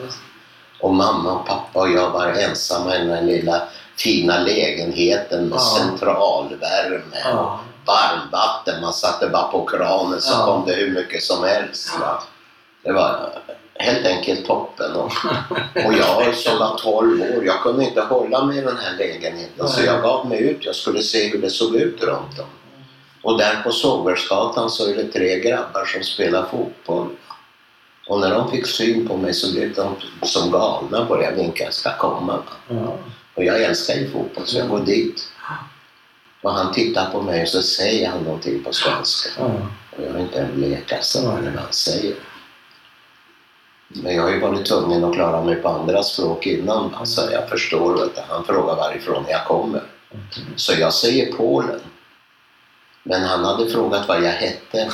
[0.81, 3.63] Och mamma och pappa och jag var ensamma i den här lilla
[3.97, 5.77] fina lägenheten med Ja.
[5.79, 7.17] centralvärme.
[7.25, 7.61] ja.
[7.87, 8.81] varmvatten.
[8.81, 10.45] Man satte bara på kranen så Ja.
[10.47, 11.99] kom det hur mycket som helst.
[12.01, 12.23] Va?
[12.83, 13.31] Det var
[13.75, 14.93] helt enkelt toppen.
[14.93, 15.13] Och,
[15.87, 19.69] och jag som var 12 år, jag kunde inte hålla mig i den här lägenheten
[19.69, 20.65] så jag gav mig ut.
[20.65, 22.47] Jag skulle se hur det såg ut runt om.
[23.23, 27.09] Och där på Sågbergsgatan så är det tre grabbar som spelar fotboll.
[28.11, 31.71] Och när de fick syn på mig så blev de som galna och började vinka,
[31.71, 32.43] ska komma.
[32.69, 32.97] Ja.
[33.35, 35.29] Och jag älskar ju fotboll så jag går dit.
[36.43, 39.31] Och han tittar på mig och så säger han någonting på svenska.
[39.39, 39.45] ja.
[39.97, 42.15] Och jag har inte en blekaste vad han säger.
[43.89, 46.91] Men jag har ju varit tvungen att klara mig på andra språk innan.
[46.91, 49.83] va, Så jag förstår att han frågar varifrån jag kommer.
[50.57, 51.81] Så jag säger Polen.
[53.03, 54.91] Men han hade frågat vad jag hette.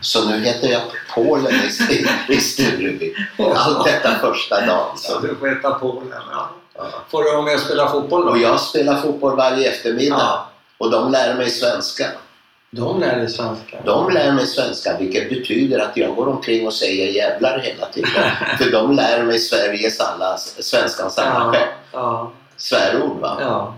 [0.00, 0.82] Så nu heter jag
[1.14, 1.54] Polen
[1.90, 3.14] i, i Stureby.
[3.54, 4.96] Allt detta första dagen.
[4.96, 5.20] Så Så.
[5.20, 6.22] du får heta Polen.
[6.32, 6.50] Ja.
[6.76, 6.84] Ja.
[7.08, 8.30] Får du vara med och spela fotboll då?
[8.30, 10.16] Och jag spelar fotboll varje eftermiddag.
[10.18, 10.48] Ja.
[10.78, 12.06] Och de lär mig svenska.
[12.70, 13.76] De lär dig svenska.
[13.84, 18.10] De lär mig svenska vilket betyder att jag går omkring och säger jävlar hela tiden.
[18.58, 21.52] För de lär mig Sveriges alla, svenskans alla ja.
[21.52, 21.70] skämt.
[21.92, 22.32] Ja.
[22.56, 23.36] Svärord va.
[23.40, 23.74] ja.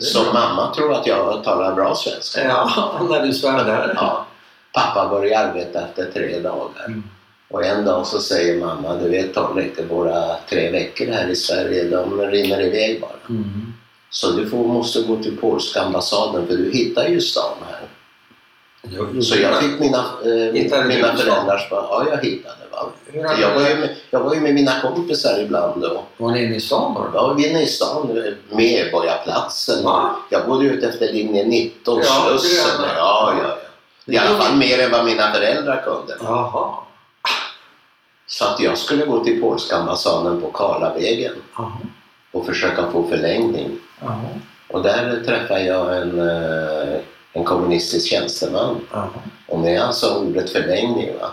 [0.00, 0.32] Så bra.
[0.32, 2.44] mamma tror att jag talar bra svenska.
[2.44, 3.92] Ja, när du svär där.
[3.96, 4.26] Ja.
[4.72, 6.84] Pappa börjar arbeta efter tre dagar.
[6.86, 7.02] Mm.
[7.50, 11.84] Och en dag så säger mamma, du vet Torrik, våra tre veckor här i Sverige,
[11.84, 13.34] de rinner iväg bara.
[13.34, 13.72] Mm.
[14.10, 17.88] Så du får, måste gå till polska ambassaden för du hittar ju stan här.
[18.82, 19.22] Jo.
[19.22, 20.52] Så jag fick mina, eh,
[20.84, 21.66] mina föräldrars...
[21.70, 22.54] Ja, jag hittade.
[23.12, 26.02] Jag, var ju med, jag var ju med mina kompisar ibland då.
[26.16, 27.10] Var ni inne i stan då?
[27.14, 29.84] Jag var inne i stan, Medborgarplatsen.
[29.84, 30.16] Va?
[30.30, 32.80] Jag bodde ute efter linje 19, Ja, Slussen.
[32.96, 33.56] Ja, ja,
[34.06, 34.14] ja.
[34.14, 36.16] I alla fall mer än vad mina föräldrar kunde.
[36.22, 36.74] Jaha.
[38.26, 41.72] Så att jag skulle gå till polska ambassaden på Karlavägen Jaha.
[42.32, 43.78] och försöka få förlängning.
[44.00, 44.20] Jaha.
[44.68, 47.00] Och där träffade jag en, eh,
[47.32, 48.80] en kommunistisk tjänsteman.
[48.92, 49.08] Jaha.
[49.48, 51.30] Och när jag sa ordet förlängning va,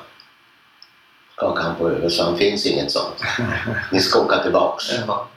[1.38, 3.22] skakade han på huvudet så han finns inget sånt.
[3.91, 4.85] Ni ska åka tillbaks.
[5.07, 5.27] Ja.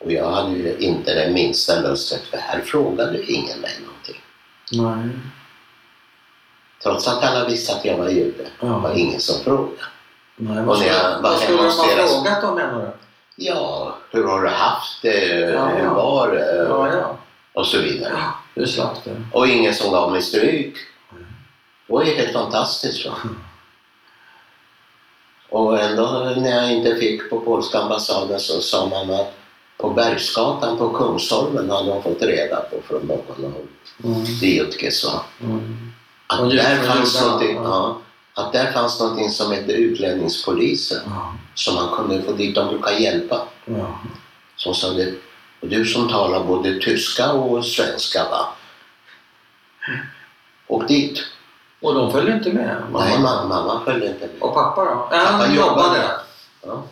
[0.00, 4.20] Och jag hade ju inte den minsta lustet för här frågade ingen mig någonting.
[4.72, 5.10] Nej.
[6.82, 8.46] Trots att alla visste att jag var jude.
[8.60, 8.78] Ja.
[8.78, 9.76] Var ingen som frågade.
[10.36, 12.90] Nej, Och vad skulle, jag vad skulle de ha deras- frågat om menar du?
[13.36, 15.28] Ja, hur har du haft det?
[15.50, 16.66] Ja, hur var det?
[16.68, 17.16] Ja.
[17.52, 18.12] Och så vidare.
[18.16, 18.34] ja.
[18.54, 19.22] Du slapp det.
[19.32, 20.74] Och ingen som gav mig stryk.
[21.86, 23.06] Det var ju helt fantastiskt.
[23.06, 23.12] Va?
[25.54, 29.34] Och ändå när jag inte fick på polska ambassaden så sa man att
[29.76, 33.52] på Bergsgatan på Kungsholmen hade de fått reda på från någon av
[34.04, 34.24] Mm.
[35.40, 35.92] Mm.
[36.26, 37.98] Att just där fanns någonting, ja.
[38.34, 41.00] att där fanns någonting som hette utlänningspolisen
[41.54, 42.54] som man kunde få dit.
[42.54, 43.48] De brukar hjälpa.
[44.56, 45.14] Så sa det,
[45.60, 48.46] och du som talar både tyska och svenska va?
[50.66, 51.24] Åk dit.
[51.84, 52.76] Och de följde inte med?
[52.92, 53.04] mamma?
[53.04, 54.42] Nej, mamma, följde inte med.
[54.42, 54.90] Och pappa då?
[54.90, 56.10] Pappa han jobbade.
[56.66, 56.82] Ja.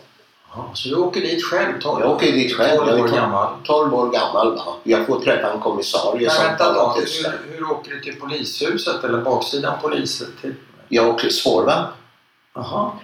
[0.55, 1.81] Ja, så du åker dit själv?
[1.81, 2.77] 12, Jag åker dit själv.
[2.77, 3.47] 12 Jag är år tolv- gammal?
[3.63, 4.55] 12 år gammal.
[4.55, 4.63] Va?
[4.83, 7.29] Jag får träffa en kommissarie som talar tyska.
[7.31, 10.27] hur, hur åker du till polishuset eller baksidan poliset?
[10.41, 10.53] Till...
[10.87, 11.85] Jag åker spårvagn.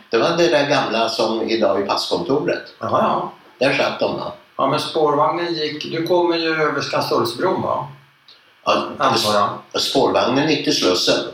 [0.10, 2.64] Det var det där gamla som idag är passkontoret.
[2.80, 3.32] Jaha ja.
[3.68, 4.16] Där satt de.
[4.18, 4.32] Va?
[4.58, 7.88] Ja men spårvagnen gick, du kommer ju över Skanstullsbron va?
[8.66, 9.82] Ja, Antar jag.
[9.82, 11.26] spårvagnen gick till Slussen.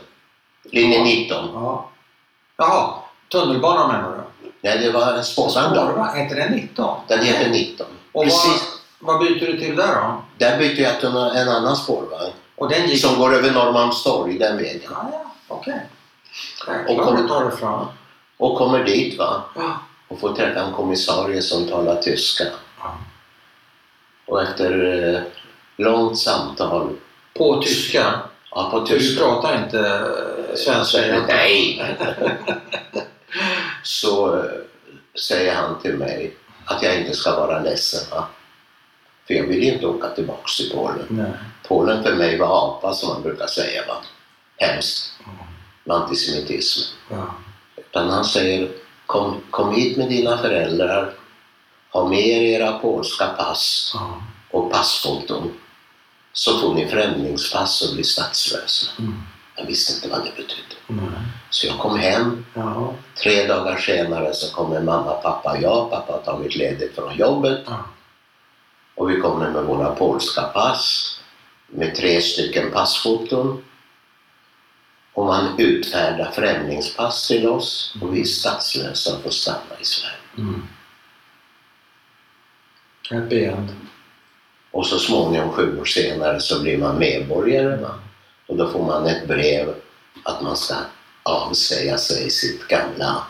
[0.72, 1.50] Linje 19.
[1.54, 1.90] Ja.
[2.58, 2.94] Jaha,
[3.32, 4.50] tunnelbanan menar du?
[4.62, 5.82] Nej, det var en spårvagn då.
[5.82, 6.98] Spårvagn, heter den 19?
[7.08, 7.88] Den heter 19.
[7.88, 8.64] Och vad, Precis.
[9.00, 10.24] vad byter du till där då?
[10.38, 12.32] Där bytte jag till en annan spårvagn.
[12.56, 13.02] Och den gick...
[13.02, 14.82] Som går över Norrmalmstorg, den vägen.
[14.92, 15.74] Ja, ja, okej.
[16.60, 17.86] Och Självklart kommer- du tar det fram.
[18.38, 19.42] Och kommer dit va.
[19.56, 19.80] Ja.
[20.08, 22.44] Och får träffa en kommissarie som talar tyska.
[22.80, 22.98] Ja.
[24.28, 25.22] Och efter eh,
[25.78, 26.90] långt samtal,
[27.38, 28.20] På tyska?
[28.52, 29.24] ja på För du tyska.
[29.26, 29.80] pratar inte
[30.60, 31.26] eh, svenska?
[31.28, 31.96] Nej!
[33.84, 34.44] Så eh,
[35.28, 38.10] säger han till mig att jag inte ska vara ledsen.
[38.12, 38.28] Va?
[39.28, 41.06] För jag vill inte åka tillbaks till Polen.
[41.10, 41.32] Nej.
[41.68, 43.82] Polen för mig var apa som man brukar säga.
[43.88, 43.96] Va?
[44.58, 45.12] Hemskt.
[45.84, 46.82] Med antisemitism.
[47.12, 47.36] Ja.
[47.78, 48.70] Utan han säger
[49.06, 51.14] kom, kom hit med dina föräldrar.
[51.92, 54.22] Ha med er era polska pass Ja.
[54.52, 55.54] och passfoton.
[56.34, 58.92] Så får ni främlingspass och blir statslösa.
[59.00, 59.22] Mm.
[59.56, 60.76] Jag visste inte vad det betydde.
[60.88, 61.22] Nej.
[61.50, 62.46] Så jag kom hem.
[62.54, 62.94] Ja.
[63.24, 65.90] Tre dagar senare så kommer mamma, pappa och jag.
[65.90, 67.62] Pappa har tagit ledigt från jobbet.
[67.66, 67.86] Ja.
[68.96, 71.20] Och vi kommer med våra polska pass.
[71.68, 73.64] Med tre stycken passfoton.
[75.14, 77.98] Och man utfärdar främlingspass till oss.
[78.02, 80.16] Och vi är statslösa och får stanna i Sverige.
[80.38, 80.68] Mm.
[83.12, 83.70] Happy end.
[84.72, 87.76] Och så småningom, sju år senare, så blir man medborgare.
[87.76, 87.96] Va?
[88.48, 89.74] Och då får man ett brev
[90.24, 90.76] att man ska
[91.24, 93.24] avsäga sig sitt gamla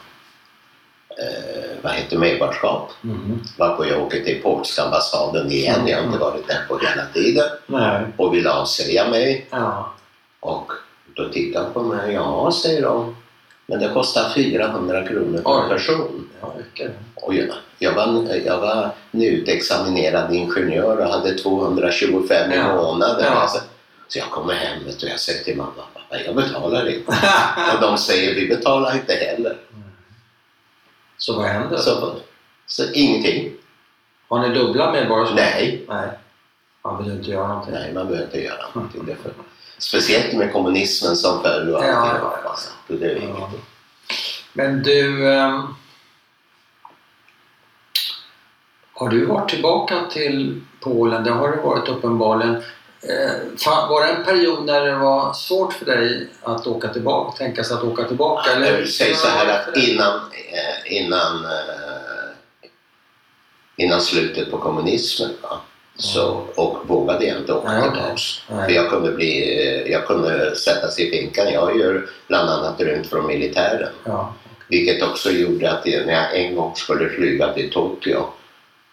[1.09, 2.91] eh, vad heter medborgarskap.
[3.03, 3.39] Mm.
[3.57, 5.87] Varpå jag åker till polska ambassaden igen.
[5.87, 7.45] Jag har inte varit där på hela tiden.
[7.67, 8.01] Nej.
[8.17, 9.47] Och vill avsäga mig.
[9.51, 9.93] Ja.
[10.39, 10.71] Och
[11.15, 12.13] då tittar de på mig.
[12.13, 13.15] Ja, säger de.
[13.67, 15.69] Men det kostar 400 kronor per Oj.
[15.69, 16.29] person.
[16.41, 16.53] Ja.
[17.15, 17.47] Och jag,
[17.79, 22.75] jag, var, jag var nyutexaminerad ingenjör och hade 225 i Ja.
[22.75, 23.25] månaden.
[23.25, 23.29] Ja.
[23.31, 23.59] Alltså,
[24.07, 27.11] så jag kommer hem och jag säger till mamma pappa, jag betalar inte.
[27.75, 29.57] Och de säger, vi betalar inte heller.
[31.17, 31.77] Så vad händer?
[31.77, 32.15] Så,
[32.65, 33.51] så ingenting.
[34.27, 35.35] Har ni dubbla medborgarskap?
[35.37, 35.85] Nej.
[35.87, 36.09] Nej.
[36.83, 37.73] Man vill inte göra någonting.
[37.73, 39.05] Nej, man behöver inte göra någonting.
[39.05, 39.31] Det är för...
[39.77, 42.21] Speciellt med kommunismen som föll och Ja, allting.
[42.23, 42.49] ja, ja.
[42.49, 43.51] Alltså, det är Ja.
[44.53, 45.33] Men du...
[45.33, 45.75] ehm,
[48.93, 51.23] har du varit tillbaka till Polen?
[51.23, 52.63] Det har du varit uppenbarligen.
[53.09, 57.63] Eh, var det en period när det var svårt för dig att åka tillbaka, tänka
[57.63, 58.49] sig att åka tillbaka?
[58.49, 58.77] Jag Eller?
[58.77, 62.69] vill säga så här att innan, eh, innan, eh,
[63.77, 65.59] innan slutet på kommunismen va,
[65.95, 68.15] så, och vågade jag inte åka Nej.
[68.47, 68.75] För Nej.
[68.75, 71.53] jag kunde, bli, eh, jag kunde sättas i finkan.
[71.53, 73.93] Jag har ju bland annat rymt från militären.
[74.03, 74.33] Ja.
[74.67, 78.25] Vilket också gjorde att när jag en gång skulle flyga till Tokyo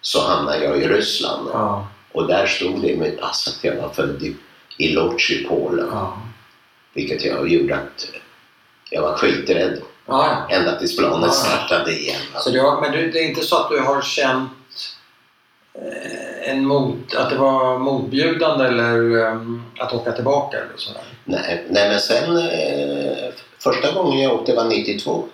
[0.00, 1.48] så hamnade jag i Ryssland.
[1.52, 1.88] Ja.
[2.12, 4.22] Och där stod det pass att jag var född
[4.78, 5.88] i, Lodz i Polen.
[5.92, 6.18] Ja.
[6.94, 8.08] Vilket jag gjorde att
[8.90, 11.32] jag var skiträdd Ja, ända tills planet Ja.
[11.32, 12.20] startade igen.
[12.38, 14.50] Så det har, men du, det är inte så att du har känt
[15.74, 21.02] eh, en mot, att det var motbjudande eller ehm, att åka tillbaka eller sådär?
[21.24, 25.28] Nej, nej men sen eh, första gången jag åkte var 92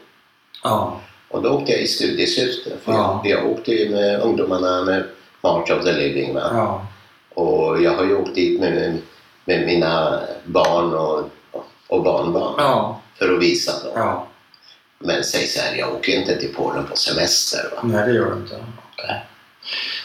[0.63, 1.01] Ja.
[1.29, 2.71] och då åkte jag i studiesyfte.
[2.85, 3.21] För Ja.
[3.25, 5.05] jag, jag åkte ju med ungdomarna med
[5.41, 6.35] March of the Living.
[6.35, 6.51] Va?
[6.55, 6.87] Ja.
[7.35, 8.99] Och jag har ju åkt dit med,
[9.45, 11.31] med mina barn och,
[11.89, 13.01] och barnbarn Ja.
[13.19, 13.93] för att visa dem.
[13.95, 14.27] ja.
[15.01, 17.61] Men säg så här, jag åker inte till Polen på semester.
[17.77, 17.81] Va?
[17.83, 18.57] Nej, det gör du inte.
[19.09, 19.25] Nej.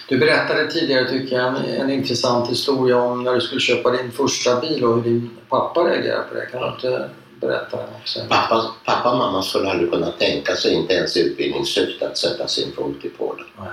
[0.08, 4.12] Du berättade tidigare, tycker jag, en, en intressant historia om när du skulle köpa din
[4.12, 6.46] första bil och hur din pappa reagerade på det.
[6.46, 7.10] Kan du inte
[7.42, 8.20] berätta den också?
[8.30, 12.48] Pappa, pappa och mamma skulle aldrig kunna tänka sig, inte ens i utbildningssyfte, att sätta
[12.48, 13.68] sin fot i Polen Nej.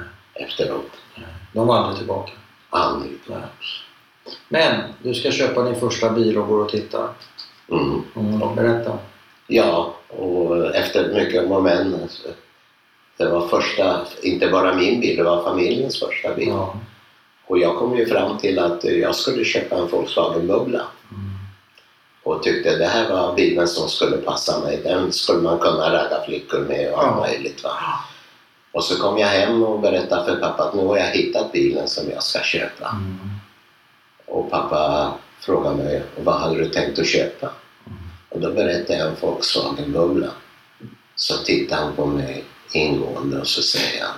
[0.46, 0.90] efteråt.
[1.52, 2.32] De var aldrig tillbaka.
[2.70, 3.12] Aldrig.
[3.26, 3.38] Nej.
[4.48, 7.08] Men du ska köpa din första bil och går och tittar.
[7.70, 8.02] Mm.
[8.16, 8.98] Mm, berätta.
[9.46, 11.94] Ja, och efter mycket om och men.
[12.02, 12.28] alltså,
[13.16, 16.48] Det var första, inte bara min bil, det var familjens första bil.
[16.48, 16.74] Ja.
[17.46, 20.82] Och jag kom ju fram till att jag skulle köpa en Volkswagen Bubbla.
[21.10, 21.30] Mm.
[22.22, 24.80] Och tyckte det här var bilen som skulle passa mig.
[24.84, 27.20] Den skulle man kunna ragga flickor med och allt Ja.
[27.20, 27.64] möjligt.
[27.64, 27.70] Va?
[28.72, 31.88] Och så kom jag hem och berättade för pappa att nu har jag hittat bilen
[31.88, 32.88] som jag ska köpa.
[32.88, 33.18] Mm.
[34.26, 37.50] Och pappa frågade mig, vad hade du tänkt att köpa?
[38.28, 40.30] Och då berättade jag en Volkswagen Bubbla.
[41.14, 44.16] Så tittade han på mig ingående och så säger han,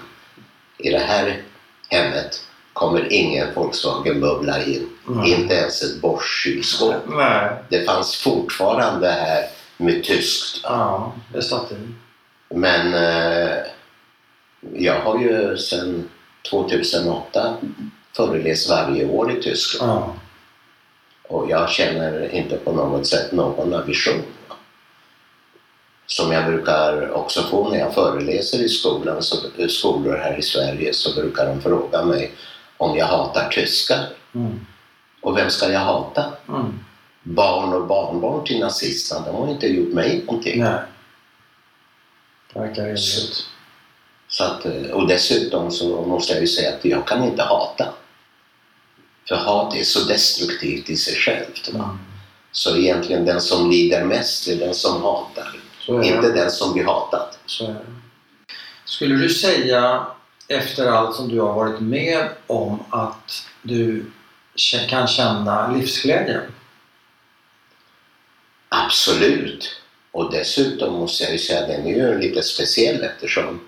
[0.78, 1.42] i det här
[1.88, 2.40] hemmet
[2.72, 4.88] kommer ingen Volkswagen Bubbla in.
[5.06, 5.32] Nej.
[5.32, 6.94] Inte ens ett Bosch-kylskåp.
[7.68, 9.44] Det fanns fortfarande här
[9.76, 10.60] med tyskt.
[10.62, 11.76] Ja, det satt i.
[12.54, 13.56] Men eh,
[14.74, 16.08] jag har ju sedan
[16.50, 17.56] 2008
[18.16, 19.92] föreläst varje år i Tyskland.
[19.92, 20.14] Ja.
[21.28, 24.22] Och jag känner inte på något sätt någon aversion.
[26.06, 29.36] Som jag brukar också få när jag föreläser i skolan, så,
[29.68, 32.32] skolor här i Sverige så brukar de fråga mig
[32.76, 34.06] om jag hatar tyskar.
[34.34, 34.60] Mm.
[35.20, 36.24] Och vem ska jag hata?
[36.48, 36.78] Mm.
[37.22, 40.60] Barn och barnbarn till nazisterna, de har inte gjort mig någonting.
[40.60, 40.80] Nej.
[42.52, 43.46] Det verkar rimligt.
[44.32, 47.88] Så att, eh, och dessutom så måste jag ju säga att jag kan inte hata.
[49.28, 51.68] För hat är så destruktivt i sig självt.
[51.72, 51.84] Va?
[51.84, 51.98] Mm.
[52.52, 55.56] Så egentligen den som lider mest är den som hatar.
[55.88, 57.28] Inte den som blir hatad.
[58.84, 60.06] Skulle du säga,
[60.48, 64.04] efter allt som du har varit med om, att du
[64.88, 66.40] kan känna livsglädje?
[68.68, 69.76] Absolut.
[70.12, 73.60] Och dessutom måste jag ju säga att den är ju lite speciell eftersom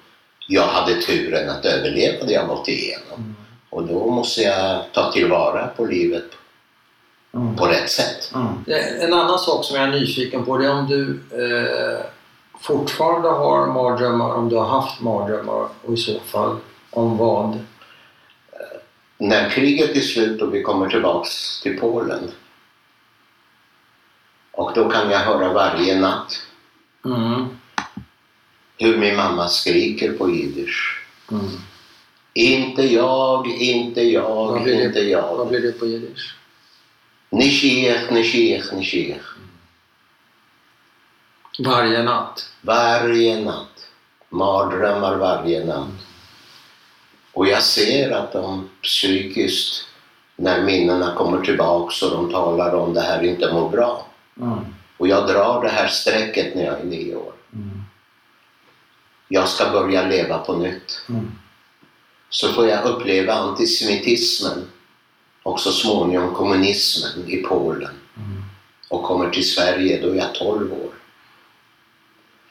[0.46, 3.18] jag hade turen att överleva det jag gått igenom.
[3.18, 3.34] Mm.
[3.70, 6.24] Och då måste jag ta tillvara på livet
[7.34, 7.56] Mm.
[7.56, 8.32] på rätt sätt.
[8.34, 8.64] Mm.
[9.00, 12.06] En annan sak som jag är nyfiken på det är om du eh,
[12.60, 16.56] fortfarande har mardrömmar, om du har haft mardrömmar och i så fall
[16.90, 17.58] om vad?
[19.18, 22.30] När kriget är slut och vi kommer tillbaks till Polen
[24.52, 26.42] och då kan jag höra varje natt
[27.04, 27.48] Mm.
[28.78, 31.06] Hur min mamma skriker på jiddisch.
[31.30, 31.46] Mm.
[32.32, 35.36] Inte jag, inte jag, Vad blir det- inte jag.
[35.36, 36.36] Vad blir det på jiddisch?
[37.30, 39.22] Nishiech, nishiech, nishiech.
[41.58, 42.50] Varje natt?
[42.60, 43.86] Varje natt.
[44.28, 45.88] Mardrömmar varje natt.
[47.32, 49.84] Och jag ser att de psykiskt,
[50.36, 54.06] när minnena kommer tillbaks och de talar om det här, inte mår bra.
[54.40, 54.58] Mm.
[54.96, 57.32] Och jag drar det här strecket när jag är nio år.
[59.28, 61.00] Jag ska börja leva på nytt.
[61.08, 61.32] Mm.
[62.28, 64.70] Så får jag uppleva antisemitismen
[65.42, 67.90] och så småningom kommunismen i Polen.
[68.16, 68.42] Mm.
[68.88, 70.90] och kommer till Sverige, då är jag 12 år.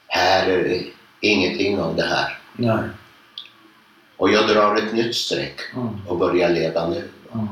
[0.08, 0.86] Här är det
[1.20, 2.40] ingenting av det här.
[2.54, 2.84] Nej.
[4.18, 6.08] Och jag drar ett nytt streck Mm.
[6.08, 7.10] och börjar leva nu.
[7.34, 7.48] Mm.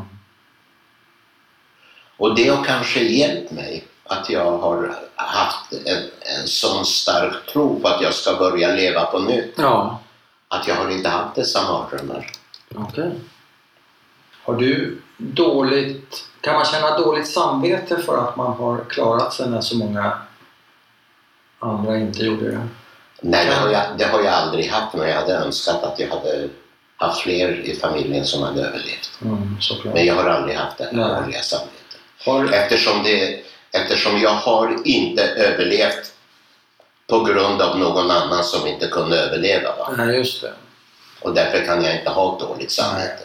[2.17, 5.97] Och det har kanske hjälpt mig att jag har haft en,
[6.39, 9.53] en sån stark tro på att jag ska börja leva på nytt.
[9.57, 9.99] Ja,
[10.47, 12.31] Att jag har inte haft dessa mardrömmar.
[12.75, 13.11] okej.
[14.43, 16.25] Har du dåligt...
[16.41, 20.17] Kan man känna dåligt samvete för att man har klarat sig när så många
[21.59, 22.67] andra inte gjorde det?
[23.21, 26.07] Nej, det har, jag, det har jag aldrig haft, men jag hade önskat att jag
[26.07, 26.49] hade
[26.97, 29.11] haft fler i familjen som hade överlevt.
[29.21, 29.57] Mm.
[29.93, 31.97] Men jag har aldrig haft det här dåliga samvetet.
[32.25, 36.13] Har, Eftersom, det, eftersom jag har inte överlevt
[37.07, 39.75] på grund av någon annan som inte kunde överleva.
[39.75, 39.93] Va?
[39.97, 40.53] nej, just det.
[41.21, 43.23] Och därför kan jag inte ha ett dåligt samvete.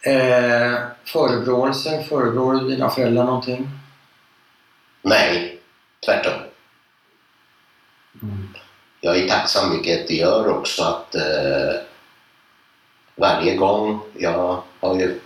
[0.00, 3.70] Eh, förebråelser, förebrår du dina föräldrar någonting?
[5.02, 5.60] Nej,
[6.06, 6.32] tvärtom.
[8.22, 8.48] Mm.
[9.00, 11.80] Jag är tacksam, vilket det gör också, att eh,
[13.16, 15.20] varje gång jag har ju,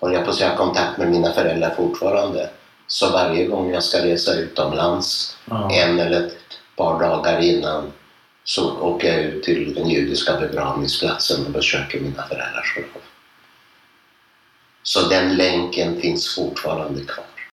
[0.00, 2.50] håller jag på att säga, kontakt med mina föräldrar fortfarande,
[2.90, 5.70] så varje gång jag ska resa utomlands, Ja.
[5.72, 6.36] en eller ett
[6.76, 7.92] par dagar innan,
[8.44, 13.02] så åker jag ut till den judiska begravningsplatsen och besöker mina föräldrars grav.
[14.82, 17.24] Så den länken finns fortfarande kvar.